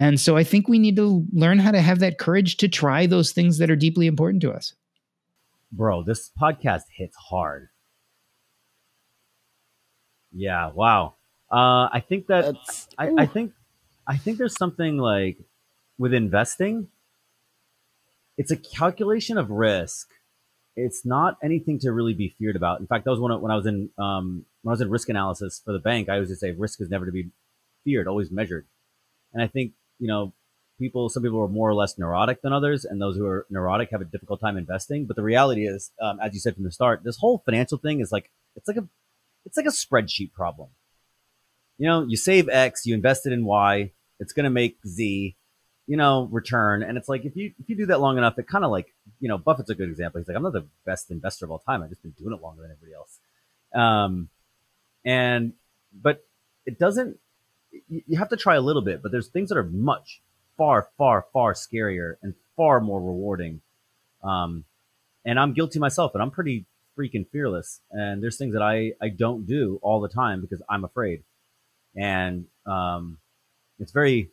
And 0.04 0.20
so 0.20 0.36
I 0.36 0.44
think 0.44 0.68
we 0.68 0.80
need 0.80 0.98
to 0.98 1.26
learn 1.32 1.60
how 1.60 1.72
to 1.72 1.80
have 1.80 2.00
that 2.00 2.18
courage 2.18 2.58
to 2.58 2.68
try 2.68 3.06
those 3.06 3.32
things 3.32 3.58
that 3.60 3.72
are 3.72 3.76
deeply 3.78 4.06
important 4.06 4.42
to 4.42 4.52
us. 4.52 4.74
Bro, 5.72 6.04
this 6.04 6.30
podcast 6.38 6.82
hits 6.94 7.16
hard. 7.16 7.70
Yeah, 10.34 10.72
wow. 10.72 11.16
Uh, 11.50 11.88
I 11.90 12.04
think 12.06 12.28
that 12.28 12.54
I, 12.98 13.12
I 13.18 13.26
think 13.26 13.54
I 14.06 14.18
think 14.18 14.40
there's 14.40 14.58
something 14.58 14.98
like 14.98 15.38
with 15.98 16.14
investing, 16.14 16.90
it's 18.38 18.52
a 18.52 18.58
calculation 18.58 19.38
of 19.38 19.50
risk. 19.52 20.10
It's 20.76 21.06
not 21.06 21.38
anything 21.42 21.80
to 21.80 21.94
really 21.94 22.14
be 22.14 22.36
feared 22.38 22.58
about. 22.58 22.82
In 22.82 22.88
fact, 22.88 23.06
that 23.06 23.12
was 23.12 23.22
when 23.22 23.32
I, 23.32 23.36
when 23.38 23.52
I 23.54 23.56
was 23.56 23.68
in 23.68 23.90
um, 23.98 24.44
when 24.64 24.72
I 24.72 24.74
was 24.74 24.82
in 24.82 24.90
risk 24.90 25.08
analysis 25.08 25.62
for 25.64 25.72
the 25.72 25.80
bank. 25.80 26.10
I 26.10 26.16
always 26.16 26.28
just 26.28 26.42
say 26.42 26.52
risk 26.52 26.82
is 26.82 26.90
never 26.90 27.06
to 27.06 27.12
be 27.14 27.30
feared, 27.86 28.10
always 28.10 28.32
measured. 28.32 28.66
And 29.34 29.42
I 29.42 29.48
think 29.48 29.72
you 30.00 30.08
know 30.08 30.34
people 30.80 31.10
some 31.10 31.24
people 31.24 31.42
are 31.42 31.48
more 31.48 31.70
or 31.70 31.74
less 31.74 31.98
neurotic 31.98 32.42
than 32.42 32.52
others 32.52 32.86
and 32.86 33.02
those 33.02 33.16
who 33.16 33.26
are 33.26 33.46
neurotic 33.50 33.90
have 33.92 34.02
a 34.02 34.06
difficult 34.06 34.40
time 34.40 34.58
investing. 34.58 35.06
But 35.06 35.16
the 35.16 35.24
reality 35.24 35.66
is 35.68 35.92
um, 36.02 36.20
as 36.20 36.34
you 36.34 36.40
said 36.40 36.56
from 36.56 36.64
the 36.64 36.72
start 36.72 37.04
this 37.04 37.18
whole 37.18 37.42
financial 37.46 37.78
thing 37.78 38.00
is 38.00 38.12
like 38.12 38.30
it's 38.56 38.68
like 38.68 38.78
a 38.78 38.88
it's 39.46 39.58
like 39.58 39.66
a 39.66 39.70
spreadsheet 39.70 40.34
problem. 40.34 40.70
You 41.78 41.88
know 41.88 42.06
you 42.08 42.18
save 42.18 42.50
x 42.50 42.86
you 42.86 42.94
invest 42.94 43.26
it 43.26 43.34
in 43.34 43.46
y 43.46 43.92
it's 44.20 44.34
going 44.34 44.46
to 44.46 44.50
make 44.50 44.78
z 44.86 45.36
you 45.88 45.98
know 45.98 46.28
return. 46.32 46.84
And 46.84 46.98
it's 46.98 47.10
like 47.10 47.26
if 47.26 47.36
you 47.36 47.54
if 47.60 47.70
you 47.70 47.76
do 47.76 47.86
that 47.88 48.00
long 48.00 48.18
enough 48.18 48.38
it 48.38 48.48
kind 48.48 48.66
of 48.66 48.72
like 48.72 48.94
you 49.20 49.30
know 49.30 49.38
buffett's 49.38 49.70
a 49.70 49.76
good 49.76 49.90
example. 49.90 50.20
He's 50.20 50.28
like 50.28 50.38
i'm 50.38 50.44
not 50.44 50.54
the 50.54 50.68
best 50.86 51.12
investor 51.12 51.46
of 51.46 51.52
all 51.52 51.60
time. 51.60 51.84
I've 51.84 51.90
just 51.90 52.02
been 52.02 52.12
doing 52.12 52.34
it 52.34 52.42
longer 52.42 52.62
than 52.62 52.72
everybody 52.72 52.94
else. 52.94 53.20
Um 53.74 54.30
and 55.06 55.54
but 55.94 56.26
it 56.66 56.80
doesn't 56.80 57.18
you 57.90 58.18
have 58.18 58.30
to 58.30 58.38
try 58.38 58.56
a 58.56 58.62
little 58.62 58.82
bit, 58.82 59.02
but 59.02 59.12
there's 59.12 59.28
things 59.28 59.50
that 59.50 59.58
are 59.58 59.64
much, 59.64 60.22
far, 60.58 60.90
far, 60.98 61.26
far 61.34 61.54
scarier 61.54 62.18
and 62.22 62.34
far 62.56 62.80
more 62.80 63.02
rewarding. 63.02 63.62
Um, 64.24 64.66
and 65.26 65.40
I'm 65.40 65.54
guilty 65.54 65.80
myself, 65.80 66.14
and 66.14 66.22
I'm 66.22 66.32
pretty 66.32 66.66
freaking 66.98 67.28
fearless. 67.32 67.82
And 67.92 68.22
there's 68.22 68.38
things 68.38 68.54
that 68.54 68.62
I, 68.62 68.94
I 69.02 69.10
don't 69.10 69.46
do 69.46 69.80
all 69.82 70.02
the 70.02 70.10
time 70.10 70.42
because 70.42 70.62
I'm 70.70 70.84
afraid. 70.84 71.24
And 71.96 72.46
um, 72.66 73.18
it's 73.80 73.92
very, 73.92 74.30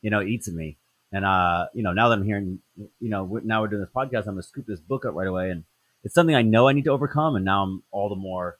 you 0.00 0.10
know, 0.10 0.20
it 0.20 0.28
eats 0.28 0.48
at 0.48 0.54
me. 0.54 0.76
And, 1.12 1.24
uh, 1.24 1.66
you 1.74 1.82
know, 1.82 1.92
now 1.92 2.08
that 2.08 2.18
I'm 2.18 2.24
hearing, 2.24 2.60
you 2.76 3.10
know, 3.10 3.40
now 3.44 3.60
we're 3.60 3.68
doing 3.68 3.82
this 3.82 3.90
podcast, 3.94 4.26
I'm 4.26 4.34
going 4.34 4.36
to 4.38 4.42
scoop 4.42 4.66
this 4.66 4.80
book 4.80 5.04
up 5.04 5.14
right 5.14 5.26
away. 5.26 5.50
And 5.50 5.64
it's 6.04 6.14
something 6.14 6.34
I 6.34 6.42
know 6.42 6.68
I 6.68 6.72
need 6.72 6.84
to 6.84 6.90
overcome. 6.90 7.36
And 7.36 7.44
now 7.44 7.62
I'm 7.62 7.82
all 7.90 8.08
the 8.08 8.16
more, 8.16 8.58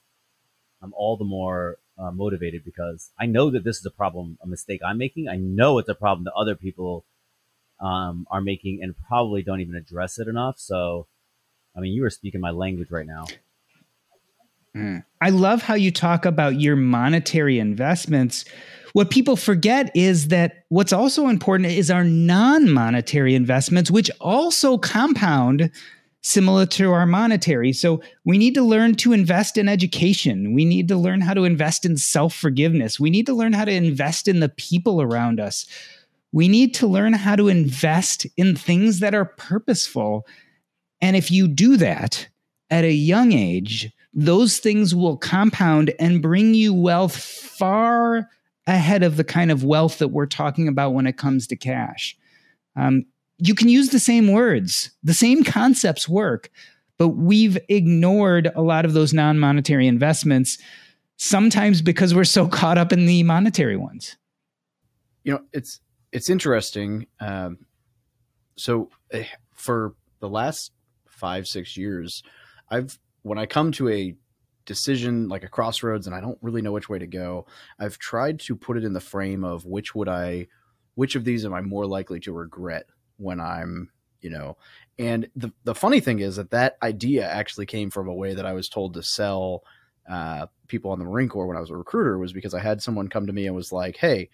I'm 0.81 0.93
all 0.95 1.17
the 1.17 1.25
more 1.25 1.77
uh, 1.97 2.11
motivated 2.11 2.63
because 2.65 3.11
I 3.19 3.25
know 3.25 3.49
that 3.51 3.63
this 3.63 3.77
is 3.77 3.85
a 3.85 3.91
problem, 3.91 4.37
a 4.41 4.47
mistake 4.47 4.81
I'm 4.85 4.97
making. 4.97 5.27
I 5.27 5.37
know 5.37 5.77
it's 5.77 5.89
a 5.89 5.95
problem 5.95 6.25
that 6.25 6.33
other 6.33 6.55
people 6.55 7.05
um, 7.79 8.25
are 8.31 8.41
making 8.41 8.79
and 8.81 8.95
probably 9.07 9.43
don't 9.43 9.61
even 9.61 9.75
address 9.75 10.19
it 10.19 10.27
enough. 10.27 10.59
So, 10.59 11.07
I 11.75 11.79
mean, 11.79 11.93
you 11.93 12.03
are 12.05 12.09
speaking 12.09 12.41
my 12.41 12.51
language 12.51 12.89
right 12.91 13.05
now. 13.05 13.25
Mm. 14.75 15.03
I 15.21 15.29
love 15.29 15.61
how 15.61 15.75
you 15.75 15.91
talk 15.91 16.25
about 16.25 16.59
your 16.59 16.75
monetary 16.75 17.59
investments. 17.59 18.45
What 18.93 19.09
people 19.09 19.35
forget 19.35 19.91
is 19.95 20.29
that 20.29 20.65
what's 20.69 20.93
also 20.93 21.27
important 21.27 21.69
is 21.71 21.91
our 21.91 22.03
non 22.03 22.71
monetary 22.71 23.35
investments, 23.35 23.91
which 23.91 24.09
also 24.19 24.77
compound 24.77 25.71
similar 26.23 26.65
to 26.65 26.91
our 26.91 27.05
monetary. 27.05 27.73
So 27.73 28.01
we 28.23 28.37
need 28.37 28.55
to 28.55 28.63
learn 28.63 28.95
to 28.95 29.13
invest 29.13 29.57
in 29.57 29.69
education. 29.69 30.53
We 30.53 30.65
need 30.65 30.87
to 30.87 30.95
learn 30.95 31.21
how 31.21 31.33
to 31.33 31.43
invest 31.43 31.85
in 31.85 31.97
self 31.97 32.33
forgiveness. 32.33 32.99
We 32.99 33.09
need 33.09 33.25
to 33.27 33.33
learn 33.33 33.53
how 33.53 33.65
to 33.65 33.71
invest 33.71 34.27
in 34.27 34.39
the 34.39 34.49
people 34.49 35.01
around 35.01 35.39
us. 35.39 35.67
We 36.31 36.47
need 36.47 36.73
to 36.75 36.87
learn 36.87 37.13
how 37.13 37.35
to 37.35 37.49
invest 37.49 38.25
in 38.37 38.55
things 38.55 38.99
that 38.99 39.13
are 39.13 39.25
purposeful. 39.25 40.25
And 41.01 41.15
if 41.15 41.29
you 41.29 41.47
do 41.47 41.77
that 41.77 42.27
at 42.71 42.85
a 42.85 42.93
young 42.93 43.33
age, 43.33 43.91
those 44.13 44.57
things 44.57 44.95
will 44.95 45.17
compound 45.17 45.93
and 45.99 46.21
bring 46.21 46.53
you 46.53 46.73
wealth 46.73 47.15
far 47.15 48.29
ahead 48.65 49.03
of 49.03 49.17
the 49.17 49.23
kind 49.23 49.51
of 49.51 49.63
wealth 49.63 49.97
that 49.97 50.07
we're 50.07 50.25
talking 50.25 50.67
about 50.67 50.93
when 50.93 51.05
it 51.05 51.17
comes 51.17 51.47
to 51.47 51.55
cash. 51.55 52.17
Um, 52.75 53.05
you 53.43 53.53
can 53.53 53.67
use 53.67 53.89
the 53.89 53.99
same 53.99 54.31
words, 54.31 54.91
the 55.03 55.13
same 55.13 55.43
concepts 55.43 56.07
work, 56.07 56.49
but 56.97 57.09
we've 57.09 57.57
ignored 57.67 58.49
a 58.55 58.61
lot 58.61 58.85
of 58.85 58.93
those 58.93 59.13
non 59.13 59.37
monetary 59.37 59.85
investments, 59.85 60.57
sometimes 61.17 61.81
because 61.81 62.15
we're 62.15 62.23
so 62.23 62.47
caught 62.47 62.77
up 62.77 62.93
in 62.93 63.05
the 63.05 63.21
monetary 63.23 63.75
ones. 63.75 64.15
You 65.25 65.33
know, 65.33 65.41
it's 65.51 65.81
it's 66.13 66.29
interesting. 66.29 67.07
Um, 67.19 67.57
so 68.55 68.89
eh, 69.11 69.25
for 69.53 69.93
the 70.21 70.29
last 70.29 70.71
five 71.09 71.45
six 71.45 71.75
years, 71.75 72.23
I've 72.69 72.97
when 73.23 73.37
I 73.37 73.45
come 73.45 73.73
to 73.73 73.89
a 73.89 74.15
decision 74.65 75.27
like 75.27 75.43
a 75.43 75.49
crossroads 75.49 76.07
and 76.07 76.15
I 76.15 76.21
don't 76.21 76.37
really 76.41 76.61
know 76.61 76.71
which 76.71 76.87
way 76.87 76.97
to 76.97 77.07
go, 77.07 77.45
I've 77.77 77.97
tried 77.97 78.39
to 78.41 78.55
put 78.55 78.77
it 78.77 78.85
in 78.85 78.93
the 78.93 79.01
frame 79.01 79.43
of 79.43 79.65
which 79.65 79.93
would 79.93 80.07
I 80.07 80.47
which 80.95 81.17
of 81.17 81.25
these 81.25 81.43
am 81.43 81.53
I 81.53 81.59
more 81.59 81.85
likely 81.85 82.21
to 82.21 82.31
regret 82.31 82.85
when 83.17 83.39
I'm, 83.39 83.89
you 84.21 84.29
know, 84.29 84.57
and 84.99 85.29
the 85.35 85.51
the 85.63 85.75
funny 85.75 85.99
thing 85.99 86.19
is 86.19 86.35
that 86.35 86.51
that 86.51 86.77
idea 86.81 87.27
actually 87.27 87.65
came 87.65 87.89
from 87.89 88.07
a 88.07 88.13
way 88.13 88.33
that 88.33 88.45
I 88.45 88.53
was 88.53 88.69
told 88.69 88.93
to 88.93 89.03
sell 89.03 89.63
uh, 90.09 90.47
people 90.67 90.91
on 90.91 90.99
the 90.99 91.05
Marine 91.05 91.29
Corps 91.29 91.47
when 91.47 91.57
I 91.57 91.61
was 91.61 91.69
a 91.69 91.75
recruiter 91.75 92.17
was 92.17 92.33
because 92.33 92.53
I 92.53 92.59
had 92.59 92.81
someone 92.81 93.07
come 93.07 93.27
to 93.27 93.33
me 93.33 93.47
and 93.47 93.55
was 93.55 93.71
like, 93.71 93.97
"Hey," 93.97 94.29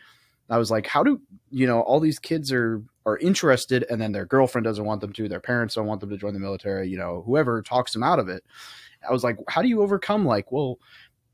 I 0.49 0.57
was 0.57 0.71
like, 0.71 0.87
"How 0.87 1.03
do 1.03 1.21
you 1.51 1.67
know 1.67 1.81
all 1.81 1.99
these 1.99 2.19
kids 2.19 2.51
are 2.51 2.83
are 3.05 3.17
interested, 3.17 3.85
and 3.89 4.01
then 4.01 4.11
their 4.11 4.25
girlfriend 4.25 4.65
doesn't 4.65 4.85
want 4.85 5.01
them 5.01 5.13
to, 5.13 5.27
their 5.29 5.39
parents 5.39 5.75
don't 5.75 5.87
want 5.87 6.01
them 6.01 6.09
to 6.09 6.17
join 6.17 6.33
the 6.33 6.39
military, 6.39 6.89
you 6.89 6.97
know, 6.97 7.23
whoever 7.25 7.61
talks 7.61 7.93
them 7.93 8.03
out 8.03 8.19
of 8.19 8.29
it." 8.29 8.43
I 9.07 9.13
was 9.13 9.23
like, 9.23 9.37
"How 9.47 9.61
do 9.61 9.69
you 9.69 9.81
overcome 9.81 10.25
like, 10.25 10.51
well, 10.51 10.79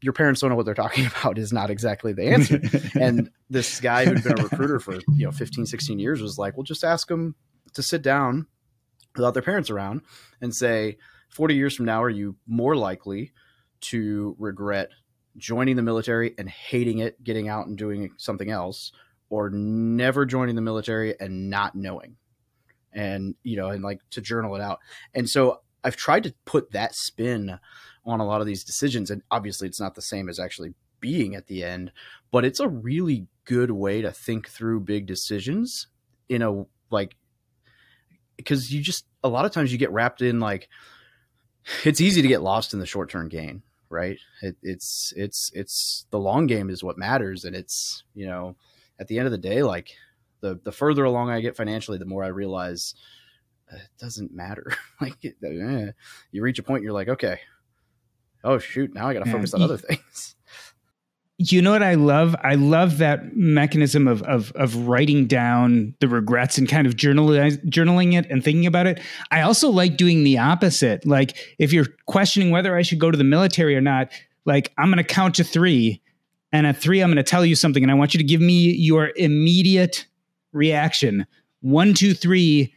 your 0.02 0.14
parents 0.14 0.42
don't 0.42 0.50
know 0.50 0.56
what 0.56 0.66
they're 0.66 0.74
talking 0.74 1.06
about 1.20 1.38
is 1.38 1.54
not 1.54 1.70
exactly 1.70 2.14
the 2.14 2.28
answer. 2.28 2.62
and 3.00 3.30
this 3.50 3.80
guy 3.80 4.06
who'd 4.06 4.24
been 4.24 4.40
a 4.40 4.44
recruiter 4.44 4.80
for, 4.80 4.96
you 4.96 5.26
know, 5.26 5.32
15, 5.32 5.66
16 5.66 6.00
years 6.00 6.22
was 6.22 6.38
like, 6.38 6.56
well, 6.58 6.64
just 6.64 6.84
ask 6.84 7.08
them 7.08 7.36
to 7.74 7.84
sit 7.84 8.02
down 8.02 8.48
without 9.16 9.34
their 9.34 9.44
parents 9.44 9.70
around 9.70 10.02
and 10.42 10.54
say, 10.54 10.98
40 11.30 11.56
years 11.56 11.76
from 11.76 11.86
now, 11.86 12.02
are 12.04 12.10
you 12.10 12.38
more 12.48 12.76
likely 12.76 13.34
to 13.82 14.36
regret 14.40 14.90
joining 15.38 15.76
the 15.76 15.82
military 15.82 16.34
and 16.38 16.50
hating 16.50 17.00
it, 17.00 17.22
getting 17.24 17.50
out 17.50 17.68
and 17.68 17.78
doing 17.78 18.12
something 18.18 18.50
else, 18.50 18.92
or 19.30 19.50
never 19.50 20.26
joining 20.26 20.56
the 20.56 20.62
military 20.62 21.20
and 21.20 21.50
not 21.50 21.76
knowing? 21.76 22.16
And, 22.94 23.36
you 23.44 23.58
know, 23.58 23.70
and 23.70 23.84
like 23.84 24.00
to 24.12 24.22
journal 24.22 24.56
it 24.56 24.62
out. 24.62 24.80
And 25.14 25.30
so 25.30 25.62
I've 25.84 25.98
tried 25.98 26.24
to 26.24 26.34
put 26.46 26.72
that 26.72 26.96
spin 26.96 27.60
on 28.06 28.20
a 28.20 28.26
lot 28.26 28.42
of 28.42 28.48
these 28.48 28.64
decisions. 28.64 29.10
And 29.10 29.22
obviously, 29.32 29.68
it's 29.68 29.80
not 29.80 29.96
the 29.96 30.02
same 30.02 30.30
as 30.30 30.40
actually 30.40 30.74
being 31.00 31.36
at 31.36 31.48
the 31.48 31.64
end, 31.64 31.92
but 32.32 32.46
it's 32.46 32.60
a 32.60 32.68
really 32.68 33.28
good 33.46 33.72
way 33.72 34.02
to 34.02 34.12
think 34.12 34.50
through 34.50 34.80
big 34.80 35.06
decisions 35.06 35.88
in 36.30 36.42
a 36.42 36.66
like 36.90 37.16
because 38.38 38.74
you 38.74 38.82
just 38.82 39.06
a 39.24 39.30
lot 39.30 39.46
of 39.46 39.52
times 39.52 39.72
you 39.72 39.78
get 39.78 39.92
wrapped 39.92 40.22
in 40.22 40.40
like 40.40 40.68
it's 41.84 42.02
easy 42.02 42.22
to 42.22 42.28
get 42.28 42.42
lost 42.42 42.74
in 42.74 42.80
the 42.80 42.86
short 42.86 43.10
term 43.10 43.30
gain 43.30 43.62
right 43.90 44.18
it, 44.42 44.56
it's 44.62 45.14
it's 45.16 45.52
it's 45.54 46.06
the 46.10 46.20
long 46.20 46.48
game 46.48 46.70
is 46.70 46.84
what 46.84 46.98
matters 46.98 47.46
and 47.46 47.56
it's 47.56 48.04
you 48.14 48.26
know 48.26 48.56
at 49.00 49.08
the 49.08 49.18
end 49.18 49.28
of 49.28 49.32
the 49.32 49.38
day 49.38 49.64
like 49.64 49.96
the 50.42 50.60
the 50.64 50.72
further 50.72 51.04
along 51.04 51.30
i 51.30 51.40
get 51.40 51.56
financially 51.56 51.98
the 51.98 52.06
more 52.06 52.24
i 52.24 52.28
realize 52.28 52.96
uh, 53.72 53.78
it 53.78 53.90
doesn't 54.00 54.34
matter 54.34 54.74
like 55.02 55.18
eh, 55.24 55.92
you 56.32 56.42
reach 56.42 56.60
a 56.60 56.64
point 56.64 56.84
you're 56.84 56.94
like 56.94 57.10
okay 57.10 57.40
oh 58.46 58.60
shoot, 58.60 58.94
now 58.94 59.08
I 59.08 59.14
got 59.14 59.26
to 59.26 59.32
focus 59.32 59.54
on 59.54 59.62
other 59.62 59.78
things. 59.78 60.32
You 61.38 61.62
know 61.62 61.72
what 61.72 61.84
I 61.84 61.96
love? 61.96 62.34
I 62.44 62.56
love 62.56 63.00
that 63.00 63.36
mechanism 63.36 64.08
of 64.08 64.24
of 64.24 64.54
of 64.54 64.88
writing 64.88 65.28
down 65.28 65.94
the 66.00 66.08
regrets 66.08 66.58
and 66.58 66.66
kind 66.66 66.88
of 66.88 66.96
journaling 66.96 68.14
it 68.18 68.26
and 68.30 68.42
thinking 68.42 68.66
about 68.66 68.88
it. 68.88 69.02
I 69.32 69.42
also 69.42 69.70
like 69.70 69.98
doing 69.98 70.24
the 70.24 70.38
opposite. 70.38 71.06
Like 71.06 71.36
if 71.60 71.74
you're 71.74 71.88
questioning 72.06 72.52
whether 72.52 72.74
I 72.78 72.84
should 72.84 73.00
go 73.00 73.12
to 73.12 73.18
the 73.18 73.26
military 73.26 73.76
or 73.76 73.82
not, 73.82 74.14
like 74.46 74.72
I'm 74.78 74.86
going 74.86 74.96
to 74.98 75.04
count 75.04 75.36
to 75.36 75.44
3 75.44 76.02
and 76.54 76.66
at 76.68 76.78
3 76.78 77.02
I'm 77.02 77.10
going 77.10 77.18
to 77.18 77.24
tell 77.24 77.46
you 77.46 77.56
something 77.56 77.84
and 77.84 77.92
I 77.92 77.96
want 77.96 78.14
you 78.14 78.18
to 78.18 78.24
give 78.24 78.40
me 78.40 78.72
your 78.72 79.12
immediate 79.18 80.08
reaction. 80.54 81.28
One, 81.60 81.94
two, 81.94 82.14
three, 82.14 82.74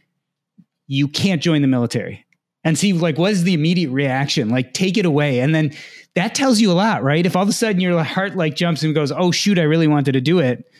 you 0.87 1.07
can't 1.07 1.41
join 1.41 1.61
the 1.61 1.67
military 1.69 2.25
and 2.69 2.77
see 2.77 2.93
like 2.93 3.17
what 3.17 3.31
is 3.31 3.43
the 3.43 3.53
immediate 3.53 3.89
reaction? 3.89 4.49
Like 4.49 4.73
take 4.73 4.97
it 4.97 5.05
away. 5.05 5.39
And 5.39 5.53
then 5.53 5.73
that 6.13 6.35
tells 6.35 6.61
you 6.61 6.71
a 6.71 6.73
lot 6.73 7.03
right? 7.03 7.25
If 7.25 7.35
all 7.35 7.43
of 7.43 7.49
a 7.49 7.53
sudden 7.53 7.81
your 7.81 8.01
heart 8.03 8.35
like 8.35 8.55
jumps 8.55 8.83
and 8.83 8.95
goes 8.95 9.11
oh 9.11 9.31
shoot 9.31 9.59
i 9.59 9.63
really 9.63 9.87
wanted 9.87 10.13
to 10.13 10.21
do 10.21 10.39
it 10.39 10.71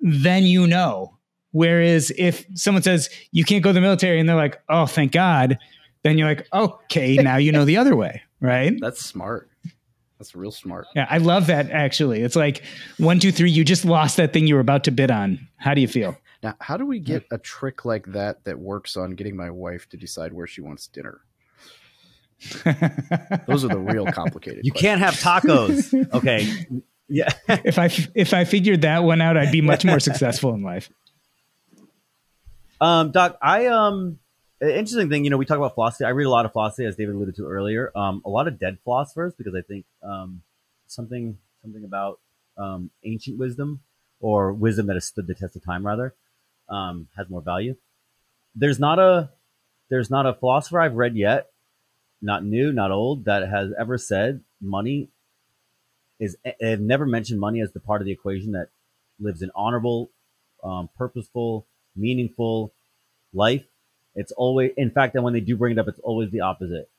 then 0.00 0.42
you 0.42 0.66
know. 0.66 1.16
Whereas 1.52 2.10
if 2.18 2.44
someone 2.54 2.82
says 2.82 3.08
you 3.30 3.44
can't 3.44 3.62
go 3.62 3.70
to 3.70 3.74
the 3.74 3.80
military 3.80 4.18
and 4.18 4.28
they're 4.28 4.34
like 4.34 4.60
oh 4.68 4.86
thank 4.86 5.12
god 5.12 5.58
then 6.02 6.18
you're 6.18 6.26
like 6.26 6.48
okay 6.52 7.16
now 7.16 7.36
you 7.36 7.52
know 7.52 7.64
the 7.64 7.76
other 7.76 7.94
way 7.94 8.22
right? 8.40 8.76
That's 8.80 9.04
smart. 9.04 9.48
That's 10.18 10.34
real 10.34 10.50
smart. 10.50 10.86
Yeah 10.96 11.06
i 11.10 11.18
love 11.18 11.46
that 11.48 11.70
actually. 11.70 12.22
It's 12.22 12.36
like 12.36 12.62
one 12.98 13.20
two 13.20 13.32
three 13.32 13.50
you 13.50 13.64
just 13.64 13.84
lost 13.84 14.16
that 14.16 14.32
thing 14.32 14.46
you 14.46 14.54
were 14.54 14.60
about 14.60 14.84
to 14.84 14.90
bid 14.90 15.10
on. 15.10 15.46
How 15.56 15.74
do 15.74 15.80
you 15.80 15.88
feel 15.88 16.16
now, 16.42 16.56
how 16.60 16.76
do 16.76 16.84
we 16.84 16.98
get 16.98 17.24
a 17.30 17.38
trick 17.38 17.84
like 17.84 18.06
that 18.06 18.44
that 18.44 18.58
works 18.58 18.96
on 18.96 19.12
getting 19.12 19.36
my 19.36 19.50
wife 19.50 19.88
to 19.90 19.96
decide 19.96 20.32
where 20.32 20.46
she 20.46 20.60
wants 20.60 20.88
dinner? 20.88 21.20
Those 23.46 23.64
are 23.64 23.68
the 23.68 23.78
real 23.78 24.06
complicated. 24.06 24.64
You 24.64 24.72
questions. 24.72 24.80
can't 24.80 25.00
have 25.00 25.14
tacos. 25.14 26.08
Okay. 26.12 26.48
Yeah. 27.08 27.28
if 27.48 27.78
I 27.78 27.90
if 28.14 28.32
I 28.34 28.44
figured 28.44 28.82
that 28.82 29.04
one 29.04 29.20
out, 29.20 29.36
I'd 29.36 29.52
be 29.52 29.60
much 29.60 29.84
more 29.84 30.00
successful 30.00 30.54
in 30.54 30.62
life. 30.62 30.90
Um, 32.80 33.12
Doc, 33.12 33.38
I 33.40 33.66
um, 33.66 34.18
interesting 34.60 35.08
thing. 35.10 35.24
You 35.24 35.30
know, 35.30 35.36
we 35.36 35.44
talk 35.44 35.58
about 35.58 35.74
philosophy. 35.74 36.04
I 36.04 36.10
read 36.10 36.24
a 36.24 36.30
lot 36.30 36.46
of 36.46 36.52
philosophy, 36.52 36.84
as 36.84 36.96
David 36.96 37.14
alluded 37.14 37.36
to 37.36 37.46
earlier. 37.46 37.92
Um, 37.96 38.22
a 38.24 38.30
lot 38.30 38.48
of 38.48 38.58
dead 38.58 38.78
philosophers 38.82 39.34
because 39.34 39.54
I 39.54 39.60
think 39.60 39.84
um, 40.02 40.42
something 40.88 41.38
something 41.62 41.84
about 41.84 42.18
um, 42.56 42.90
ancient 43.04 43.38
wisdom 43.38 43.80
or 44.20 44.52
wisdom 44.52 44.86
that 44.86 44.94
has 44.94 45.04
stood 45.04 45.26
the 45.28 45.34
test 45.34 45.54
of 45.54 45.64
time, 45.64 45.86
rather 45.86 46.14
um, 46.72 47.08
has 47.16 47.28
more 47.28 47.42
value. 47.42 47.76
There's 48.56 48.80
not 48.80 48.98
a 48.98 49.30
there's 49.90 50.10
not 50.10 50.26
a 50.26 50.34
philosopher 50.34 50.80
I've 50.80 50.94
read 50.94 51.16
yet, 51.16 51.50
not 52.22 52.44
new, 52.44 52.72
not 52.72 52.90
old, 52.90 53.26
that 53.26 53.48
has 53.48 53.70
ever 53.78 53.98
said 53.98 54.40
money 54.60 55.08
is. 56.18 56.36
Have 56.60 56.80
never 56.80 57.06
mentioned 57.06 57.38
money 57.38 57.60
as 57.60 57.72
the 57.72 57.80
part 57.80 58.00
of 58.00 58.06
the 58.06 58.12
equation 58.12 58.52
that 58.52 58.68
lives 59.20 59.42
an 59.42 59.50
honorable, 59.54 60.10
um, 60.64 60.88
purposeful, 60.96 61.66
meaningful 61.94 62.72
life. 63.34 63.64
It's 64.14 64.32
always, 64.32 64.72
in 64.76 64.90
fact, 64.90 65.14
that 65.14 65.22
when 65.22 65.32
they 65.32 65.40
do 65.40 65.56
bring 65.56 65.72
it 65.72 65.78
up, 65.78 65.88
it's 65.88 66.00
always 66.00 66.30
the 66.30 66.40
opposite. 66.40 66.90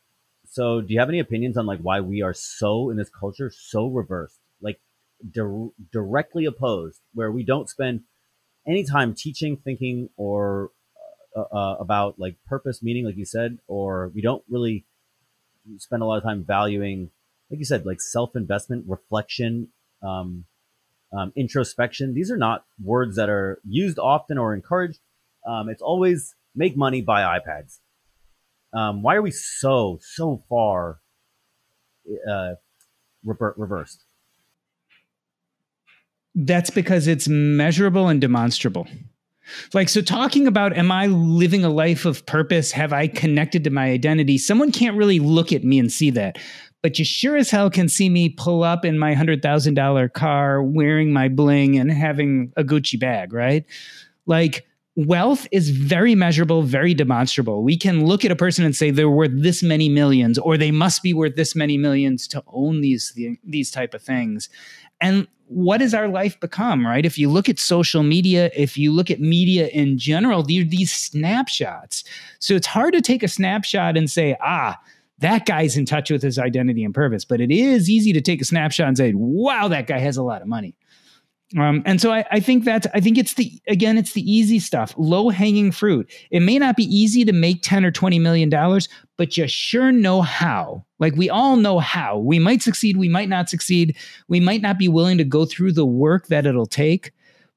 So, 0.50 0.82
do 0.82 0.94
you 0.94 1.00
have 1.00 1.10
any 1.10 1.20
opinions 1.20 1.58
on 1.58 1.66
like 1.66 1.80
why 1.80 2.02
we 2.02 2.22
are 2.22 2.34
so 2.34 2.90
in 2.90 2.98
this 2.98 3.10
culture 3.10 3.50
so 3.50 3.88
reversed, 3.88 4.40
like 4.62 4.80
di- 5.32 5.70
directly 5.92 6.46
opposed, 6.46 7.02
where 7.14 7.32
we 7.32 7.44
don't 7.44 7.70
spend 7.70 8.04
anytime 8.68 9.14
teaching, 9.14 9.58
thinking, 9.58 10.10
or 10.18 10.72
uh, 11.36 11.42
uh, 11.42 11.76
about 11.80 12.20
like 12.20 12.38
purpose, 12.46 12.84
meaning, 12.84 13.06
like 13.06 13.18
you 13.18 13.26
said, 13.26 13.58
or 13.68 14.12
we 14.14 14.22
don't 14.22 14.44
really 14.50 14.86
spend 15.78 16.02
a 16.02 16.06
lot 16.06 16.18
of 16.18 16.24
time 16.24 16.44
valuing, 16.46 17.10
like 17.50 17.60
you 17.60 17.66
said, 17.66 17.86
like 17.86 18.02
self 18.02 18.36
investment, 18.36 18.86
reflection, 18.88 19.70
um, 20.02 20.46
um, 21.12 21.32
introspection. 21.36 22.14
These 22.14 22.32
are 22.32 22.38
not 22.38 22.66
words 22.84 23.16
that 23.16 23.30
are 23.30 23.60
used 23.68 24.00
often 24.00 24.38
or 24.38 24.54
encouraged. 24.54 25.00
Um, 25.48 25.70
it's 25.70 25.82
always 25.82 26.36
make 26.56 26.78
money, 26.78 27.02
buy 27.02 27.40
iPads. 27.40 27.80
Um, 28.74 29.04
why 29.04 29.16
are 29.16 29.22
we 29.22 29.32
so 29.32 30.00
so 30.02 30.44
far 30.50 31.00
uh, 32.30 32.54
reversed? 33.24 34.04
That's 36.36 36.70
because 36.70 37.08
it's 37.08 37.28
measurable 37.28 38.08
and 38.08 38.20
demonstrable. 38.20 38.88
Like, 39.74 39.90
so 39.90 40.02
talking 40.02 40.48
about, 40.48 40.76
am 40.78 40.92
I 40.92 41.08
living 41.08 41.66
a 41.66 41.70
life 41.70 42.06
of 42.06 42.26
purpose? 42.26 42.72
Have 42.72 42.94
I 42.94 43.08
connected 43.08 43.64
to 43.66 43.70
my 43.70 43.90
identity? 43.92 44.38
Someone 44.38 44.72
can't 44.72 44.98
really 44.98 45.20
look 45.20 45.52
at 45.52 45.64
me 45.64 45.80
and 45.80 45.92
see 45.92 46.10
that. 46.12 46.38
But 46.82 47.00
you 47.00 47.06
sure 47.06 47.38
as 47.38 47.50
hell 47.50 47.70
can 47.70 47.88
see 47.88 48.10
me 48.10 48.30
pull 48.30 48.64
up 48.64 48.84
in 48.84 49.00
my 49.00 49.16
$100,000 49.16 50.14
car 50.14 50.64
wearing 50.64 51.14
my 51.14 51.30
bling 51.30 51.78
and 51.78 51.92
having 51.92 52.52
a 52.58 52.64
Gucci 52.64 53.00
bag, 53.00 53.32
right? 53.32 53.66
Like, 54.26 54.66
wealth 54.96 55.48
is 55.52 55.70
very 55.70 56.16
measurable, 56.16 56.62
very 56.62 56.94
demonstrable. 56.94 57.64
We 57.64 57.78
can 57.78 58.06
look 58.06 58.26
at 58.26 58.32
a 58.32 58.36
person 58.36 58.66
and 58.66 58.76
say 58.76 58.92
they're 58.92 59.10
worth 59.10 59.32
this 59.34 59.64
many 59.64 59.90
millions, 59.90 60.38
or 60.38 60.58
they 60.58 60.72
must 60.72 61.04
be 61.04 61.14
worth 61.14 61.36
this 61.36 61.56
many 61.56 61.78
millions 61.78 62.28
to 62.30 62.44
own 62.48 62.82
these 62.82 63.18
these 63.44 63.72
type 63.72 63.94
of 63.94 64.02
things. 64.02 64.50
And 65.02 65.28
what 65.54 65.82
has 65.82 65.94
our 65.94 66.08
life 66.08 66.40
become, 66.40 66.86
right? 66.86 67.06
If 67.06 67.18
you 67.18 67.30
look 67.30 67.48
at 67.48 67.60
social 67.60 68.04
media, 68.04 68.50
if 68.56 68.78
you 68.78 68.92
look 68.92 69.12
at 69.12 69.20
media 69.20 69.68
in 69.68 69.98
general, 69.98 70.44
these 70.44 70.68
these 70.70 70.92
snapshots. 70.92 72.04
So 72.40 72.56
it's 72.56 72.68
hard 72.68 72.94
to 72.94 73.02
take 73.02 73.24
a 73.24 73.28
snapshot 73.28 73.98
and 73.98 74.10
say, 74.10 74.36
ah, 74.42 74.80
that 75.20 75.46
guy's 75.46 75.78
in 75.78 75.86
touch 75.86 76.12
with 76.12 76.22
his 76.22 76.40
identity 76.40 76.84
and 76.84 76.94
purpose. 76.94 77.24
But 77.24 77.40
it 77.40 77.52
is 77.52 77.90
easy 77.90 78.14
to 78.14 78.22
take 78.22 78.42
a 78.42 78.46
snapshot 78.46 78.88
and 78.88 78.98
say, 78.98 79.14
wow, 79.16 79.68
that 79.68 79.88
guy 79.88 80.00
has 80.00 80.18
a 80.18 80.24
lot 80.24 80.42
of 80.42 80.48
money. 80.48 80.76
Um, 81.60 81.84
and 81.86 82.02
so 82.02 82.12
I, 82.12 82.26
I 82.32 82.40
think 82.40 82.66
that 82.66 82.88
I 82.96 83.00
think 83.00 83.18
it's 83.18 83.36
the 83.36 83.52
again 83.68 83.98
it's 83.98 84.14
the 84.14 84.32
easy 84.32 84.60
stuff, 84.60 84.94
low 84.98 85.30
hanging 85.30 85.72
fruit. 85.72 86.12
It 86.32 86.40
may 86.40 86.58
not 86.58 86.76
be 86.76 86.84
easy 86.84 87.24
to 87.26 87.34
make 87.34 87.62
ten 87.62 87.86
or 87.86 87.92
twenty 87.92 88.18
million 88.18 88.50
dollars, 88.50 88.90
but 89.18 89.38
you 89.38 89.48
sure 89.48 89.92
know 89.92 90.22
how. 90.22 90.86
Like 91.00 91.16
we 91.16 91.30
all 91.30 91.56
know 91.56 91.80
how. 91.80 92.18
We 92.18 92.40
might 92.40 92.62
succeed, 92.62 92.98
we 92.98 93.10
might 93.10 93.30
not 93.30 93.50
succeed. 93.50 93.96
We 94.28 94.40
might 94.40 94.62
not 94.62 94.80
be 94.80 94.88
willing 94.88 95.18
to 95.20 95.24
go 95.24 95.46
through 95.46 95.74
the 95.74 95.86
work 95.86 96.28
that 96.28 96.46
it'll 96.46 96.66
take. 96.66 97.12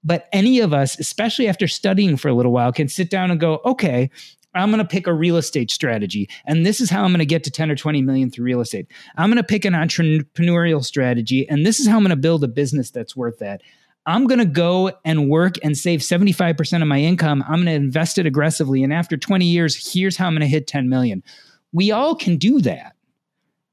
But 0.05 0.29
any 0.33 0.61
of 0.61 0.73
us, 0.73 0.99
especially 1.01 1.49
after 1.49 1.67
studying 1.67 2.17
for 2.17 2.29
a 2.29 2.35
little 2.35 2.53
while, 2.53 2.73
can 2.73 2.89
sit 2.89 3.11
down 3.11 3.31
and 3.31 3.41
go, 3.41 3.61
okay, 3.65 4.11
I'm 4.55 4.71
going 4.71 4.79
to 4.79 4.89
pick 4.89 5.07
a 5.07 5.13
real 5.13 5.37
estate 5.37 5.71
strategy. 5.71 6.29
And 6.47 6.65
this 6.65 6.81
is 6.81 6.91
how 6.91 7.03
I'm 7.03 7.11
going 7.11 7.19
to 7.19 7.27
get 7.27 7.45
to 7.45 7.51
10 7.51 7.71
or 7.71 7.77
20 7.77 8.03
million 8.03 8.31
through 8.31 8.45
real 8.45 8.61
estate. 8.61 8.87
I'm 9.17 9.31
going 9.31 9.37
to 9.37 9.45
pick 9.45 9.65
an 9.65 9.75
entrepreneurial 9.75 10.85
strategy. 10.85 11.49
And 11.49 11.67
this 11.67 11.81
is 11.81 11.87
how 11.87 11.97
I'm 11.97 12.03
going 12.03 12.11
to 12.11 12.17
build 12.17 12.45
a 12.45 12.49
business 12.49 12.91
that's 12.91 13.17
worth 13.17 13.39
that. 13.39 13.63
I'm 14.07 14.27
going 14.27 14.39
to 14.39 14.45
go 14.45 14.93
and 15.05 15.29
work 15.29 15.57
and 15.65 15.77
save 15.77 16.01
75% 16.01 16.81
of 16.81 16.89
my 16.89 17.01
income. 17.01 17.43
I'm 17.43 17.57
going 17.57 17.67
to 17.67 17.73
invest 17.73 18.19
it 18.19 18.27
aggressively. 18.27 18.85
And 18.85 18.93
after 18.93 19.17
20 19.17 19.45
years, 19.45 19.93
here's 19.93 20.17
how 20.17 20.29
I'm 20.29 20.33
going 20.33 20.41
to 20.43 20.47
hit 20.47 20.69
10 20.69 20.89
million. 20.89 21.25
We 21.73 21.91
all 21.91 22.15
can 22.15 22.37
do 22.37 22.61
that. 22.61 22.95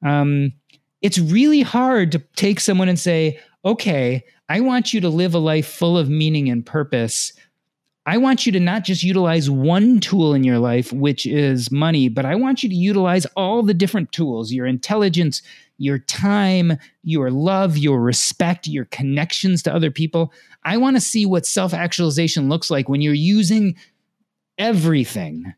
Um, 0.04 0.54
it's 1.02 1.20
really 1.20 1.62
hard 1.62 2.12
to 2.14 2.20
take 2.36 2.60
someone 2.60 2.90
and 2.90 3.00
say, 3.00 3.40
okay, 3.64 4.24
I 4.50 4.60
want 4.62 4.94
you 4.94 5.02
to 5.02 5.10
live 5.10 5.36
a 5.36 5.40
life 5.40 5.68
full 5.68 5.98
of 5.98 6.10
meaning 6.10 6.50
and 6.50 6.66
purpose. 6.66 7.32
I 8.06 8.18
want 8.18 8.46
you 8.46 8.52
to 8.54 8.60
not 8.60 8.84
just 8.84 9.04
utilize 9.04 9.50
one 9.50 10.00
tool 10.00 10.34
in 10.34 10.44
your 10.44 10.60
life, 10.60 10.92
which 10.92 11.26
is 11.26 11.72
money, 11.72 12.10
but 12.10 12.26
I 12.26 12.36
want 12.36 12.64
you 12.64 12.70
to 12.70 12.76
utilize 12.76 13.26
all 13.38 13.64
the 13.64 13.74
different 13.74 14.12
tools 14.12 14.52
your 14.52 14.66
intelligence, 14.66 15.42
your 15.78 16.00
time, 16.00 16.78
your 17.04 17.32
love, 17.32 17.78
your 17.78 18.02
respect, 18.02 18.68
your 18.68 18.86
connections 18.86 19.64
to 19.64 19.74
other 19.74 19.92
people. 19.92 20.32
I 20.64 20.78
want 20.78 20.96
to 20.96 21.02
see 21.02 21.26
what 21.26 21.46
self 21.46 21.74
actualization 21.74 22.50
looks 22.50 22.70
like 22.70 22.88
when 22.88 23.02
you're 23.02 23.14
using 23.14 23.76
everything 24.58 25.54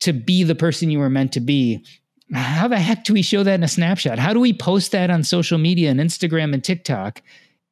to 0.00 0.12
be 0.12 0.42
the 0.42 0.54
person 0.54 0.90
you 0.90 0.98
were 0.98 1.10
meant 1.10 1.32
to 1.32 1.40
be. 1.40 1.84
How 2.32 2.66
the 2.66 2.78
heck 2.78 3.04
do 3.04 3.12
we 3.12 3.22
show 3.22 3.42
that 3.42 3.54
in 3.54 3.62
a 3.62 3.68
snapshot? 3.68 4.18
How 4.18 4.32
do 4.32 4.40
we 4.40 4.52
post 4.52 4.92
that 4.92 5.10
on 5.10 5.22
social 5.22 5.58
media 5.58 5.90
and 5.90 6.00
Instagram 6.00 6.54
and 6.54 6.64
TikTok 6.64 7.22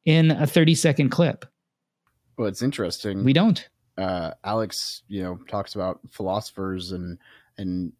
in 0.05 0.31
a 0.31 0.45
30 0.45 0.75
second 0.75 1.09
clip? 1.09 1.45
Well, 2.37 2.47
it's 2.47 2.61
interesting. 2.61 3.23
We 3.23 3.33
don't. 3.33 3.67
Uh, 3.97 4.31
Alex, 4.43 5.03
you 5.07 5.21
know, 5.23 5.39
talks 5.47 5.75
about 5.75 5.99
philosophers 6.09 6.91
and 6.91 7.17
and 7.57 7.93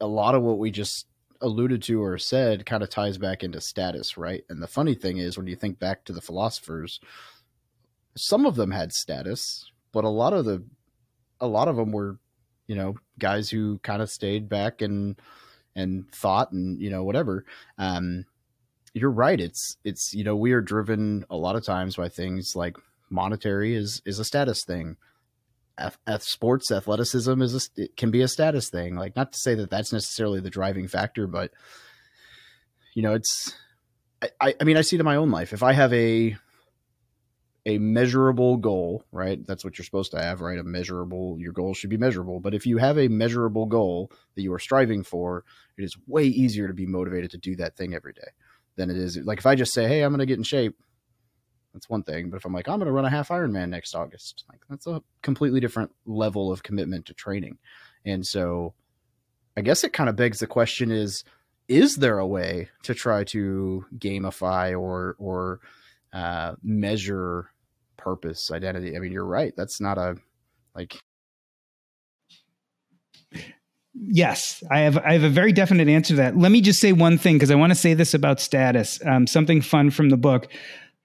a 0.00 0.06
lot 0.06 0.34
of 0.34 0.42
what 0.42 0.58
we 0.58 0.70
just 0.70 1.06
alluded 1.42 1.82
to 1.82 2.02
or 2.02 2.16
said 2.18 2.64
kind 2.64 2.82
of 2.82 2.88
ties 2.88 3.18
back 3.18 3.42
into 3.42 3.60
status, 3.60 4.16
right? 4.16 4.44
And 4.48 4.62
the 4.62 4.66
funny 4.66 4.94
thing 4.94 5.18
is, 5.18 5.36
when 5.36 5.46
you 5.46 5.56
think 5.56 5.78
back 5.78 6.04
to 6.04 6.12
the 6.12 6.20
philosophers, 6.20 7.00
some 8.16 8.46
of 8.46 8.56
them 8.56 8.70
had 8.70 8.92
status, 8.92 9.70
but 9.92 10.04
a 10.04 10.08
lot 10.08 10.32
of 10.32 10.44
the 10.44 10.64
a 11.40 11.46
lot 11.46 11.68
of 11.68 11.76
them 11.76 11.92
were, 11.92 12.18
you 12.66 12.76
know, 12.76 12.94
guys 13.18 13.50
who 13.50 13.78
kind 13.78 14.00
of 14.00 14.10
stayed 14.10 14.48
back 14.48 14.80
and 14.80 15.20
and 15.74 16.10
thought 16.12 16.52
and 16.52 16.80
you 16.80 16.90
know 16.90 17.04
whatever. 17.04 17.44
Um, 17.78 18.24
you're 18.94 19.10
right. 19.10 19.40
It's 19.40 19.76
it's 19.84 20.14
you 20.14 20.24
know 20.24 20.36
we 20.36 20.52
are 20.52 20.60
driven 20.60 21.24
a 21.30 21.36
lot 21.36 21.56
of 21.56 21.64
times 21.64 21.96
by 21.96 22.08
things 22.08 22.54
like 22.54 22.76
monetary 23.10 23.74
is 23.74 24.00
is 24.06 24.18
a 24.18 24.24
status 24.24 24.64
thing 24.64 24.96
sports 26.20 26.70
athleticism 26.70 27.40
is 27.42 27.70
a, 27.76 27.82
it 27.82 27.96
can 27.96 28.10
be 28.10 28.22
a 28.22 28.28
status 28.28 28.68
thing. 28.70 28.96
Like 28.96 29.16
not 29.16 29.32
to 29.32 29.38
say 29.38 29.54
that 29.54 29.70
that's 29.70 29.92
necessarily 29.92 30.40
the 30.40 30.50
driving 30.50 30.88
factor, 30.88 31.26
but 31.26 31.50
you 32.94 33.02
know, 33.02 33.14
it's 33.14 33.54
I, 34.40 34.54
I 34.60 34.64
mean, 34.64 34.76
I 34.76 34.82
see 34.82 34.96
it 34.96 35.00
in 35.00 35.04
my 35.04 35.16
own 35.16 35.30
life. 35.30 35.52
If 35.52 35.62
I 35.62 35.72
have 35.72 35.92
a 35.92 36.36
a 37.64 37.78
measurable 37.78 38.56
goal, 38.56 39.04
right? 39.12 39.46
That's 39.46 39.64
what 39.64 39.78
you're 39.78 39.84
supposed 39.84 40.10
to 40.12 40.20
have, 40.20 40.40
right? 40.40 40.58
A 40.58 40.64
measurable, 40.64 41.36
your 41.38 41.52
goal 41.52 41.74
should 41.74 41.90
be 41.90 41.96
measurable. 41.96 42.40
But 42.40 42.54
if 42.54 42.66
you 42.66 42.78
have 42.78 42.98
a 42.98 43.06
measurable 43.08 43.66
goal 43.66 44.10
that 44.34 44.42
you 44.42 44.52
are 44.52 44.58
striving 44.58 45.04
for, 45.04 45.44
it 45.78 45.84
is 45.84 45.96
way 46.08 46.24
easier 46.24 46.66
to 46.66 46.74
be 46.74 46.86
motivated 46.86 47.30
to 47.30 47.38
do 47.38 47.54
that 47.56 47.76
thing 47.76 47.94
every 47.94 48.14
day 48.14 48.30
than 48.76 48.90
it 48.90 48.96
is. 48.96 49.16
Like 49.18 49.38
if 49.38 49.46
I 49.46 49.54
just 49.54 49.72
say, 49.72 49.86
Hey, 49.86 50.02
I'm 50.02 50.10
going 50.10 50.18
to 50.18 50.26
get 50.26 50.38
in 50.38 50.44
shape 50.44 50.76
that's 51.72 51.88
one 51.88 52.02
thing. 52.02 52.30
But 52.30 52.36
if 52.36 52.44
I'm 52.44 52.52
like, 52.52 52.68
I'm 52.68 52.78
going 52.78 52.86
to 52.86 52.92
run 52.92 53.04
a 53.04 53.10
half 53.10 53.28
Ironman 53.28 53.70
next 53.70 53.94
August, 53.94 54.44
like 54.48 54.60
that's 54.68 54.86
a 54.86 55.02
completely 55.22 55.60
different 55.60 55.90
level 56.06 56.52
of 56.52 56.62
commitment 56.62 57.06
to 57.06 57.14
training. 57.14 57.58
And 58.04 58.26
so 58.26 58.74
I 59.56 59.60
guess 59.60 59.84
it 59.84 59.92
kind 59.92 60.08
of 60.08 60.16
begs 60.16 60.38
the 60.38 60.46
question 60.46 60.90
is 60.90 61.24
is 61.68 61.96
there 61.96 62.18
a 62.18 62.26
way 62.26 62.68
to 62.82 62.94
try 62.94 63.24
to 63.24 63.86
gamify 63.96 64.78
or 64.78 65.16
or 65.18 65.60
uh, 66.12 66.54
measure 66.62 67.50
purpose 67.96 68.50
identity? 68.50 68.96
I 68.96 69.00
mean, 69.00 69.12
you're 69.12 69.24
right. 69.24 69.54
That's 69.56 69.80
not 69.80 69.98
a 69.98 70.16
like 70.74 71.00
Yes, 73.94 74.62
I 74.70 74.80
have. 74.80 74.96
I 74.98 75.12
have 75.12 75.22
a 75.22 75.28
very 75.28 75.52
definite 75.52 75.88
answer 75.88 76.14
to 76.14 76.16
that. 76.16 76.36
Let 76.36 76.50
me 76.50 76.62
just 76.62 76.80
say 76.80 76.92
one 76.92 77.18
thing 77.18 77.36
because 77.36 77.50
I 77.50 77.56
want 77.56 77.72
to 77.72 77.78
say 77.78 77.92
this 77.92 78.14
about 78.14 78.40
status. 78.40 78.98
Um, 79.04 79.26
something 79.26 79.60
fun 79.60 79.90
from 79.90 80.08
the 80.08 80.16
book 80.16 80.48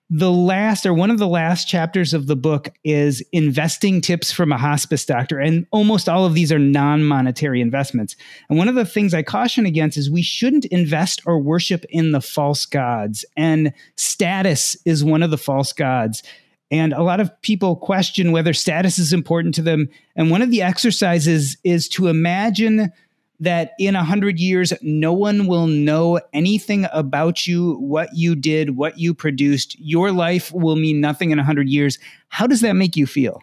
the 0.09 0.31
last 0.31 0.85
or 0.85 0.93
one 0.93 1.11
of 1.11 1.19
the 1.19 1.27
last 1.27 1.67
chapters 1.67 2.13
of 2.13 2.27
the 2.27 2.35
book 2.35 2.69
is 2.85 3.21
investing 3.33 3.99
tips 3.99 4.31
from 4.31 4.53
a 4.53 4.57
hospice 4.57 5.05
doctor. 5.05 5.37
And 5.37 5.67
almost 5.71 6.07
all 6.07 6.25
of 6.25 6.33
these 6.33 6.51
are 6.51 6.59
non-monetary 6.59 7.59
investments. 7.59 8.15
And 8.47 8.57
one 8.57 8.69
of 8.69 8.75
the 8.75 8.85
things 8.85 9.13
i 9.13 9.21
caution 9.21 9.65
against 9.65 9.97
is 9.97 10.09
we 10.09 10.21
shouldn't 10.21 10.65
invest 10.65 11.21
or 11.25 11.39
worship 11.39 11.83
in 11.89 12.13
the 12.13 12.21
false 12.21 12.65
gods. 12.65 13.25
And 13.35 13.73
status 13.97 14.77
is 14.85 15.03
one 15.03 15.23
of 15.23 15.31
the 15.31 15.37
false 15.37 15.73
gods. 15.73 16.23
And 16.71 16.93
a 16.93 17.03
lot 17.03 17.19
of 17.19 17.41
people 17.41 17.75
question 17.75 18.31
whether 18.31 18.53
status 18.53 18.99
is 18.99 19.11
important 19.11 19.55
to 19.55 19.61
them. 19.61 19.89
And 20.15 20.31
one 20.31 20.41
of 20.41 20.51
the 20.51 20.61
exercises 20.61 21.57
is 21.65 21.89
to 21.89 22.07
imagine 22.07 22.91
that 23.39 23.71
in 23.79 23.95
a 23.95 24.03
hundred 24.03 24.39
years, 24.39 24.73
no 24.81 25.13
one 25.13 25.45
will 25.47 25.67
know 25.67 26.19
anything 26.33 26.87
about 26.91 27.45
you, 27.45 27.75
what 27.75 28.09
you 28.13 28.35
did, 28.35 28.75
what 28.75 28.97
you 28.97 29.13
produced. 29.13 29.79
Your 29.79 30.11
life 30.11 30.51
will 30.51 30.75
mean 30.75 30.99
nothing 30.99 31.31
in 31.31 31.39
a 31.39 31.43
hundred 31.43 31.69
years. 31.69 31.99
How 32.29 32.47
does 32.47 32.61
that 32.61 32.73
make 32.73 32.95
you 32.95 33.05
feel? 33.05 33.41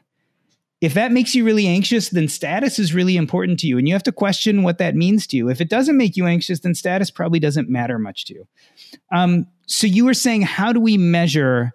If 0.80 0.94
that 0.94 1.12
makes 1.12 1.34
you 1.34 1.44
really 1.44 1.66
anxious, 1.66 2.10
then 2.10 2.28
status 2.28 2.78
is 2.78 2.92
really 2.92 3.16
important 3.16 3.58
to 3.60 3.66
you. 3.66 3.78
And 3.78 3.88
you 3.88 3.94
have 3.94 4.02
to 4.02 4.12
question 4.12 4.64
what 4.64 4.78
that 4.78 4.94
means 4.94 5.26
to 5.28 5.36
you. 5.36 5.48
If 5.48 5.60
it 5.60 5.70
doesn't 5.70 5.96
make 5.96 6.16
you 6.16 6.26
anxious, 6.26 6.60
then 6.60 6.74
status 6.74 7.10
probably 7.10 7.38
doesn't 7.38 7.70
matter 7.70 7.98
much 7.98 8.26
to 8.26 8.34
you. 8.34 8.48
Um, 9.10 9.46
so 9.66 9.86
you 9.86 10.04
were 10.04 10.12
saying, 10.12 10.42
how 10.42 10.72
do 10.72 10.80
we 10.80 10.98
measure 10.98 11.72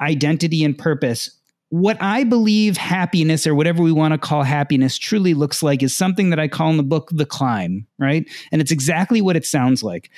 identity 0.00 0.62
and 0.62 0.78
purpose? 0.78 1.39
What 1.70 1.96
I 2.02 2.24
believe 2.24 2.76
happiness 2.76 3.46
or 3.46 3.54
whatever 3.54 3.82
we 3.82 3.92
want 3.92 4.12
to 4.12 4.18
call 4.18 4.42
happiness 4.42 4.98
truly 4.98 5.34
looks 5.34 5.62
like 5.62 5.82
is 5.82 5.96
something 5.96 6.30
that 6.30 6.40
I 6.40 6.48
call 6.48 6.70
in 6.70 6.76
the 6.76 6.82
book 6.82 7.10
the 7.12 7.24
climb, 7.24 7.86
right? 7.98 8.28
And 8.50 8.60
it's 8.60 8.72
exactly 8.72 9.20
what 9.20 9.36
it 9.36 9.46
sounds 9.46 9.82
like. 9.82 10.10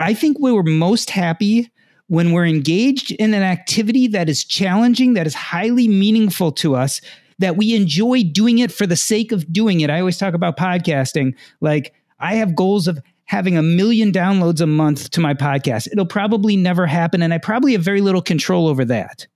I 0.00 0.14
think 0.14 0.38
we 0.40 0.50
were 0.50 0.64
most 0.64 1.10
happy 1.10 1.70
when 2.08 2.32
we're 2.32 2.46
engaged 2.46 3.12
in 3.12 3.34
an 3.34 3.42
activity 3.42 4.08
that 4.08 4.28
is 4.28 4.44
challenging, 4.44 5.14
that 5.14 5.28
is 5.28 5.34
highly 5.34 5.86
meaningful 5.86 6.50
to 6.52 6.74
us, 6.74 7.00
that 7.38 7.56
we 7.56 7.74
enjoy 7.74 8.24
doing 8.24 8.58
it 8.58 8.72
for 8.72 8.86
the 8.86 8.96
sake 8.96 9.30
of 9.30 9.52
doing 9.52 9.80
it. 9.80 9.90
I 9.90 10.00
always 10.00 10.18
talk 10.18 10.34
about 10.34 10.56
podcasting. 10.56 11.34
Like, 11.60 11.94
I 12.18 12.34
have 12.34 12.56
goals 12.56 12.88
of 12.88 12.98
having 13.26 13.56
a 13.56 13.62
million 13.62 14.10
downloads 14.10 14.60
a 14.60 14.66
month 14.66 15.10
to 15.10 15.20
my 15.20 15.34
podcast. 15.34 15.88
It'll 15.90 16.06
probably 16.06 16.56
never 16.56 16.86
happen, 16.86 17.22
and 17.22 17.32
I 17.32 17.38
probably 17.38 17.72
have 17.72 17.82
very 17.82 18.00
little 18.00 18.22
control 18.22 18.66
over 18.66 18.84
that. 18.86 19.26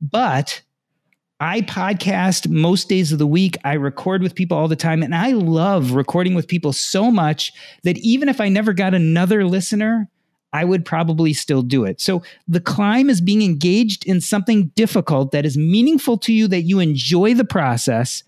But 0.00 0.62
I 1.38 1.60
podcast 1.60 2.48
most 2.48 2.88
days 2.88 3.12
of 3.12 3.18
the 3.18 3.26
week. 3.26 3.58
I 3.62 3.74
record 3.74 4.22
with 4.22 4.34
people 4.34 4.56
all 4.56 4.68
the 4.68 4.76
time. 4.76 5.02
And 5.02 5.14
I 5.14 5.32
love 5.32 5.92
recording 5.92 6.34
with 6.34 6.48
people 6.48 6.72
so 6.72 7.10
much 7.10 7.52
that 7.82 7.98
even 7.98 8.28
if 8.28 8.40
I 8.40 8.48
never 8.48 8.72
got 8.72 8.94
another 8.94 9.44
listener, 9.44 10.08
I 10.52 10.64
would 10.64 10.86
probably 10.86 11.34
still 11.34 11.60
do 11.60 11.84
it. 11.84 12.00
So 12.00 12.22
the 12.48 12.60
climb 12.60 13.10
is 13.10 13.20
being 13.20 13.42
engaged 13.42 14.06
in 14.06 14.22
something 14.22 14.68
difficult 14.68 15.32
that 15.32 15.44
is 15.44 15.58
meaningful 15.58 16.16
to 16.18 16.32
you, 16.32 16.48
that 16.48 16.62
you 16.62 16.80
enjoy 16.80 17.34
the 17.34 17.44
process. 17.44 18.22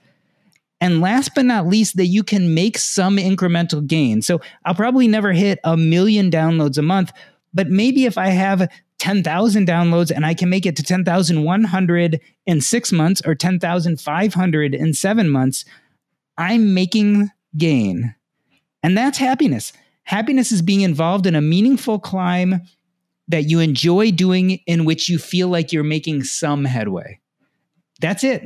And 0.79 1.01
last 1.01 1.31
but 1.35 1.47
not 1.47 1.67
least, 1.67 1.97
that 1.97 2.07
you 2.07 2.23
can 2.23 2.53
make 2.53 2.77
some 2.77 3.17
incremental 3.17 3.87
gain. 3.87 4.21
So 4.21 4.43
I'll 4.67 4.75
probably 4.75 5.09
never 5.09 5.33
hit 5.33 5.61
a 5.65 5.79
million 5.79 6.31
downloads 6.31 6.77
a 6.77 6.83
month, 6.83 7.13
but 7.55 7.69
maybe 7.69 8.05
if 8.05 8.19
I 8.19 8.29
have 8.29 8.69
10,000 8.99 9.67
downloads 9.67 10.11
and 10.11 10.27
I 10.27 10.35
can 10.35 10.51
make 10.51 10.67
it 10.67 10.77
to 10.77 10.83
10,100 10.83 12.21
in 12.47 12.61
six 12.61 12.93
months 12.93 13.23
or 13.25 13.35
10,500 13.35 14.75
in 14.75 14.95
seven 14.95 15.31
months, 15.31 15.65
I'm 16.37 16.75
making 16.75 17.31
gain. 17.57 18.15
And 18.83 18.97
that's 18.97 19.19
happiness. 19.19 19.73
Happiness 20.05 20.53
is 20.53 20.63
being 20.63 20.81
involved 20.81 21.27
in 21.27 21.35
a 21.35 21.41
meaningful 21.41 21.99
climb 21.99 22.63
that 23.29 23.45
you 23.45 23.61
enjoy 23.61 24.11
doing, 24.11 24.53
in 24.67 24.87
which 24.87 25.09
you 25.09 25.19
feel 25.19 25.49
like 25.49 25.73
you're 25.73 25.85
making 25.85 26.25
some 26.25 26.65
headway. 26.65 27.21
That's 28.01 28.25
it. 28.25 28.43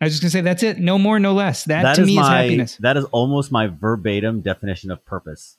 I 0.00 0.06
was 0.06 0.12
just 0.12 0.22
gonna 0.22 0.30
say 0.30 0.40
that's 0.40 0.62
it. 0.62 0.78
No 0.78 0.98
more, 0.98 1.20
no 1.20 1.32
less. 1.34 1.64
That, 1.64 1.82
that 1.82 1.94
to 1.96 2.02
is 2.02 2.06
me 2.08 2.16
my, 2.16 2.22
is 2.22 2.28
happiness. 2.28 2.76
That 2.80 2.96
is 2.96 3.04
almost 3.06 3.52
my 3.52 3.68
verbatim 3.68 4.40
definition 4.40 4.90
of 4.90 5.04
purpose. 5.04 5.56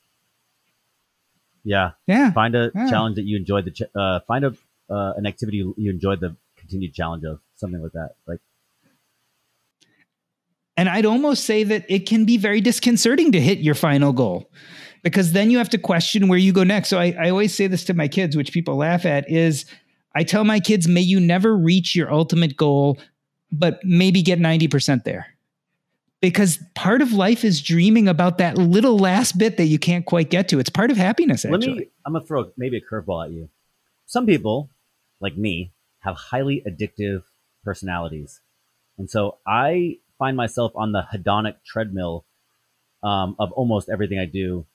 Yeah. 1.66 1.90
Yeah. 2.06 2.30
Find 2.30 2.54
a 2.54 2.70
yeah. 2.74 2.88
challenge 2.88 3.16
that 3.16 3.24
you 3.24 3.36
enjoy 3.36 3.62
the, 3.62 3.72
ch- 3.72 3.82
uh, 3.94 4.20
find 4.20 4.44
a, 4.44 4.54
uh, 4.88 5.14
an 5.16 5.26
activity 5.26 5.58
you 5.76 5.90
enjoy 5.90 6.14
the 6.14 6.36
continued 6.56 6.94
challenge 6.94 7.24
of 7.24 7.40
something 7.56 7.82
like 7.82 7.92
that. 7.92 8.10
Like, 8.26 8.38
and 10.76 10.88
I'd 10.88 11.06
almost 11.06 11.44
say 11.44 11.64
that 11.64 11.84
it 11.88 12.06
can 12.06 12.24
be 12.24 12.36
very 12.36 12.60
disconcerting 12.60 13.32
to 13.32 13.40
hit 13.40 13.58
your 13.58 13.74
final 13.74 14.12
goal 14.12 14.48
because 15.02 15.32
then 15.32 15.50
you 15.50 15.58
have 15.58 15.70
to 15.70 15.78
question 15.78 16.28
where 16.28 16.38
you 16.38 16.52
go 16.52 16.62
next. 16.62 16.88
So 16.88 16.98
I, 16.98 17.16
I 17.18 17.30
always 17.30 17.52
say 17.52 17.66
this 17.66 17.84
to 17.86 17.94
my 17.94 18.06
kids, 18.06 18.36
which 18.36 18.52
people 18.52 18.76
laugh 18.76 19.04
at 19.04 19.28
is 19.28 19.64
I 20.14 20.22
tell 20.22 20.44
my 20.44 20.60
kids, 20.60 20.86
may 20.86 21.00
you 21.00 21.18
never 21.18 21.56
reach 21.56 21.96
your 21.96 22.12
ultimate 22.12 22.56
goal, 22.56 22.98
but 23.50 23.80
maybe 23.82 24.22
get 24.22 24.38
90% 24.38 25.02
there 25.02 25.35
because 26.20 26.58
part 26.74 27.02
of 27.02 27.12
life 27.12 27.44
is 27.44 27.60
dreaming 27.60 28.08
about 28.08 28.38
that 28.38 28.56
little 28.56 28.98
last 28.98 29.38
bit 29.38 29.56
that 29.58 29.66
you 29.66 29.78
can't 29.78 30.06
quite 30.06 30.30
get 30.30 30.48
to. 30.48 30.58
It's 30.58 30.70
part 30.70 30.90
of 30.90 30.96
happiness. 30.96 31.44
Actually, 31.44 31.68
Let 31.68 31.76
me. 31.76 31.88
I'm 32.04 32.12
gonna 32.14 32.24
throw 32.24 32.50
maybe 32.56 32.78
a 32.78 32.80
curveball 32.80 33.26
at 33.26 33.32
you. 33.32 33.48
Some 34.06 34.26
people, 34.26 34.70
like 35.20 35.36
me, 35.36 35.72
have 36.00 36.16
highly 36.16 36.62
addictive 36.66 37.24
personalities, 37.64 38.40
and 38.98 39.10
so 39.10 39.38
I 39.46 39.98
find 40.18 40.36
myself 40.36 40.72
on 40.74 40.92
the 40.92 41.06
hedonic 41.12 41.56
treadmill 41.66 42.24
um, 43.02 43.36
of 43.38 43.52
almost 43.52 43.90
everything 43.90 44.18
I 44.18 44.24
do 44.24 44.66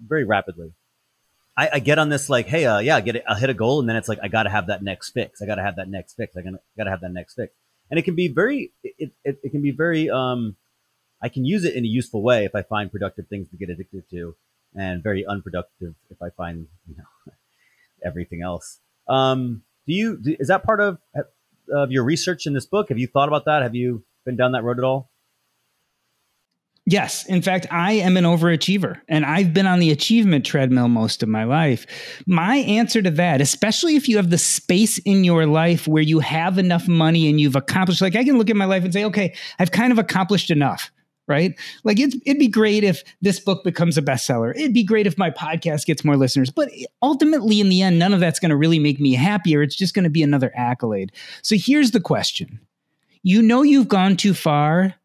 very 0.00 0.24
rapidly. 0.24 0.72
I, 1.56 1.70
I, 1.74 1.78
get 1.78 1.98
on 1.98 2.08
this 2.08 2.28
like, 2.28 2.46
hey, 2.46 2.64
uh, 2.64 2.78
yeah, 2.78 2.96
I 2.96 3.00
get 3.00 3.16
it. 3.16 3.24
I'll 3.28 3.36
hit 3.36 3.50
a 3.50 3.54
goal, 3.54 3.80
and 3.80 3.88
then 3.88 3.96
it's 3.96 4.08
like 4.08 4.18
I 4.22 4.28
got 4.28 4.44
to 4.44 4.50
have 4.50 4.68
that 4.68 4.82
next 4.82 5.10
fix. 5.10 5.40
I 5.40 5.46
got 5.46 5.56
to 5.56 5.62
have 5.62 5.76
that 5.76 5.88
next 5.88 6.14
fix. 6.14 6.36
I 6.36 6.42
got 6.42 6.84
to 6.84 6.90
have 6.90 7.00
that 7.00 7.12
next 7.12 7.34
fix 7.34 7.52
and 7.90 7.98
it 7.98 8.02
can 8.02 8.14
be 8.14 8.28
very 8.28 8.72
it, 8.82 9.12
it, 9.24 9.38
it 9.42 9.50
can 9.50 9.62
be 9.62 9.70
very 9.70 10.10
um 10.10 10.56
i 11.22 11.28
can 11.28 11.44
use 11.44 11.64
it 11.64 11.74
in 11.74 11.84
a 11.84 11.88
useful 11.88 12.22
way 12.22 12.44
if 12.44 12.54
i 12.54 12.62
find 12.62 12.90
productive 12.90 13.26
things 13.28 13.48
to 13.48 13.56
get 13.56 13.70
addicted 13.70 14.08
to 14.10 14.34
and 14.74 15.02
very 15.02 15.24
unproductive 15.26 15.94
if 16.10 16.20
i 16.22 16.30
find 16.30 16.66
you 16.88 16.96
know 16.96 17.32
everything 18.04 18.42
else. 18.42 18.80
Um 19.08 19.62
do 19.86 19.94
you 19.94 20.16
do, 20.16 20.36
is 20.38 20.48
that 20.48 20.64
part 20.64 20.80
of 20.80 20.98
of 21.72 21.90
your 21.90 22.04
research 22.04 22.46
in 22.46 22.52
this 22.52 22.66
book? 22.66 22.88
Have 22.88 22.98
you 22.98 23.06
thought 23.06 23.28
about 23.28 23.44
that? 23.46 23.62
Have 23.62 23.74
you 23.74 24.04
been 24.24 24.36
down 24.36 24.52
that 24.52 24.62
road 24.64 24.78
at 24.78 24.84
all 24.84 25.10
Yes. 26.86 27.24
In 27.26 27.40
fact, 27.40 27.66
I 27.70 27.92
am 27.92 28.18
an 28.18 28.24
overachiever 28.24 29.00
and 29.08 29.24
I've 29.24 29.54
been 29.54 29.66
on 29.66 29.78
the 29.78 29.90
achievement 29.90 30.44
treadmill 30.44 30.88
most 30.88 31.22
of 31.22 31.30
my 31.30 31.44
life. 31.44 31.86
My 32.26 32.56
answer 32.56 33.00
to 33.00 33.10
that, 33.12 33.40
especially 33.40 33.96
if 33.96 34.06
you 34.06 34.16
have 34.16 34.28
the 34.28 34.36
space 34.36 34.98
in 34.98 35.24
your 35.24 35.46
life 35.46 35.88
where 35.88 36.02
you 36.02 36.20
have 36.20 36.58
enough 36.58 36.86
money 36.86 37.30
and 37.30 37.40
you've 37.40 37.56
accomplished, 37.56 38.02
like 38.02 38.16
I 38.16 38.24
can 38.24 38.36
look 38.36 38.50
at 38.50 38.56
my 38.56 38.66
life 38.66 38.84
and 38.84 38.92
say, 38.92 39.04
okay, 39.04 39.34
I've 39.58 39.70
kind 39.70 39.92
of 39.92 39.98
accomplished 39.98 40.50
enough. 40.50 40.90
Right? 41.26 41.58
Like 41.84 41.98
it'd, 41.98 42.20
it'd 42.26 42.38
be 42.38 42.48
great 42.48 42.84
if 42.84 43.02
this 43.22 43.40
book 43.40 43.64
becomes 43.64 43.96
a 43.96 44.02
bestseller. 44.02 44.54
It'd 44.54 44.74
be 44.74 44.84
great 44.84 45.06
if 45.06 45.16
my 45.16 45.30
podcast 45.30 45.86
gets 45.86 46.04
more 46.04 46.18
listeners. 46.18 46.50
But 46.50 46.68
ultimately, 47.00 47.60
in 47.60 47.70
the 47.70 47.80
end, 47.80 47.98
none 47.98 48.12
of 48.12 48.20
that's 48.20 48.38
going 48.38 48.50
to 48.50 48.56
really 48.56 48.78
make 48.78 49.00
me 49.00 49.14
happier. 49.14 49.62
It's 49.62 49.74
just 49.74 49.94
going 49.94 50.02
to 50.02 50.10
be 50.10 50.22
another 50.22 50.52
accolade. 50.54 51.12
So 51.40 51.56
here's 51.58 51.92
the 51.92 52.00
question 52.00 52.60
You 53.22 53.40
know, 53.40 53.62
you've 53.62 53.88
gone 53.88 54.18
too 54.18 54.34
far 54.34 54.96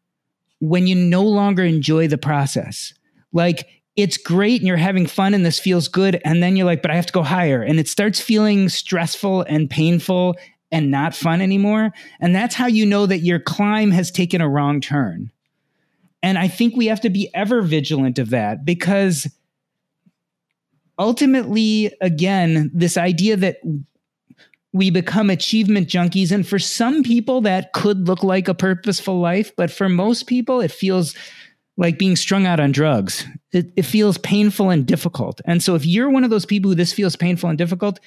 when 0.60 0.86
you 0.86 0.94
no 0.94 1.22
longer 1.22 1.64
enjoy 1.64 2.06
the 2.08 2.18
process. 2.18 2.94
Like 3.32 3.68
it's 3.96 4.16
great 4.16 4.60
and 4.60 4.68
you're 4.68 4.76
having 4.76 5.06
fun 5.06 5.34
and 5.34 5.44
this 5.44 5.58
feels 5.58 5.88
good. 5.88 6.20
And 6.24 6.42
then 6.42 6.56
you're 6.56 6.66
like, 6.66 6.82
but 6.82 6.90
I 6.90 6.96
have 6.96 7.06
to 7.06 7.12
go 7.12 7.22
higher. 7.22 7.62
And 7.62 7.80
it 7.80 7.88
starts 7.88 8.20
feeling 8.20 8.68
stressful 8.68 9.42
and 9.42 9.68
painful 9.68 10.36
and 10.70 10.90
not 10.90 11.14
fun 11.14 11.40
anymore. 11.40 11.90
And 12.20 12.34
that's 12.34 12.54
how 12.54 12.66
you 12.66 12.86
know 12.86 13.06
that 13.06 13.18
your 13.18 13.40
climb 13.40 13.90
has 13.90 14.10
taken 14.10 14.40
a 14.40 14.48
wrong 14.48 14.80
turn. 14.80 15.32
And 16.22 16.38
I 16.38 16.48
think 16.48 16.76
we 16.76 16.86
have 16.86 17.00
to 17.00 17.10
be 17.10 17.30
ever 17.34 17.62
vigilant 17.62 18.18
of 18.18 18.30
that 18.30 18.64
because 18.64 19.26
ultimately, 20.98 21.92
again, 22.00 22.70
this 22.74 22.96
idea 22.96 23.36
that 23.36 23.56
we 24.72 24.90
become 24.90 25.30
achievement 25.30 25.88
junkies. 25.88 26.30
And 26.30 26.46
for 26.46 26.58
some 26.58 27.02
people, 27.02 27.40
that 27.42 27.72
could 27.72 28.06
look 28.06 28.22
like 28.22 28.48
a 28.48 28.54
purposeful 28.54 29.18
life. 29.18 29.54
But 29.56 29.70
for 29.70 29.88
most 29.88 30.26
people, 30.26 30.60
it 30.60 30.70
feels 30.70 31.14
like 31.76 31.98
being 31.98 32.14
strung 32.14 32.46
out 32.46 32.60
on 32.60 32.72
drugs. 32.72 33.26
It, 33.52 33.72
it, 33.76 33.82
feels 33.82 34.18
painful 34.18 34.70
and 34.70 34.86
difficult. 34.86 35.40
And 35.44 35.62
so, 35.62 35.74
if 35.74 35.86
you're 35.86 36.10
one 36.10 36.24
of 36.24 36.30
those 36.30 36.46
people 36.46 36.70
who 36.70 36.74
this 36.74 36.92
feels 36.92 37.16
painful 37.16 37.48
and 37.48 37.58
difficult, 37.58 37.98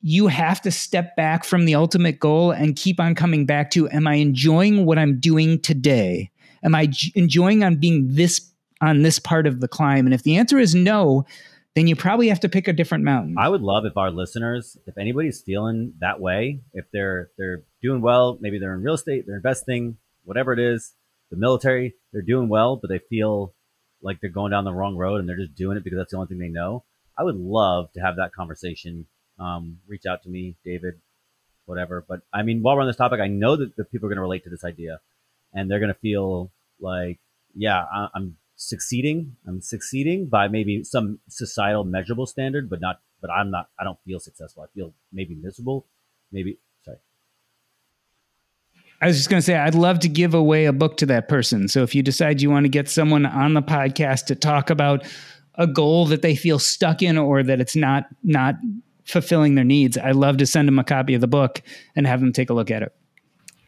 you 0.00 0.26
have 0.26 0.60
to 0.62 0.70
step 0.70 1.16
back 1.16 1.44
from 1.44 1.64
the 1.64 1.74
ultimate 1.74 2.18
goal 2.18 2.50
and 2.50 2.76
keep 2.76 3.00
on 3.00 3.14
coming 3.14 3.46
back 3.46 3.70
to 3.70 3.88
Am 3.90 4.06
I 4.06 4.14
enjoying 4.14 4.84
what 4.84 4.98
I'm 4.98 5.18
doing 5.18 5.60
today? 5.60 6.30
Am 6.62 6.74
I 6.74 6.86
j- 6.86 7.12
enjoying 7.14 7.64
on 7.64 7.76
being 7.76 8.08
this 8.10 8.52
on 8.80 9.02
this 9.02 9.18
part 9.18 9.46
of 9.46 9.60
the 9.60 9.68
climb? 9.68 10.06
And 10.06 10.14
if 10.14 10.22
the 10.22 10.36
answer 10.36 10.58
is 10.58 10.74
no, 10.74 11.24
then 11.78 11.86
you 11.86 11.94
probably 11.94 12.28
have 12.28 12.40
to 12.40 12.48
pick 12.48 12.66
a 12.66 12.72
different 12.72 13.04
mountain. 13.04 13.36
I 13.38 13.48
would 13.48 13.62
love 13.62 13.84
if 13.84 13.96
our 13.96 14.10
listeners, 14.10 14.76
if 14.86 14.98
anybody's 14.98 15.40
feeling 15.40 15.94
that 16.00 16.20
way, 16.20 16.60
if 16.72 16.86
they're 16.92 17.30
they're 17.38 17.62
doing 17.80 18.00
well, 18.00 18.36
maybe 18.40 18.58
they're 18.58 18.74
in 18.74 18.82
real 18.82 18.94
estate, 18.94 19.26
they're 19.26 19.36
investing, 19.36 19.96
whatever 20.24 20.52
it 20.52 20.58
is, 20.58 20.94
the 21.30 21.36
military, 21.36 21.94
they're 22.12 22.22
doing 22.22 22.48
well, 22.48 22.74
but 22.74 22.88
they 22.88 22.98
feel 22.98 23.54
like 24.02 24.20
they're 24.20 24.28
going 24.28 24.50
down 24.50 24.64
the 24.64 24.72
wrong 24.72 24.96
road 24.96 25.20
and 25.20 25.28
they're 25.28 25.38
just 25.38 25.54
doing 25.54 25.76
it 25.76 25.84
because 25.84 25.98
that's 25.98 26.10
the 26.10 26.16
only 26.16 26.26
thing 26.26 26.38
they 26.38 26.48
know. 26.48 26.82
I 27.16 27.22
would 27.22 27.36
love 27.36 27.92
to 27.92 28.00
have 28.00 28.16
that 28.16 28.32
conversation. 28.32 29.06
Um, 29.38 29.78
reach 29.86 30.04
out 30.04 30.24
to 30.24 30.28
me, 30.28 30.56
David, 30.64 30.94
whatever. 31.66 32.04
But 32.08 32.22
I 32.32 32.42
mean, 32.42 32.60
while 32.60 32.74
we're 32.74 32.82
on 32.82 32.88
this 32.88 32.96
topic, 32.96 33.20
I 33.20 33.28
know 33.28 33.54
that 33.54 33.76
the 33.76 33.84
people 33.84 34.06
are 34.06 34.10
going 34.10 34.16
to 34.16 34.22
relate 34.22 34.42
to 34.44 34.50
this 34.50 34.64
idea 34.64 34.98
and 35.52 35.70
they're 35.70 35.78
going 35.78 35.94
to 35.94 36.00
feel 36.00 36.50
like, 36.80 37.20
yeah, 37.54 37.84
I, 37.84 38.08
I'm 38.16 38.36
succeeding. 38.58 39.36
I'm 39.46 39.62
succeeding 39.62 40.26
by 40.26 40.48
maybe 40.48 40.84
some 40.84 41.20
societal 41.28 41.84
measurable 41.84 42.26
standard, 42.26 42.68
but 42.68 42.80
not, 42.80 43.00
but 43.22 43.30
I'm 43.30 43.50
not, 43.50 43.70
I 43.80 43.84
don't 43.84 43.98
feel 44.04 44.20
successful. 44.20 44.64
I 44.64 44.66
feel 44.74 44.92
maybe 45.12 45.34
miserable. 45.34 45.86
Maybe, 46.30 46.58
sorry. 46.84 46.98
I 49.00 49.06
was 49.06 49.16
just 49.16 49.30
going 49.30 49.38
to 49.38 49.44
say, 49.44 49.56
I'd 49.56 49.76
love 49.76 50.00
to 50.00 50.08
give 50.08 50.34
away 50.34 50.66
a 50.66 50.72
book 50.72 50.96
to 50.98 51.06
that 51.06 51.28
person. 51.28 51.68
So 51.68 51.82
if 51.82 51.94
you 51.94 52.02
decide 52.02 52.42
you 52.42 52.50
want 52.50 52.64
to 52.64 52.68
get 52.68 52.88
someone 52.88 53.24
on 53.24 53.54
the 53.54 53.62
podcast 53.62 54.26
to 54.26 54.34
talk 54.34 54.70
about 54.70 55.06
a 55.54 55.66
goal 55.66 56.06
that 56.06 56.22
they 56.22 56.34
feel 56.34 56.58
stuck 56.58 57.00
in 57.00 57.16
or 57.16 57.44
that 57.44 57.60
it's 57.60 57.76
not, 57.76 58.06
not 58.24 58.56
fulfilling 59.04 59.54
their 59.54 59.64
needs, 59.64 59.96
I'd 59.96 60.16
love 60.16 60.36
to 60.38 60.46
send 60.46 60.66
them 60.66 60.80
a 60.80 60.84
copy 60.84 61.14
of 61.14 61.20
the 61.20 61.28
book 61.28 61.62
and 61.94 62.08
have 62.08 62.20
them 62.20 62.32
take 62.32 62.50
a 62.50 62.54
look 62.54 62.72
at 62.72 62.82
it. 62.82 62.92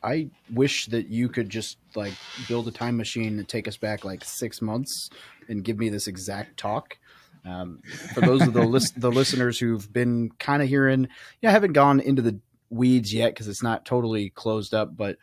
I 0.03 0.29
wish 0.53 0.87
that 0.87 1.09
you 1.09 1.29
could 1.29 1.51
just 1.51 1.77
like 1.95 2.15
build 2.49 2.69
a 2.69 2.71
time 2.71 2.97
machine 2.97 3.39
and 3.39 3.49
take 3.49 3.69
us 3.69 3.77
back 3.77 4.05
like 4.05 4.25
six 4.25 4.63
months 4.63 5.11
and 5.49 5.65
give 5.65 5.79
me 5.79 5.89
this 5.89 6.07
exact 6.07 6.57
talk. 6.57 6.99
Um, 7.45 7.81
for 8.15 8.21
those 8.21 8.43
of 8.43 8.53
the 8.53 8.63
list, 8.63 9.01
the 9.01 9.11
listeners 9.11 9.59
who've 9.59 9.91
been 9.93 10.31
kind 10.39 10.63
of 10.63 10.69
hearing, 10.69 11.09
yeah, 11.41 11.51
I 11.51 11.53
haven't 11.53 11.73
gone 11.73 12.01
into 12.01 12.23
the 12.23 12.39
weeds 12.71 13.13
yet 13.13 13.35
because 13.35 13.49
it's 13.49 13.63
not 13.63 13.85
totally 13.85 14.31
closed 14.31 14.75
up, 14.75 14.97
but 14.97 15.17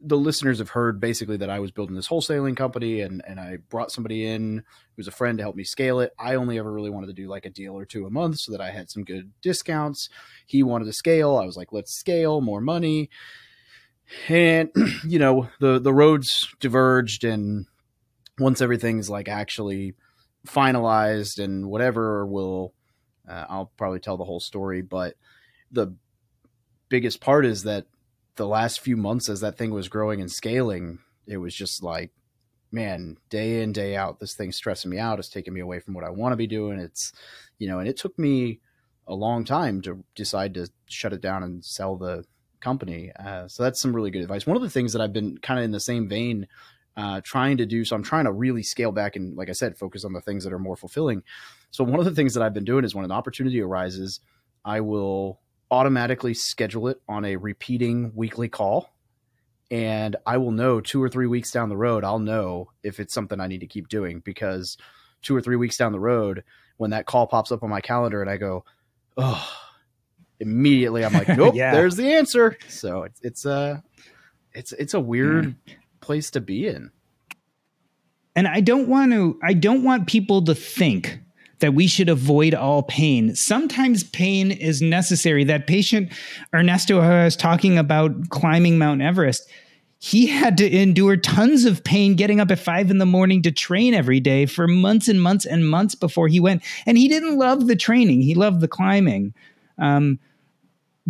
the 0.00 0.16
listeners 0.16 0.58
have 0.58 0.70
heard 0.70 0.98
basically 0.98 1.36
that 1.36 1.50
I 1.50 1.60
was 1.60 1.72
building 1.72 1.94
this 1.94 2.08
wholesaling 2.08 2.56
company 2.56 3.02
and, 3.02 3.22
and 3.26 3.38
I 3.38 3.58
brought 3.68 3.92
somebody 3.92 4.26
in 4.26 4.64
who's 4.96 5.08
a 5.08 5.12
friend 5.12 5.36
to 5.38 5.44
help 5.44 5.56
me 5.56 5.64
scale 5.64 6.00
it. 6.00 6.12
I 6.18 6.36
only 6.36 6.58
ever 6.58 6.72
really 6.72 6.90
wanted 6.90 7.08
to 7.08 7.12
do 7.12 7.28
like 7.28 7.44
a 7.44 7.50
deal 7.50 7.76
or 7.76 7.84
two 7.84 8.06
a 8.06 8.10
month 8.10 8.38
so 8.38 8.52
that 8.52 8.62
I 8.62 8.70
had 8.70 8.90
some 8.90 9.04
good 9.04 9.30
discounts. 9.42 10.08
He 10.46 10.62
wanted 10.62 10.86
to 10.86 10.94
scale. 10.94 11.36
I 11.36 11.44
was 11.44 11.56
like, 11.56 11.72
let's 11.72 11.92
scale 11.92 12.40
more 12.40 12.62
money 12.62 13.10
and 14.28 14.70
you 15.06 15.18
know 15.18 15.48
the 15.60 15.78
the 15.78 15.92
roads 15.92 16.48
diverged 16.60 17.24
and 17.24 17.66
once 18.38 18.60
everything's 18.60 19.10
like 19.10 19.28
actually 19.28 19.94
finalized 20.46 21.42
and 21.42 21.68
whatever 21.68 22.26
will 22.26 22.72
uh, 23.28 23.44
i'll 23.48 23.72
probably 23.76 24.00
tell 24.00 24.16
the 24.16 24.24
whole 24.24 24.40
story 24.40 24.82
but 24.82 25.14
the 25.70 25.94
biggest 26.88 27.20
part 27.20 27.44
is 27.44 27.62
that 27.62 27.86
the 28.36 28.46
last 28.46 28.80
few 28.80 28.96
months 28.96 29.28
as 29.28 29.40
that 29.40 29.56
thing 29.56 29.70
was 29.70 29.88
growing 29.88 30.20
and 30.20 30.30
scaling 30.30 30.98
it 31.26 31.36
was 31.36 31.54
just 31.54 31.82
like 31.82 32.10
man 32.72 33.16
day 33.28 33.62
in 33.62 33.72
day 33.72 33.96
out 33.96 34.18
this 34.18 34.34
thing's 34.34 34.56
stressing 34.56 34.90
me 34.90 34.98
out 34.98 35.18
it's 35.18 35.28
taking 35.28 35.52
me 35.52 35.60
away 35.60 35.78
from 35.78 35.92
what 35.92 36.04
i 36.04 36.10
want 36.10 36.32
to 36.32 36.36
be 36.36 36.46
doing 36.46 36.78
it's 36.78 37.12
you 37.58 37.68
know 37.68 37.78
and 37.78 37.88
it 37.88 37.96
took 37.96 38.18
me 38.18 38.60
a 39.06 39.14
long 39.14 39.44
time 39.44 39.82
to 39.82 40.04
decide 40.14 40.54
to 40.54 40.68
shut 40.86 41.12
it 41.12 41.20
down 41.20 41.42
and 41.42 41.64
sell 41.64 41.96
the 41.96 42.24
company. 42.60 43.12
Uh, 43.18 43.48
so 43.48 43.62
that's 43.62 43.80
some 43.80 43.94
really 43.94 44.10
good 44.10 44.22
advice. 44.22 44.46
One 44.46 44.56
of 44.56 44.62
the 44.62 44.70
things 44.70 44.92
that 44.92 45.02
I've 45.02 45.12
been 45.12 45.38
kind 45.38 45.58
of 45.58 45.64
in 45.64 45.70
the 45.70 45.80
same 45.80 46.08
vein 46.08 46.46
uh, 46.96 47.20
trying 47.22 47.56
to 47.58 47.66
do. 47.66 47.84
So 47.84 47.96
I'm 47.96 48.02
trying 48.02 48.24
to 48.24 48.32
really 48.32 48.62
scale 48.62 48.92
back 48.92 49.16
and, 49.16 49.36
like 49.36 49.48
I 49.48 49.52
said, 49.52 49.76
focus 49.76 50.04
on 50.04 50.12
the 50.12 50.20
things 50.20 50.44
that 50.44 50.52
are 50.52 50.58
more 50.58 50.76
fulfilling. 50.76 51.22
So 51.70 51.84
one 51.84 51.98
of 51.98 52.04
the 52.04 52.14
things 52.14 52.34
that 52.34 52.42
I've 52.42 52.54
been 52.54 52.64
doing 52.64 52.84
is 52.84 52.94
when 52.94 53.04
an 53.04 53.12
opportunity 53.12 53.60
arises, 53.60 54.20
I 54.64 54.80
will 54.80 55.40
automatically 55.70 56.34
schedule 56.34 56.88
it 56.88 57.00
on 57.08 57.24
a 57.24 57.36
repeating 57.36 58.12
weekly 58.14 58.48
call. 58.48 58.90
And 59.70 60.16
I 60.26 60.36
will 60.38 60.50
know 60.50 60.80
two 60.80 61.00
or 61.02 61.08
three 61.08 61.28
weeks 61.28 61.52
down 61.52 61.68
the 61.68 61.76
road, 61.76 62.02
I'll 62.02 62.18
know 62.18 62.72
if 62.82 62.98
it's 62.98 63.14
something 63.14 63.40
I 63.40 63.46
need 63.46 63.60
to 63.60 63.68
keep 63.68 63.88
doing 63.88 64.18
because 64.18 64.76
two 65.22 65.36
or 65.36 65.40
three 65.40 65.56
weeks 65.56 65.76
down 65.76 65.92
the 65.92 66.00
road, 66.00 66.42
when 66.76 66.90
that 66.90 67.06
call 67.06 67.28
pops 67.28 67.52
up 67.52 67.62
on 67.62 67.70
my 67.70 67.80
calendar 67.80 68.20
and 68.20 68.28
I 68.28 68.36
go, 68.36 68.64
oh, 69.16 69.48
immediately 70.40 71.04
I'm 71.04 71.12
like, 71.12 71.28
nope, 71.36 71.54
yeah. 71.54 71.72
there's 71.72 71.96
the 71.96 72.12
answer. 72.12 72.56
So 72.68 73.04
it's 73.04 73.20
it's 73.22 73.44
a 73.44 73.82
it's 74.52 74.72
it's 74.72 74.94
a 74.94 75.00
weird 75.00 75.46
mm. 75.46 75.54
place 76.00 76.30
to 76.32 76.40
be 76.40 76.66
in. 76.66 76.90
And 78.34 78.48
I 78.48 78.60
don't 78.60 78.88
want 78.88 79.12
to 79.12 79.38
I 79.42 79.52
don't 79.52 79.84
want 79.84 80.06
people 80.06 80.42
to 80.44 80.54
think 80.54 81.20
that 81.60 81.74
we 81.74 81.86
should 81.86 82.08
avoid 82.08 82.54
all 82.54 82.82
pain. 82.82 83.34
Sometimes 83.34 84.02
pain 84.02 84.50
is 84.50 84.80
necessary. 84.80 85.44
That 85.44 85.66
patient 85.66 86.10
Ernesto 86.54 87.00
I 87.00 87.24
was 87.24 87.36
talking 87.36 87.78
about 87.78 88.30
climbing 88.30 88.78
Mount 88.78 89.02
Everest, 89.02 89.48
he 89.98 90.26
had 90.26 90.56
to 90.56 90.74
endure 90.74 91.18
tons 91.18 91.66
of 91.66 91.84
pain 91.84 92.14
getting 92.14 92.40
up 92.40 92.50
at 92.50 92.58
five 92.58 92.90
in 92.90 92.96
the 92.96 93.06
morning 93.06 93.42
to 93.42 93.52
train 93.52 93.92
every 93.92 94.20
day 94.20 94.46
for 94.46 94.66
months 94.66 95.08
and 95.08 95.20
months 95.20 95.44
and 95.44 95.68
months 95.68 95.94
before 95.94 96.28
he 96.28 96.40
went. 96.40 96.62
And 96.86 96.96
he 96.96 97.06
didn't 97.06 97.36
love 97.36 97.66
the 97.66 97.76
training, 97.76 98.22
he 98.22 98.34
loved 98.34 98.60
the 98.60 98.68
climbing. 98.68 99.34
Um, 99.78 100.18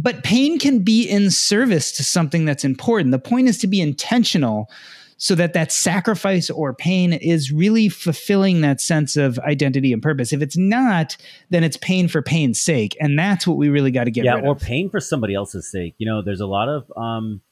but 0.02 0.24
pain 0.24 0.58
can 0.58 0.80
be 0.80 1.08
in 1.08 1.30
service 1.30 1.92
to 1.92 2.04
something 2.04 2.44
that's 2.44 2.64
important. 2.64 3.12
The 3.12 3.18
point 3.18 3.48
is 3.48 3.58
to 3.58 3.66
be 3.66 3.80
intentional 3.80 4.70
so 5.18 5.34
that 5.34 5.52
that 5.52 5.70
sacrifice 5.70 6.48
or 6.48 6.72
pain 6.72 7.12
is 7.12 7.52
really 7.52 7.90
fulfilling 7.90 8.62
that 8.62 8.80
sense 8.80 9.16
of 9.16 9.38
identity 9.40 9.92
and 9.92 10.02
purpose. 10.02 10.32
If 10.32 10.40
it's 10.40 10.56
not, 10.56 11.18
then 11.50 11.62
it's 11.62 11.76
pain 11.76 12.08
for 12.08 12.22
pain's 12.22 12.58
sake, 12.58 12.96
and 12.98 13.18
that's 13.18 13.46
what 13.46 13.58
we 13.58 13.68
really 13.68 13.90
got 13.90 14.04
to 14.04 14.10
get. 14.10 14.24
Yeah, 14.24 14.40
or 14.40 14.52
of. 14.52 14.60
pain 14.60 14.88
for 14.88 14.98
somebody 14.98 15.34
else's 15.34 15.70
sake. 15.70 15.94
You 15.98 16.06
know, 16.06 16.22
there's 16.22 16.40
a 16.40 16.46
lot 16.46 16.70
of 16.70 16.90
um, 16.96 17.42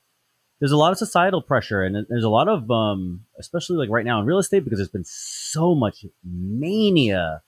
there's 0.60 0.72
a 0.72 0.78
lot 0.78 0.92
of 0.92 0.98
societal 0.98 1.42
pressure, 1.42 1.82
and 1.82 2.06
there's 2.08 2.24
a 2.24 2.30
lot 2.30 2.48
of 2.48 2.70
um, 2.70 3.24
especially 3.38 3.76
like 3.76 3.90
right 3.90 4.04
now 4.04 4.18
in 4.18 4.24
real 4.24 4.38
estate 4.38 4.64
because 4.64 4.78
there's 4.78 4.88
been 4.88 5.04
so 5.04 5.74
much 5.74 6.06
mania 6.24 7.42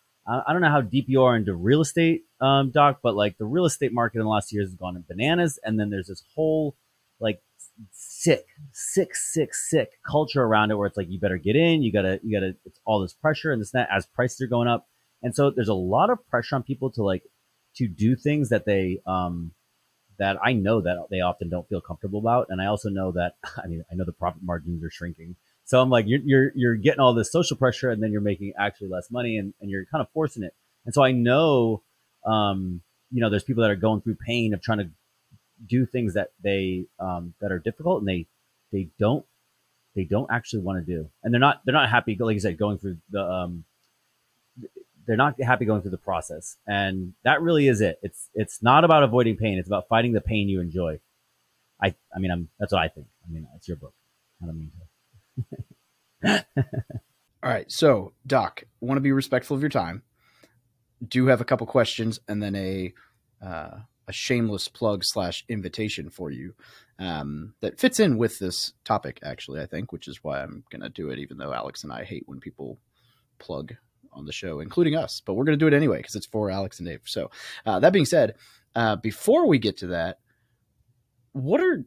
I, 0.46 0.52
don't 0.52 0.62
know 0.62 0.70
how 0.70 0.80
deep 0.80 1.06
you 1.08 1.22
are 1.22 1.36
into 1.36 1.54
real 1.54 1.80
estate, 1.80 2.24
um, 2.40 2.70
Doc, 2.70 3.00
but 3.02 3.16
like 3.16 3.36
the 3.38 3.44
real 3.44 3.64
estate 3.64 3.92
market 3.92 4.18
in 4.18 4.24
the 4.24 4.30
last 4.30 4.52
years 4.52 4.68
has 4.68 4.74
gone 4.74 5.02
bananas. 5.08 5.58
And 5.64 5.78
then 5.78 5.90
there's 5.90 6.06
this 6.06 6.22
whole 6.34 6.76
like 7.18 7.42
sick, 7.90 8.46
sick, 8.72 9.14
sick, 9.14 9.54
sick 9.54 9.90
culture 10.06 10.42
around 10.42 10.70
it 10.70 10.78
where 10.78 10.86
it's 10.86 10.96
like 10.96 11.10
you 11.10 11.18
better 11.18 11.38
get 11.38 11.56
in, 11.56 11.82
you 11.82 11.92
gotta, 11.92 12.20
you 12.22 12.38
gotta, 12.38 12.54
it's 12.64 12.78
all 12.84 13.00
this 13.00 13.12
pressure 13.12 13.52
and 13.52 13.60
this 13.60 13.74
and 13.74 13.80
that 13.82 13.88
as 13.94 14.06
prices 14.06 14.40
are 14.40 14.46
going 14.46 14.68
up. 14.68 14.86
And 15.22 15.34
so 15.34 15.50
there's 15.50 15.68
a 15.68 15.74
lot 15.74 16.10
of 16.10 16.26
pressure 16.28 16.56
on 16.56 16.62
people 16.62 16.90
to 16.92 17.02
like 17.02 17.22
to 17.76 17.88
do 17.88 18.16
things 18.16 18.48
that 18.48 18.64
they 18.64 19.00
um 19.06 19.52
that 20.18 20.36
I 20.42 20.52
know 20.52 20.82
that 20.82 21.06
they 21.10 21.20
often 21.20 21.48
don't 21.48 21.68
feel 21.68 21.80
comfortable 21.80 22.20
about. 22.20 22.48
And 22.50 22.60
I 22.60 22.66
also 22.66 22.88
know 22.88 23.12
that 23.12 23.34
I 23.62 23.66
mean 23.66 23.84
I 23.90 23.94
know 23.94 24.04
the 24.04 24.12
profit 24.12 24.42
margins 24.42 24.84
are 24.84 24.90
shrinking. 24.90 25.36
So 25.70 25.80
I'm 25.80 25.88
like, 25.88 26.06
you're, 26.08 26.18
you're, 26.24 26.52
you're 26.56 26.74
getting 26.74 26.98
all 26.98 27.14
this 27.14 27.30
social 27.30 27.56
pressure 27.56 27.90
and 27.90 28.02
then 28.02 28.10
you're 28.10 28.20
making 28.20 28.54
actually 28.58 28.88
less 28.88 29.08
money 29.08 29.36
and, 29.36 29.54
and 29.60 29.70
you're 29.70 29.84
kind 29.84 30.02
of 30.02 30.08
forcing 30.12 30.42
it. 30.42 30.52
And 30.84 30.92
so 30.92 31.00
I 31.00 31.12
know, 31.12 31.84
um, 32.26 32.80
you 33.12 33.20
know, 33.20 33.30
there's 33.30 33.44
people 33.44 33.62
that 33.62 33.70
are 33.70 33.76
going 33.76 34.00
through 34.00 34.16
pain 34.16 34.52
of 34.52 34.60
trying 34.60 34.78
to 34.78 34.90
do 35.64 35.86
things 35.86 36.14
that 36.14 36.32
they, 36.42 36.86
um, 36.98 37.34
that 37.40 37.52
are 37.52 37.60
difficult 37.60 38.00
and 38.00 38.08
they, 38.08 38.26
they 38.72 38.88
don't, 38.98 39.24
they 39.94 40.02
don't 40.02 40.28
actually 40.28 40.62
want 40.62 40.84
to 40.84 40.92
do. 40.92 41.08
And 41.22 41.32
they're 41.32 41.38
not, 41.38 41.60
they're 41.64 41.72
not 41.72 41.88
happy, 41.88 42.16
like 42.18 42.34
you 42.34 42.40
said, 42.40 42.58
going 42.58 42.78
through 42.78 42.96
the, 43.10 43.22
um, 43.22 43.62
they're 45.06 45.16
not 45.16 45.40
happy 45.40 45.66
going 45.66 45.82
through 45.82 45.92
the 45.92 45.98
process. 45.98 46.56
And 46.66 47.14
that 47.22 47.42
really 47.42 47.68
is 47.68 47.80
it. 47.80 48.00
It's, 48.02 48.28
it's 48.34 48.60
not 48.60 48.82
about 48.82 49.04
avoiding 49.04 49.36
pain. 49.36 49.56
It's 49.56 49.68
about 49.68 49.86
fighting 49.86 50.14
the 50.14 50.20
pain 50.20 50.48
you 50.48 50.60
enjoy. 50.60 50.98
I, 51.80 51.94
I 52.12 52.18
mean, 52.18 52.32
I'm, 52.32 52.48
that's 52.58 52.72
what 52.72 52.82
I 52.82 52.88
think. 52.88 53.06
I 53.24 53.32
mean, 53.32 53.46
it's 53.54 53.68
your 53.68 53.76
book. 53.76 53.94
I 54.42 54.46
don't 54.46 54.58
mean 54.58 54.72
to. 54.72 54.89
All 56.26 57.50
right. 57.50 57.70
So, 57.70 58.12
Doc, 58.26 58.64
want 58.80 58.96
to 58.96 59.02
be 59.02 59.12
respectful 59.12 59.56
of 59.56 59.62
your 59.62 59.70
time. 59.70 60.02
Do 61.06 61.26
have 61.26 61.40
a 61.40 61.44
couple 61.44 61.66
questions 61.66 62.20
and 62.28 62.42
then 62.42 62.54
a 62.54 62.92
uh, 63.42 63.78
a 64.06 64.12
shameless 64.12 64.68
plug 64.68 65.04
slash 65.04 65.44
invitation 65.48 66.10
for 66.10 66.30
you 66.30 66.54
um, 66.98 67.54
that 67.60 67.80
fits 67.80 68.00
in 68.00 68.18
with 68.18 68.38
this 68.38 68.72
topic. 68.84 69.20
Actually, 69.22 69.62
I 69.62 69.66
think, 69.66 69.92
which 69.92 70.08
is 70.08 70.22
why 70.22 70.42
I'm 70.42 70.64
going 70.70 70.82
to 70.82 70.88
do 70.90 71.08
it, 71.10 71.18
even 71.18 71.38
though 71.38 71.54
Alex 71.54 71.84
and 71.84 71.92
I 71.92 72.04
hate 72.04 72.24
when 72.26 72.40
people 72.40 72.78
plug 73.38 73.74
on 74.12 74.26
the 74.26 74.32
show, 74.32 74.60
including 74.60 74.96
us. 74.96 75.22
But 75.24 75.34
we're 75.34 75.44
going 75.44 75.58
to 75.58 75.64
do 75.64 75.68
it 75.68 75.76
anyway 75.76 75.98
because 75.98 76.16
it's 76.16 76.26
for 76.26 76.50
Alex 76.50 76.78
and 76.78 76.88
Dave. 76.88 77.02
So, 77.04 77.30
uh, 77.64 77.78
that 77.80 77.92
being 77.92 78.04
said, 78.04 78.34
uh, 78.74 78.96
before 78.96 79.46
we 79.46 79.58
get 79.58 79.78
to 79.78 79.86
that, 79.88 80.18
what 81.32 81.60
are 81.60 81.84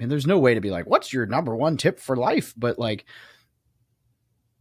mean, 0.00 0.08
there's 0.08 0.26
no 0.26 0.38
way 0.38 0.54
to 0.54 0.60
be 0.60 0.70
like, 0.70 0.86
what's 0.86 1.12
your 1.12 1.26
number 1.26 1.54
one 1.54 1.76
tip 1.76 2.00
for 2.00 2.16
life? 2.16 2.54
But 2.56 2.78
like 2.78 3.04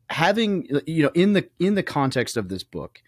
having, 0.09 0.67
uh, 0.73 0.81
you 0.85 1.03
know, 1.03 1.11
in 1.13 1.33
the 1.33 1.49
in 1.59 1.75
the 1.75 1.83
context 1.83 2.37
of 2.37 2.49
this 2.49 2.63
book 2.63 3.01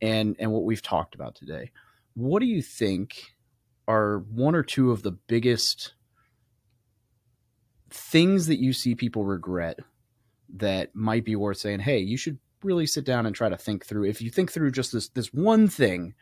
and 0.00 0.36
and 0.38 0.52
what 0.52 0.64
we've 0.64 0.82
talked 0.82 1.14
about 1.14 1.34
today, 1.34 1.72
what 2.14 2.40
do 2.40 2.46
you 2.46 2.62
think 2.62 3.32
are 3.86 4.18
one 4.18 4.54
or 4.54 4.62
two 4.62 4.90
of 4.90 5.02
the 5.02 5.12
biggest 5.12 5.94
things 7.90 8.46
that 8.48 8.60
you 8.60 8.74
see 8.74 8.94
people 8.94 9.24
regret 9.24 9.78
that 10.56 10.94
might 10.94 11.24
be 11.24 11.36
worth 11.36 11.56
saying, 11.56 11.80
hey, 11.80 11.98
you 11.98 12.18
should 12.18 12.38
really 12.62 12.86
sit 12.86 13.04
down 13.04 13.24
and 13.24 13.34
try 13.34 13.48
to 13.48 13.56
think 13.56 13.86
through. 13.86 14.04
If 14.04 14.20
you 14.20 14.30
think 14.30 14.52
through 14.52 14.72
just 14.72 14.92
this 14.92 15.08
this 15.08 15.32
one 15.32 15.68
thing, 15.68 16.14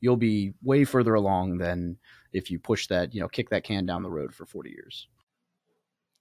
you'll 0.00 0.16
be 0.16 0.54
way 0.62 0.84
further 0.84 1.14
along 1.14 1.58
than 1.58 1.98
if 2.32 2.50
you 2.50 2.58
push 2.58 2.86
that, 2.88 3.14
you 3.14 3.20
know, 3.20 3.28
kick 3.28 3.50
that 3.50 3.64
can 3.64 3.86
down 3.86 4.02
the 4.02 4.10
road 4.10 4.34
for 4.34 4.46
40 4.46 4.70
years. 4.70 5.08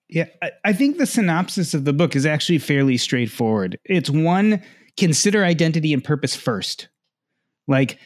Yeah, 0.10 0.26
I, 0.42 0.52
I 0.66 0.74
think 0.74 0.98
the 0.98 1.06
synopsis 1.06 1.74
of 1.74 1.86
the 1.86 1.94
book 1.94 2.16
is 2.16 2.26
actually 2.26 2.58
fairly 2.58 2.98
straightforward. 2.98 3.78
It's 3.86 4.10
one, 4.10 4.62
consider 4.98 5.46
identity 5.46 5.94
and 5.94 6.04
purpose 6.04 6.36
first. 6.36 6.90
Like, 7.68 8.00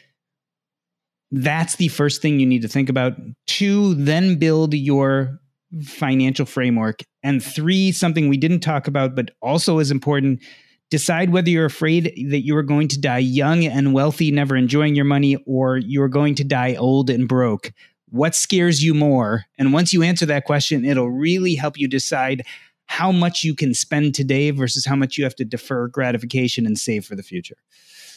that's 1.30 1.76
the 1.76 1.88
first 1.88 2.20
thing 2.20 2.38
you 2.38 2.46
need 2.46 2.62
to 2.62 2.68
think 2.68 2.90
about. 2.90 3.14
Two, 3.46 3.94
then 3.94 4.38
build 4.38 4.74
your 4.74 5.40
financial 5.82 6.46
framework. 6.46 7.00
And 7.22 7.42
three, 7.42 7.90
something 7.90 8.28
we 8.28 8.36
didn't 8.36 8.60
talk 8.60 8.86
about, 8.86 9.16
but 9.16 9.30
also 9.40 9.78
is 9.78 9.90
important 9.90 10.42
decide 10.90 11.30
whether 11.30 11.50
you're 11.50 11.64
afraid 11.64 12.04
that 12.30 12.44
you 12.44 12.56
are 12.56 12.62
going 12.62 12.86
to 12.86 13.00
die 13.00 13.18
young 13.18 13.64
and 13.64 13.92
wealthy, 13.92 14.30
never 14.30 14.54
enjoying 14.56 14.94
your 14.94 15.04
money, 15.04 15.36
or 15.46 15.78
you're 15.78 16.08
going 16.08 16.36
to 16.36 16.44
die 16.44 16.76
old 16.76 17.10
and 17.10 17.26
broke. 17.26 17.72
What 18.14 18.36
scares 18.36 18.84
you 18.84 18.94
more? 18.94 19.46
And 19.58 19.72
once 19.72 19.92
you 19.92 20.04
answer 20.04 20.24
that 20.26 20.44
question, 20.44 20.84
it'll 20.84 21.10
really 21.10 21.56
help 21.56 21.76
you 21.76 21.88
decide 21.88 22.46
how 22.86 23.10
much 23.10 23.42
you 23.42 23.56
can 23.56 23.74
spend 23.74 24.14
today 24.14 24.52
versus 24.52 24.84
how 24.84 24.94
much 24.94 25.18
you 25.18 25.24
have 25.24 25.34
to 25.34 25.44
defer 25.44 25.88
gratification 25.88 26.64
and 26.64 26.78
save 26.78 27.04
for 27.04 27.16
the 27.16 27.24
future. 27.24 27.56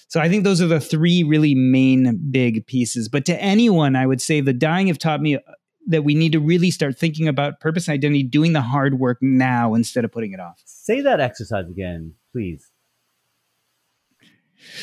So 0.07 0.19
I 0.19 0.29
think 0.29 0.43
those 0.43 0.61
are 0.61 0.67
the 0.67 0.79
three 0.79 1.23
really 1.23 1.55
main 1.55 2.29
big 2.29 2.67
pieces. 2.67 3.09
But 3.09 3.25
to 3.25 3.41
anyone, 3.41 3.95
I 3.95 4.05
would 4.05 4.21
say 4.21 4.39
the 4.39 4.53
dying 4.53 4.85
have 4.85 4.99
taught 4.99 5.19
me 5.19 5.37
uh, 5.37 5.39
that 5.87 6.03
we 6.03 6.13
need 6.13 6.33
to 6.33 6.39
really 6.39 6.69
start 6.69 6.95
thinking 6.95 7.27
about 7.27 7.59
purpose 7.59 7.87
and 7.87 7.95
identity, 7.95 8.21
doing 8.21 8.53
the 8.53 8.61
hard 8.61 8.99
work 8.99 9.17
now 9.19 9.73
instead 9.73 10.05
of 10.05 10.11
putting 10.11 10.31
it 10.31 10.39
off. 10.39 10.61
Say 10.63 11.01
that 11.01 11.19
exercise 11.19 11.67
again, 11.71 12.13
please. 12.31 12.69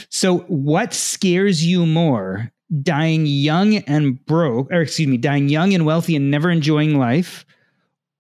So, 0.09 0.39
what 0.49 0.93
scares 0.93 1.65
you 1.65 1.87
more, 1.87 2.51
dying 2.83 3.27
young 3.27 3.77
and 3.77 4.25
broke, 4.27 4.71
or 4.71 4.83
excuse 4.83 5.09
me, 5.09 5.17
dying 5.17 5.49
young 5.49 5.75
and 5.75 5.87
wealthy 5.87 6.17
and 6.17 6.31
never 6.31 6.51
enjoying 6.51 6.99
life, 6.99 7.45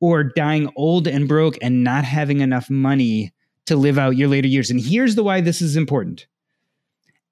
or 0.00 0.24
dying 0.24 0.70
old 0.76 1.06
and 1.06 1.28
broke 1.28 1.56
and 1.62 1.82
not 1.82 2.04
having 2.04 2.40
enough 2.40 2.68
money 2.68 3.32
to 3.66 3.76
live 3.76 3.98
out 3.98 4.16
your 4.16 4.28
later 4.28 4.48
years? 4.48 4.70
And 4.70 4.80
here's 4.80 5.14
the 5.14 5.24
why 5.24 5.40
this 5.40 5.62
is 5.62 5.76
important 5.76 6.26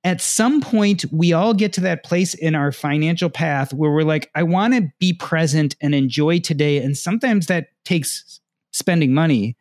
at 0.05 0.21
some 0.21 0.61
point, 0.61 1.05
we 1.13 1.33
all 1.33 1.55
get 1.55 1.73
to 1.75 1.81
that 1.83 2.05
place 2.05 2.35
in 2.35 2.55
our 2.55 2.73
financial 2.73 3.31
path 3.31 3.73
where 3.73 3.91
we're 3.91 4.03
like, 4.03 4.31
I 4.35 4.43
want 4.43 4.75
to 4.75 4.91
be 4.99 5.13
present 5.13 5.77
and 5.81 5.95
enjoy 5.95 6.41
today. 6.41 6.79
And 6.79 6.97
sometimes 6.97 7.47
that 7.47 7.69
takes 7.85 8.41
spending 8.73 9.15
money. 9.15 9.57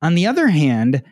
On 0.00 0.14
the 0.14 0.26
other 0.26 0.48
hand, 0.48 1.02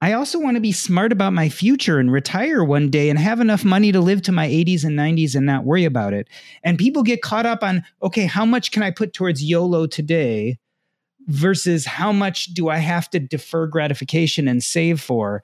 I 0.00 0.12
also 0.12 0.38
want 0.38 0.56
to 0.56 0.60
be 0.60 0.70
smart 0.70 1.10
about 1.10 1.32
my 1.32 1.48
future 1.48 1.98
and 1.98 2.12
retire 2.12 2.62
one 2.62 2.88
day 2.88 3.10
and 3.10 3.18
have 3.18 3.40
enough 3.40 3.64
money 3.64 3.90
to 3.90 4.00
live 4.00 4.22
to 4.22 4.32
my 4.32 4.46
80s 4.46 4.84
and 4.84 4.96
90s 4.96 5.34
and 5.34 5.44
not 5.44 5.64
worry 5.64 5.84
about 5.84 6.14
it. 6.14 6.28
And 6.62 6.78
people 6.78 7.02
get 7.02 7.20
caught 7.20 7.46
up 7.46 7.64
on, 7.64 7.84
okay, 8.02 8.26
how 8.26 8.44
much 8.44 8.70
can 8.70 8.84
I 8.84 8.92
put 8.92 9.12
towards 9.12 9.42
YOLO 9.42 9.86
today 9.86 10.58
versus 11.26 11.84
how 11.84 12.12
much 12.12 12.54
do 12.54 12.68
I 12.68 12.78
have 12.78 13.10
to 13.10 13.18
defer 13.18 13.66
gratification 13.66 14.46
and 14.46 14.62
save 14.62 15.00
for? 15.00 15.42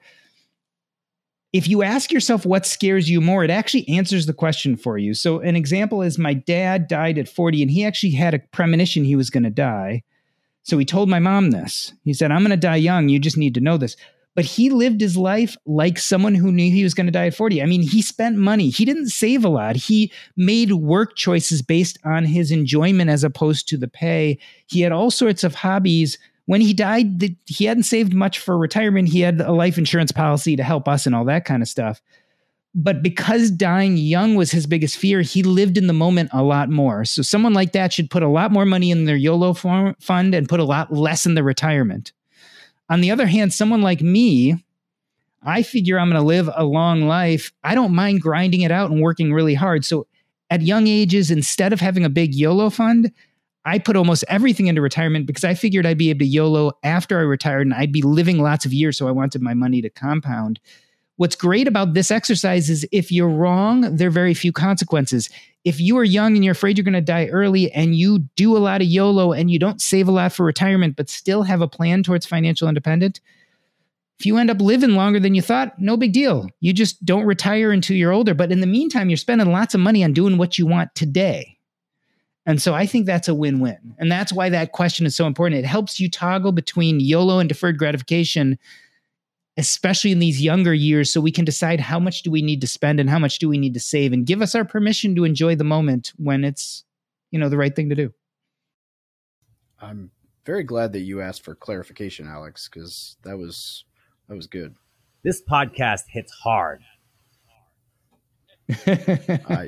if 1.55 1.69
you 1.69 1.83
ask 1.83 2.11
yourself 2.11 2.45
what 2.45 2.65
scares 2.65 3.09
you 3.09 3.21
more, 3.21 3.41
it 3.45 3.49
actually 3.49 3.87
answers 3.87 4.25
the 4.25 4.33
question 4.33 4.75
for 4.75 4.97
you. 4.97 5.13
So, 5.13 5.39
an 5.39 5.55
example 5.55 6.01
is 6.01 6.17
my 6.17 6.33
dad 6.33 6.89
died 6.89 7.17
at 7.17 7.29
40 7.29 7.61
and 7.61 7.71
he 7.71 7.85
actually 7.85 8.11
had 8.11 8.33
a 8.33 8.39
premonition 8.39 9.05
he 9.05 9.15
was 9.15 9.29
going 9.29 9.45
to 9.45 9.49
die. 9.49 10.03
So, 10.63 10.77
he 10.77 10.83
told 10.83 11.07
my 11.07 11.19
mom 11.19 11.51
this. 11.51 11.93
He 12.03 12.13
said, 12.13 12.29
I'm 12.29 12.41
going 12.41 12.49
to 12.49 12.57
die 12.57 12.75
young. 12.75 13.07
You 13.07 13.19
just 13.19 13.37
need 13.37 13.53
to 13.53 13.61
know 13.61 13.77
this. 13.77 13.95
But 14.35 14.45
he 14.45 14.69
lived 14.69 14.99
his 14.99 15.15
life 15.15 15.55
like 15.65 15.97
someone 15.97 16.35
who 16.35 16.51
knew 16.51 16.69
he 16.69 16.83
was 16.83 16.93
going 16.93 17.05
to 17.05 17.11
die 17.11 17.27
at 17.27 17.35
40. 17.35 17.61
I 17.61 17.65
mean, 17.65 17.81
he 17.81 18.01
spent 18.01 18.37
money. 18.37 18.69
He 18.69 18.83
didn't 18.83 19.07
save 19.07 19.45
a 19.45 19.49
lot. 19.49 19.77
He 19.77 20.11
made 20.35 20.73
work 20.73 21.15
choices 21.15 21.61
based 21.61 21.97
on 22.03 22.25
his 22.25 22.51
enjoyment 22.51 23.09
as 23.09 23.23
opposed 23.23 23.69
to 23.69 23.77
the 23.77 23.87
pay. 23.87 24.37
He 24.67 24.81
had 24.81 24.91
all 24.91 25.09
sorts 25.09 25.45
of 25.45 25.55
hobbies 25.55 26.17
when 26.45 26.61
he 26.61 26.73
died, 26.73 27.19
the, 27.19 27.35
he 27.45 27.65
hadn't 27.65 27.83
saved 27.83 28.13
much 28.13 28.39
for 28.39 28.57
retirement. 28.57 29.09
He 29.09 29.21
had 29.21 29.41
a 29.41 29.51
life 29.51 29.77
insurance 29.77 30.11
policy 30.11 30.55
to 30.55 30.63
help 30.63 30.87
us 30.87 31.05
and 31.05 31.15
all 31.15 31.25
that 31.25 31.45
kind 31.45 31.63
of 31.63 31.67
stuff. 31.67 32.01
But 32.75 33.01
because 33.01 33.49
dying 33.49 33.95
young 33.95 34.35
was 34.35 34.51
his 34.51 34.67
biggest 34.67 34.97
fear, 34.97 35.21
he 35.21 35.43
lived 35.43 35.77
in 35.77 35.87
the 35.87 35.93
moment 35.93 36.29
a 36.33 36.43
lot 36.43 36.69
more. 36.69 37.05
So 37.05 37.21
someone 37.21 37.53
like 37.53 37.71
that 37.71 37.93
should 37.93 38.09
put 38.09 38.21
a 38.21 38.27
lot 38.27 38.51
more 38.51 38.65
money 38.65 38.91
in 38.91 39.05
their 39.05 39.15
YOLO 39.15 39.53
fund 39.53 40.35
and 40.35 40.49
put 40.49 40.59
a 40.59 40.65
lot 40.65 40.93
less 40.93 41.25
in 41.25 41.35
the 41.35 41.43
retirement. 41.43 42.11
On 42.89 43.01
the 43.01 43.11
other 43.11 43.25
hand, 43.25 43.53
someone 43.53 43.81
like 43.81 44.01
me, 44.01 44.63
I 45.43 45.63
figure 45.63 45.99
I'm 45.99 46.09
going 46.09 46.21
to 46.21 46.27
live 46.27 46.49
a 46.55 46.63
long 46.63 47.07
life. 47.07 47.51
I 47.63 47.75
don't 47.75 47.93
mind 47.93 48.21
grinding 48.21 48.61
it 48.61 48.71
out 48.71 48.91
and 48.91 49.01
working 49.01 49.33
really 49.33 49.53
hard. 49.53 49.85
So 49.85 50.07
at 50.49 50.61
young 50.61 50.87
ages, 50.87 51.31
instead 51.31 51.73
of 51.73 51.79
having 51.79 52.05
a 52.05 52.09
big 52.09 52.35
YOLO 52.35 52.69
fund, 52.69 53.11
I 53.63 53.79
put 53.79 53.95
almost 53.95 54.23
everything 54.27 54.67
into 54.67 54.81
retirement 54.81 55.25
because 55.25 55.43
I 55.43 55.55
figured 55.55 55.85
I'd 55.85 55.97
be 55.97 56.11
able 56.11 56.19
to 56.19 56.25
YOLO 56.25 56.73
after 56.83 57.17
I 57.17 57.23
retired 57.23 57.65
and 57.65 57.73
I'd 57.73 57.91
be 57.91 58.03
living 58.03 58.39
lots 58.39 58.65
of 58.65 58.73
years. 58.73 58.97
So 58.97 59.07
I 59.07 59.11
wanted 59.11 59.41
my 59.41 59.55
money 59.55 59.81
to 59.81 59.89
compound. 59.89 60.59
What's 61.17 61.35
great 61.35 61.67
about 61.67 61.93
this 61.93 62.11
exercise 62.11 62.69
is 62.69 62.87
if 62.91 63.11
you're 63.11 63.29
wrong, 63.29 63.95
there 63.95 64.09
are 64.09 64.11
very 64.11 64.33
few 64.33 64.51
consequences. 64.51 65.29
If 65.63 65.79
you 65.79 65.97
are 65.97 66.03
young 66.03 66.35
and 66.35 66.43
you're 66.43 66.51
afraid 66.51 66.77
you're 66.77 66.83
going 66.83 66.93
to 66.93 67.01
die 67.01 67.27
early 67.27 67.71
and 67.71 67.95
you 67.95 68.19
do 68.35 68.55
a 68.55 68.59
lot 68.59 68.81
of 68.81 68.87
YOLO 68.87 69.31
and 69.31 69.49
you 69.49 69.57
don't 69.57 69.81
save 69.81 70.07
a 70.07 70.11
lot 70.11 70.33
for 70.33 70.45
retirement, 70.45 70.95
but 70.95 71.09
still 71.09 71.43
have 71.43 71.61
a 71.61 71.67
plan 71.67 72.03
towards 72.03 72.25
financial 72.25 72.67
independence, 72.67 73.21
if 74.19 74.25
you 74.25 74.37
end 74.37 74.49
up 74.49 74.61
living 74.61 74.91
longer 74.91 75.19
than 75.19 75.35
you 75.35 75.41
thought, 75.41 75.79
no 75.79 75.97
big 75.97 76.13
deal. 76.13 76.47
You 76.61 76.73
just 76.73 77.03
don't 77.05 77.25
retire 77.25 77.71
until 77.71 77.97
you're 77.97 78.13
older. 78.13 78.33
But 78.33 78.51
in 78.51 78.61
the 78.61 78.67
meantime, 78.67 79.09
you're 79.09 79.17
spending 79.17 79.51
lots 79.51 79.73
of 79.73 79.81
money 79.81 80.03
on 80.03 80.13
doing 80.13 80.37
what 80.37 80.57
you 80.57 80.65
want 80.65 80.93
today. 80.95 81.57
And 82.45 82.61
so 82.61 82.73
I 82.73 82.85
think 82.85 83.05
that's 83.05 83.27
a 83.27 83.35
win 83.35 83.59
win. 83.59 83.95
And 83.97 84.11
that's 84.11 84.31
why 84.31 84.49
that 84.49 84.71
question 84.71 85.05
is 85.05 85.15
so 85.15 85.25
important. 85.25 85.59
It 85.59 85.67
helps 85.67 85.99
you 85.99 86.09
toggle 86.09 86.51
between 86.51 86.99
YOLO 86.99 87.39
and 87.39 87.49
deferred 87.49 87.77
gratification, 87.77 88.59
especially 89.57 90.11
in 90.11 90.19
these 90.19 90.41
younger 90.41 90.73
years, 90.73 91.11
so 91.11 91.21
we 91.21 91.31
can 91.31 91.45
decide 91.45 91.79
how 91.79 91.99
much 91.99 92.23
do 92.23 92.31
we 92.31 92.41
need 92.41 92.61
to 92.61 92.67
spend 92.67 92.99
and 92.99 93.09
how 93.09 93.19
much 93.19 93.39
do 93.39 93.47
we 93.47 93.57
need 93.57 93.73
to 93.73 93.79
save 93.79 94.13
and 94.13 94.25
give 94.25 94.41
us 94.41 94.55
our 94.55 94.65
permission 94.65 95.15
to 95.15 95.23
enjoy 95.23 95.55
the 95.55 95.63
moment 95.63 96.13
when 96.17 96.43
it's, 96.43 96.83
you 97.31 97.39
know, 97.39 97.49
the 97.49 97.57
right 97.57 97.75
thing 97.75 97.89
to 97.89 97.95
do. 97.95 98.13
I'm 99.79 100.11
very 100.45 100.63
glad 100.63 100.93
that 100.93 101.01
you 101.01 101.21
asked 101.21 101.43
for 101.43 101.55
clarification, 101.55 102.27
Alex, 102.27 102.69
because 102.69 103.17
that 103.23 103.37
was 103.37 103.85
that 104.27 104.35
was 104.35 104.47
good. 104.47 104.75
This 105.23 105.41
podcast 105.41 106.03
hits 106.09 106.31
hard 106.31 106.81
uh, 108.87 108.95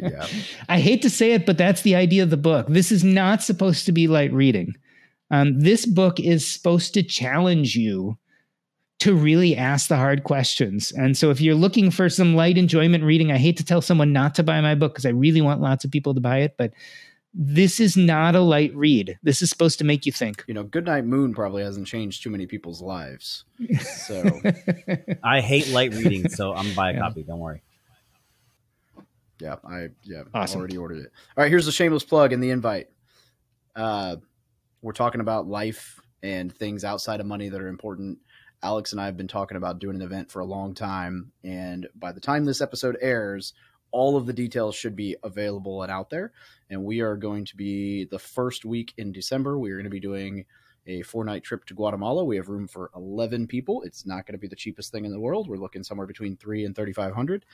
yeah. 0.02 0.26
I 0.70 0.80
hate 0.80 1.04
to 1.04 1.10
say 1.10 1.34
it, 1.34 1.46
but 1.46 1.58
that's 1.58 1.84
the 1.84 1.96
idea 1.96 2.24
of 2.24 2.30
the 2.30 2.38
book. 2.38 2.68
This 2.68 2.92
is 2.92 3.04
not 3.04 3.44
supposed 3.44 3.86
to 3.86 3.92
be 3.92 4.08
light 4.08 4.34
reading. 4.34 4.74
Um, 5.30 5.60
this 5.60 5.86
book 5.86 6.20
is 6.20 6.48
supposed 6.48 6.94
to 6.96 7.04
challenge 7.04 7.76
you 7.76 8.18
to 9.00 9.16
really 9.16 9.56
ask 9.56 9.90
the 9.90 9.96
hard 9.96 10.24
questions. 10.24 10.92
And 10.92 11.16
so, 11.16 11.30
if 11.30 11.40
you're 11.40 11.56
looking 11.56 11.92
for 11.92 12.10
some 12.10 12.36
light 12.36 12.58
enjoyment 12.58 13.04
reading, 13.04 13.32
I 13.32 13.38
hate 13.38 13.58
to 13.58 13.66
tell 13.66 13.82
someone 13.82 14.14
not 14.14 14.36
to 14.36 14.44
buy 14.44 14.60
my 14.62 14.76
book 14.76 14.94
because 14.94 15.06
I 15.06 15.10
really 15.10 15.42
want 15.42 15.62
lots 15.62 15.86
of 15.86 15.92
people 15.92 16.14
to 16.14 16.20
buy 16.20 16.40
it, 16.40 16.56
but 16.58 16.72
this 17.40 17.80
is 17.80 17.96
not 17.96 18.36
a 18.36 18.40
light 18.40 18.74
read. 18.76 19.20
This 19.22 19.44
is 19.44 19.50
supposed 19.52 19.78
to 19.80 19.86
make 19.86 20.08
you 20.08 20.12
think. 20.12 20.44
You 20.48 20.56
know, 20.56 20.64
Goodnight 20.64 21.06
Moon 21.06 21.36
probably 21.36 21.62
hasn't 21.62 21.86
changed 21.86 22.24
too 22.24 22.32
many 22.32 22.48
people's 22.48 22.82
lives. 22.82 23.46
So 24.08 24.42
I 25.24 25.42
hate 25.42 25.68
light 25.70 25.94
reading, 25.94 26.30
so 26.30 26.54
I'm 26.54 26.64
gonna 26.64 26.76
buy 26.76 26.92
a 26.92 26.94
yeah. 26.94 27.00
copy. 27.00 27.24
Don't 27.24 27.40
worry. 27.40 27.62
Yeah, 29.40 29.58
I 29.64 29.90
yeah 30.04 30.24
awesome. 30.34 30.60
already 30.60 30.78
ordered 30.78 30.98
it. 30.98 31.12
All 31.38 31.44
right, 31.44 31.50
here's 31.50 31.68
the 31.68 31.72
shameless 31.72 32.04
plug 32.04 32.34
in 32.34 32.40
the 32.40 32.50
invite. 32.50 32.88
Uh, 33.76 34.16
we're 34.82 34.94
talking 34.94 35.22
about 35.22 35.48
life 35.48 36.00
and 36.24 36.52
things 36.52 36.84
outside 36.84 37.20
of 37.20 37.28
money 37.28 37.50
that 37.50 37.62
are 37.62 37.68
important. 37.68 38.18
Alex 38.64 38.92
and 38.92 39.00
I 39.00 39.06
have 39.06 39.18
been 39.18 39.28
talking 39.28 39.58
about 39.58 39.80
doing 39.80 39.96
an 39.96 40.02
event 40.02 40.32
for 40.32 40.40
a 40.40 40.46
long 40.46 40.74
time, 40.74 41.32
and 41.44 41.88
by 41.96 42.12
the 42.12 42.20
time 42.20 42.46
this 42.46 42.62
episode 42.62 42.98
airs, 43.02 43.54
all 43.92 44.18
of 44.18 44.26
the 44.26 44.34
details 44.34 44.76
should 44.76 44.96
be 44.96 45.16
available 45.24 45.84
and 45.84 45.92
out 45.92 46.10
there. 46.10 46.32
And 46.70 46.84
we 46.84 47.02
are 47.02 47.16
going 47.16 47.46
to 47.46 47.56
be 47.56 48.06
the 48.06 48.20
first 48.20 48.66
week 48.66 48.94
in 48.98 49.12
December. 49.12 49.58
We 49.58 49.72
are 49.72 49.76
going 49.76 49.86
to 49.86 49.90
be 49.90 50.00
doing 50.00 50.46
a 50.88 51.02
four 51.02 51.24
night 51.24 51.44
trip 51.44 51.66
to 51.66 51.74
Guatemala. 51.74 52.24
We 52.24 52.38
have 52.38 52.48
room 52.48 52.68
for 52.68 52.92
11 52.96 53.48
people. 53.48 53.84
It's 53.84 54.06
not 54.06 54.26
going 54.26 54.34
to 54.34 54.40
be 54.40 54.48
the 54.48 54.56
cheapest 54.56 54.92
thing 54.92 55.06
in 55.06 55.12
the 55.12 55.20
world. 55.20 55.48
We're 55.48 55.58
looking 55.58 55.84
somewhere 55.84 56.08
between 56.08 56.38
three 56.38 56.66
and 56.66 56.76
3,500. 56.76 57.46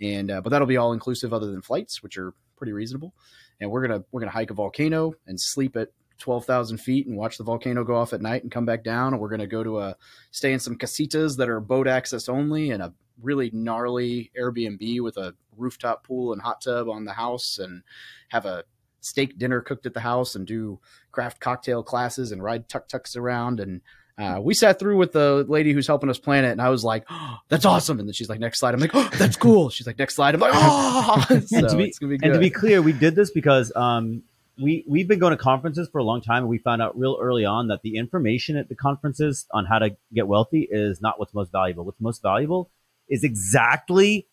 And, 0.00 0.30
uh, 0.30 0.40
but 0.40 0.50
that'll 0.50 0.66
be 0.66 0.76
all 0.76 0.92
inclusive 0.92 1.32
other 1.32 1.50
than 1.50 1.62
flights, 1.62 2.02
which 2.02 2.18
are 2.18 2.34
pretty 2.56 2.72
reasonable. 2.72 3.14
And 3.60 3.70
we're 3.70 3.86
going 3.86 4.00
to, 4.00 4.06
we're 4.12 4.20
going 4.20 4.30
to 4.30 4.36
hike 4.36 4.50
a 4.50 4.54
volcano 4.54 5.14
and 5.26 5.40
sleep 5.40 5.76
at 5.76 5.88
12,000 6.22 6.78
feet 6.78 7.06
and 7.06 7.16
watch 7.16 7.36
the 7.36 7.44
volcano 7.44 7.84
go 7.84 7.96
off 7.96 8.12
at 8.12 8.22
night 8.22 8.42
and 8.42 8.50
come 8.50 8.64
back 8.64 8.84
down. 8.84 9.12
And 9.12 9.20
we're 9.20 9.28
going 9.28 9.40
to 9.40 9.46
go 9.46 9.62
to 9.62 9.80
a, 9.80 9.96
stay 10.30 10.52
in 10.52 10.60
some 10.60 10.78
casitas 10.78 11.36
that 11.36 11.48
are 11.48 11.60
boat 11.60 11.88
access 11.88 12.28
only 12.28 12.70
and 12.70 12.82
a 12.82 12.94
really 13.20 13.50
gnarly 13.52 14.30
Airbnb 14.40 15.02
with 15.02 15.16
a 15.16 15.34
rooftop 15.56 16.06
pool 16.06 16.32
and 16.32 16.40
hot 16.40 16.60
tub 16.62 16.88
on 16.88 17.04
the 17.04 17.12
house 17.12 17.58
and 17.58 17.82
have 18.28 18.46
a 18.46 18.64
steak 19.00 19.36
dinner 19.36 19.60
cooked 19.60 19.84
at 19.84 19.94
the 19.94 20.00
house 20.00 20.36
and 20.36 20.46
do 20.46 20.78
craft 21.10 21.40
cocktail 21.40 21.82
classes 21.82 22.30
and 22.30 22.42
ride 22.42 22.68
tuk 22.68 22.88
tuks 22.88 23.16
around. 23.16 23.58
And 23.58 23.80
uh, 24.16 24.38
we 24.40 24.54
sat 24.54 24.78
through 24.78 24.98
with 24.98 25.12
the 25.12 25.44
lady 25.48 25.72
who's 25.72 25.88
helping 25.88 26.08
us 26.08 26.18
plan 26.18 26.44
it, 26.44 26.52
and 26.52 26.62
I 26.62 26.68
was 26.68 26.84
like, 26.84 27.04
oh, 27.10 27.38
"That's 27.48 27.64
awesome!" 27.64 27.98
And 27.98 28.06
then 28.06 28.12
she's 28.12 28.28
like, 28.28 28.38
"Next 28.38 28.60
slide." 28.60 28.74
I'm 28.74 28.80
like, 28.80 28.94
"Oh, 28.94 29.08
that's 29.16 29.36
cool." 29.36 29.70
She's 29.70 29.86
like, 29.86 29.98
"Next 29.98 30.14
slide." 30.14 30.34
I'm 30.34 30.40
like, 30.40 30.52
"Oh!" 30.54 31.24
so 31.28 31.34
and, 31.56 31.68
to 31.68 31.76
be, 31.76 31.92
be 32.00 32.18
and 32.22 32.34
to 32.34 32.38
be 32.38 32.50
clear, 32.50 32.82
we 32.82 32.92
did 32.92 33.16
this 33.16 33.30
because 33.30 33.72
um, 33.74 34.22
we 34.62 34.84
we've 34.88 35.08
been 35.08 35.18
going 35.18 35.36
to 35.36 35.42
conferences 35.42 35.88
for 35.90 35.98
a 35.98 36.04
long 36.04 36.20
time, 36.22 36.38
and 36.38 36.48
we 36.48 36.58
found 36.58 36.80
out 36.80 36.98
real 36.98 37.18
early 37.20 37.44
on 37.44 37.68
that 37.68 37.82
the 37.82 37.96
information 37.96 38.56
at 38.56 38.68
the 38.68 38.74
conferences 38.74 39.46
on 39.52 39.66
how 39.66 39.78
to 39.78 39.96
get 40.14 40.26
wealthy 40.26 40.68
is 40.70 41.00
not 41.00 41.18
what's 41.18 41.34
most 41.34 41.52
valuable. 41.52 41.84
What's 41.84 42.00
most 42.00 42.22
valuable 42.22 42.70
is 43.08 43.24
exactly 43.24 44.26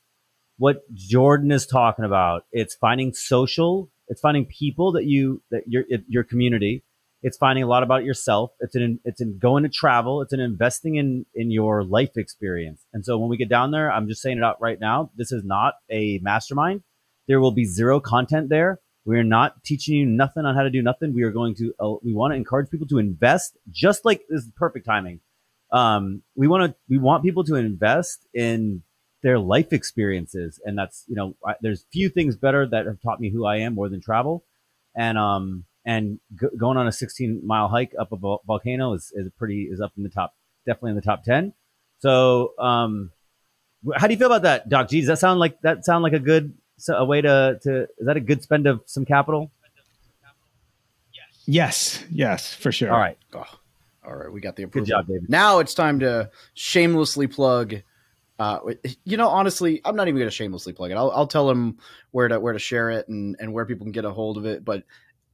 what 0.58 0.82
Jordan 0.94 1.52
is 1.52 1.66
talking 1.66 2.06
about. 2.06 2.46
It's 2.52 2.76
finding 2.76 3.14
social. 3.14 3.90
It's 4.08 4.22
finding 4.22 4.46
people 4.46 4.94
that 4.94 5.06
you 5.06 5.42
that 5.52 5.64
your 5.68 5.84
your 6.08 6.24
community. 6.24 6.84
It's 7.22 7.38
finding 7.38 7.64
a 7.64 7.68
lot 7.68 7.84
about 7.84 8.06
yourself. 8.06 8.52
It's 8.60 8.76
in 8.76 9.00
it's 9.04 9.22
in 9.22 9.40
going 9.40 9.64
to 9.64 9.70
travel. 9.70 10.22
It's 10.22 10.34
in 10.34 10.40
investing 10.40 10.96
in 10.96 11.26
in 11.34 11.52
your 11.52 11.84
life 11.84 12.16
experience. 12.16 12.86
And 12.94 13.04
so 13.04 13.18
when 13.18 13.30
we 13.30 13.38
get 13.38 13.50
down 13.50 13.72
there, 13.72 13.92
I'm 13.92 14.08
just 14.08 14.22
saying 14.22 14.38
it 14.38 14.44
out 14.44 14.62
right 14.62 14.80
now. 14.80 15.12
This 15.16 15.32
is 15.32 15.44
not 15.44 15.76
a 15.90 16.20
mastermind. 16.22 16.84
There 17.28 17.40
will 17.40 17.52
be 17.52 17.66
zero 17.66 18.00
content 18.00 18.50
there. 18.50 18.80
We 19.10 19.18
are 19.18 19.24
not 19.24 19.64
teaching 19.64 19.96
you 19.96 20.06
nothing 20.06 20.46
on 20.46 20.56
how 20.56 20.64
to 20.64 20.70
do 20.70 20.82
nothing. 20.82 21.14
We 21.14 21.24
are 21.24 21.32
going 21.32 21.56
to 21.56 21.74
uh, 21.80 21.96
we 22.04 22.14
want 22.14 22.32
to 22.32 22.36
encourage 22.36 22.70
people 22.70 22.88
to 22.88 22.98
invest. 23.00 23.58
Just 23.72 24.06
like 24.06 24.22
this 24.30 24.44
is 24.44 24.52
perfect 24.56 24.86
timing. 24.86 25.20
Um, 25.72 26.22
we 26.36 26.48
want 26.48 26.72
to 26.72 26.76
we 26.90 26.98
want 26.98 27.24
people 27.24 27.44
to 27.46 27.56
invest 27.56 28.28
in 28.34 28.84
their 29.22 29.40
life 29.40 29.74
experiences. 29.74 30.60
And 30.64 30.78
that's, 30.78 31.04
you 31.08 31.16
know, 31.16 31.36
I, 31.46 31.56
there's 31.62 31.86
few 31.92 32.10
things 32.10 32.36
better 32.36 32.68
that 32.68 32.86
have 32.86 33.02
taught 33.02 33.20
me 33.20 33.30
who 33.30 33.46
I 33.46 33.58
am 33.58 33.76
more 33.76 33.90
than 33.90 34.02
travel. 34.02 34.46
And, 34.96 35.18
um, 35.18 35.66
and 35.86 36.20
going 36.58 36.78
on 36.78 36.88
a 36.88 36.92
16 36.92 37.42
mile 37.46 37.68
hike 37.68 37.94
up 38.00 38.12
a 38.12 38.16
vo- 38.16 38.42
volcano 38.46 38.94
is, 38.94 39.12
is 39.16 39.30
pretty, 39.38 39.68
is 39.72 39.82
up 39.82 39.92
in 39.98 40.04
the 40.04 40.10
top, 40.10 40.34
definitely 40.66 40.92
in 40.92 40.96
the 40.96 41.02
top 41.02 41.24
10. 41.24 41.54
So, 42.00 42.54
um, 42.60 43.12
how 43.96 44.08
do 44.08 44.14
you 44.14 44.18
feel 44.18 44.28
about 44.28 44.44
that, 44.44 44.70
Doc 44.70 44.90
G? 44.90 45.00
Does 45.00 45.08
that 45.08 45.20
sound 45.20 45.40
like, 45.40 45.60
that 45.62 45.86
sound 45.86 46.04
like 46.04 46.14
a 46.14 46.20
good, 46.20 46.54
a 46.88 47.04
way 47.04 47.22
to, 47.22 47.60
to, 47.64 47.84
is 47.98 48.06
that 48.06 48.18
a 48.18 48.22
good 48.22 48.42
spend 48.42 48.68
of 48.68 48.82
some 48.86 49.06
capital? 49.06 49.52
Yes. 51.14 51.26
Yes, 51.46 52.06
Yes, 52.12 52.54
for 52.54 52.72
sure. 52.72 52.92
All 52.92 53.00
right. 53.00 53.18
Oh, 53.34 53.44
all 54.06 54.16
right. 54.16 54.32
We 54.32 54.40
got 54.40 54.56
the 54.56 54.64
approval. 54.64 54.86
Good 54.86 54.92
job, 54.92 55.08
David. 55.08 55.30
Now 55.30 55.60
it's 55.60 55.74
time 55.74 56.00
to 56.00 56.30
shamelessly 56.54 57.28
plug 57.28 57.82
uh, 58.40 58.60
you 59.04 59.18
know, 59.18 59.28
honestly, 59.28 59.82
I'm 59.84 59.98
not 59.98 60.08
even 60.08 60.18
going 60.18 60.30
to 60.30 60.36
shamelessly 60.36 60.72
plug 60.72 60.92
it. 60.92 60.98
I'll, 60.98 61.12
I'll 61.12 61.28
tell 61.28 61.46
them 61.46 61.78
where 62.12 62.30
to 62.30 62.40
where 62.40 62.54
to 62.54 62.60
share 62.60 62.90
it 62.90 63.08
and 63.10 63.36
and 63.40 63.52
where 63.52 63.66
people 63.66 63.84
can 63.84 63.92
get 63.92 64.06
a 64.06 64.12
hold 64.12 64.38
of 64.38 64.46
it. 64.46 64.64
But 64.64 64.84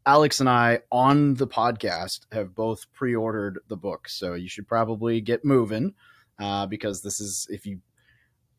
Alex 0.08 0.40
and 0.40 0.50
I 0.50 0.80
on 0.92 1.36
the 1.36 1.48
podcast 1.48 2.22
have 2.32 2.56
both 2.56 2.92
pre-ordered 2.94 3.60
the 3.68 3.78
book, 3.78 4.10
so 4.10 4.34
you 4.34 4.50
should 4.50 4.68
probably 4.68 5.22
get 5.22 5.46
moving 5.46 5.94
uh, 6.40 6.66
because 6.66 7.04
this 7.04 7.20
is 7.20 7.46
if 7.52 7.68
you 7.68 7.80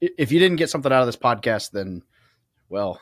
if 0.00 0.30
you 0.30 0.38
didn't 0.38 0.58
get 0.58 0.70
something 0.70 0.92
out 0.92 1.00
of 1.00 1.06
this 1.06 1.16
podcast, 1.16 1.72
then 1.72 2.02
well, 2.68 3.00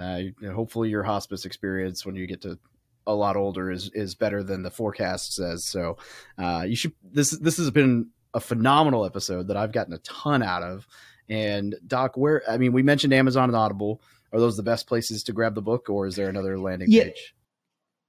uh, 0.00 0.20
hopefully 0.54 0.90
your 0.90 1.02
hospice 1.02 1.44
experience 1.44 2.06
when 2.06 2.16
you 2.16 2.26
get 2.26 2.42
to 2.42 2.58
a 3.06 3.14
lot 3.14 3.36
older 3.36 3.70
is 3.70 3.90
is 3.94 4.14
better 4.14 4.42
than 4.42 4.62
the 4.62 4.70
forecast 4.70 5.34
says. 5.34 5.64
So 5.64 5.96
uh, 6.36 6.64
you 6.68 6.76
should 6.76 6.92
this 7.02 7.30
this 7.30 7.56
has 7.56 7.70
been 7.70 8.10
a 8.34 8.40
phenomenal 8.40 9.04
episode 9.04 9.48
that 9.48 9.56
I've 9.56 9.72
gotten 9.72 9.94
a 9.94 9.98
ton 9.98 10.42
out 10.42 10.62
of. 10.62 10.86
And 11.28 11.74
Doc, 11.86 12.16
where 12.16 12.42
I 12.48 12.58
mean, 12.58 12.72
we 12.72 12.82
mentioned 12.82 13.12
Amazon 13.12 13.48
and 13.48 13.56
Audible. 13.56 14.02
Are 14.30 14.38
those 14.38 14.58
the 14.58 14.62
best 14.62 14.86
places 14.86 15.22
to 15.24 15.32
grab 15.32 15.54
the 15.54 15.62
book, 15.62 15.88
or 15.88 16.06
is 16.06 16.14
there 16.14 16.28
another 16.28 16.58
landing 16.58 16.90
yeah. 16.90 17.04
page? 17.04 17.34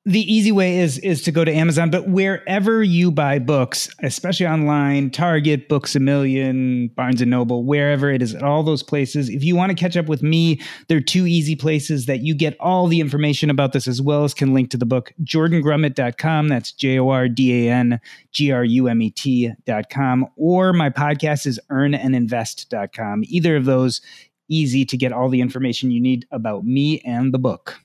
The 0.06 0.22
easy 0.34 0.52
way 0.52 0.80
is 0.80 0.98
is 1.00 1.22
to 1.24 1.32
go 1.32 1.44
to 1.44 1.54
Amazon, 1.54 1.92
but 1.92 2.08
wherever 2.08 2.82
you 2.82 3.12
buy 3.12 3.38
books, 3.38 3.90
especially 4.02 4.48
online, 4.48 5.12
Target, 5.12 5.68
Books 5.68 5.94
a 5.94 6.00
Million, 6.00 6.88
Barnes 6.96 7.22
and 7.22 7.30
Noble, 7.30 7.66
wherever 7.66 8.10
it 8.10 8.22
is, 8.22 8.34
at 8.34 8.42
all 8.42 8.64
those 8.64 8.82
places. 8.82 9.28
If 9.28 9.44
you 9.44 9.58
want 9.58 9.72
to 9.72 9.76
catch 9.76 9.98
up 9.98 10.08
with 10.08 10.24
me, 10.24 10.62
there 10.88 10.98
are 10.98 11.02
two 11.02 11.28
easy 11.28 11.56
places 11.56 12.06
that 12.06 12.22
you 12.22 12.34
get 12.34 12.56
all 12.62 12.88
the 12.88 13.02
information 13.02 13.50
about 13.50 13.74
this 13.74 13.90
as 13.90 14.02
well 14.02 14.24
as 14.24 14.34
can 14.34 14.54
link 14.54 14.72
to 14.72 14.78
the 14.78 14.86
book, 14.86 15.12
jordangrumet.com. 15.22 16.48
That's 16.48 16.72
J 16.72 16.98
O 16.98 17.10
R 17.10 17.28
D 17.28 17.68
A 17.68 17.72
N 17.74 18.00
G 18.32 18.52
R 18.54 18.64
U 18.64 18.88
M 18.88 19.02
E 19.02 19.10
T.com. 19.12 20.28
Or 20.38 20.72
my 20.72 20.90
podcast 20.90 21.46
is 21.46 21.60
earnandinvest.com. 21.70 23.24
Either 23.28 23.58
of 23.58 23.66
those 23.66 24.02
easy 24.48 24.86
to 24.86 24.98
get 24.98 25.12
all 25.12 25.28
the 25.28 25.42
information 25.42 25.92
you 25.92 26.02
need 26.02 26.26
about 26.32 26.64
me 26.64 27.02
and 27.02 27.34
the 27.34 27.40
book. 27.40 27.80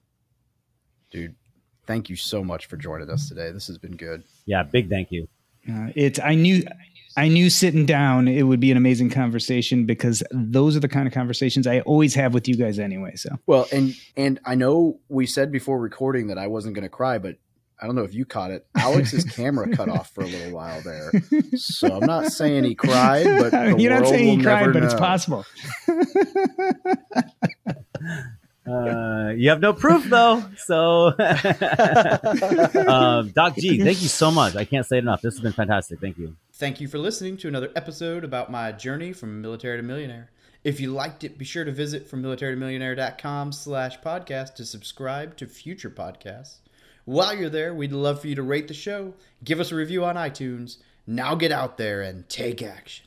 Dude, 1.10 1.34
thank 1.86 2.08
you 2.08 2.16
so 2.16 2.44
much 2.44 2.66
for 2.66 2.76
joining 2.76 3.10
us 3.10 3.28
today. 3.28 3.50
This 3.50 3.66
has 3.66 3.78
been 3.78 3.96
good. 3.96 4.24
Yeah, 4.46 4.62
big 4.62 4.88
thank 4.88 5.10
you. 5.10 5.28
Uh, 5.68 5.88
it's 5.94 6.18
I 6.18 6.34
knew 6.34 6.62
I 7.16 7.28
knew 7.28 7.48
sitting 7.48 7.86
down 7.86 8.28
it 8.28 8.42
would 8.42 8.60
be 8.60 8.70
an 8.70 8.76
amazing 8.76 9.10
conversation 9.10 9.86
because 9.86 10.22
those 10.30 10.76
are 10.76 10.80
the 10.80 10.88
kind 10.88 11.06
of 11.06 11.14
conversations 11.14 11.66
I 11.66 11.80
always 11.80 12.14
have 12.14 12.34
with 12.34 12.48
you 12.48 12.56
guys 12.56 12.78
anyway. 12.78 13.16
So 13.16 13.30
well, 13.46 13.66
and 13.72 13.94
and 14.16 14.40
I 14.44 14.56
know 14.56 15.00
we 15.08 15.26
said 15.26 15.52
before 15.52 15.78
recording 15.78 16.28
that 16.28 16.38
I 16.38 16.48
wasn't 16.48 16.74
going 16.74 16.82
to 16.82 16.88
cry, 16.88 17.18
but 17.18 17.36
I 17.80 17.86
don't 17.86 17.94
know 17.94 18.04
if 18.04 18.14
you 18.14 18.24
caught 18.24 18.50
it. 18.50 18.66
Alex's 18.76 19.24
camera 19.36 19.74
cut 19.74 19.88
off 19.88 20.10
for 20.10 20.22
a 20.22 20.26
little 20.26 20.52
while 20.52 20.80
there, 20.82 21.12
so 21.56 21.96
I'm 21.96 22.06
not 22.06 22.32
saying 22.32 22.64
he 22.64 22.74
cried, 22.74 23.24
but 23.24 23.52
you're 23.80 23.98
not 23.98 24.08
saying 24.08 24.38
he 24.38 24.44
cried, 24.44 24.72
but 24.72 24.80
know. 24.80 24.86
it's 24.86 24.94
possible. 24.94 25.44
Uh, 28.66 29.32
you 29.36 29.50
have 29.50 29.60
no 29.60 29.72
proof 29.72 30.04
though. 30.04 30.42
So, 30.56 31.08
um, 32.88 33.28
Doc 33.30 33.56
G, 33.56 33.78
thank 33.82 34.00
you 34.02 34.08
so 34.08 34.30
much. 34.30 34.56
I 34.56 34.64
can't 34.64 34.86
say 34.86 34.96
it 34.96 35.00
enough. 35.00 35.20
This 35.20 35.34
has 35.34 35.42
been 35.42 35.52
fantastic. 35.52 36.00
Thank 36.00 36.16
you. 36.18 36.36
Thank 36.54 36.80
you 36.80 36.88
for 36.88 36.98
listening 36.98 37.36
to 37.38 37.48
another 37.48 37.70
episode 37.76 38.24
about 38.24 38.50
my 38.50 38.72
journey 38.72 39.12
from 39.12 39.42
military 39.42 39.76
to 39.76 39.82
millionaire. 39.82 40.30
If 40.62 40.80
you 40.80 40.92
liked 40.92 41.24
it, 41.24 41.36
be 41.36 41.44
sure 41.44 41.64
to 41.64 41.72
visit 41.72 42.08
from 42.08 42.22
military 42.22 42.54
to 42.54 42.58
millionaire.com 42.58 43.52
slash 43.52 44.00
podcast 44.00 44.54
to 44.54 44.64
subscribe 44.64 45.36
to 45.36 45.46
future 45.46 45.90
podcasts. 45.90 46.60
While 47.04 47.36
you're 47.36 47.50
there, 47.50 47.74
we'd 47.74 47.92
love 47.92 48.22
for 48.22 48.28
you 48.28 48.34
to 48.36 48.42
rate 48.42 48.68
the 48.68 48.74
show, 48.74 49.12
give 49.44 49.60
us 49.60 49.72
a 49.72 49.76
review 49.76 50.06
on 50.06 50.16
iTunes. 50.16 50.78
Now 51.06 51.34
get 51.34 51.52
out 51.52 51.76
there 51.76 52.00
and 52.00 52.26
take 52.30 52.62
action. 52.62 53.04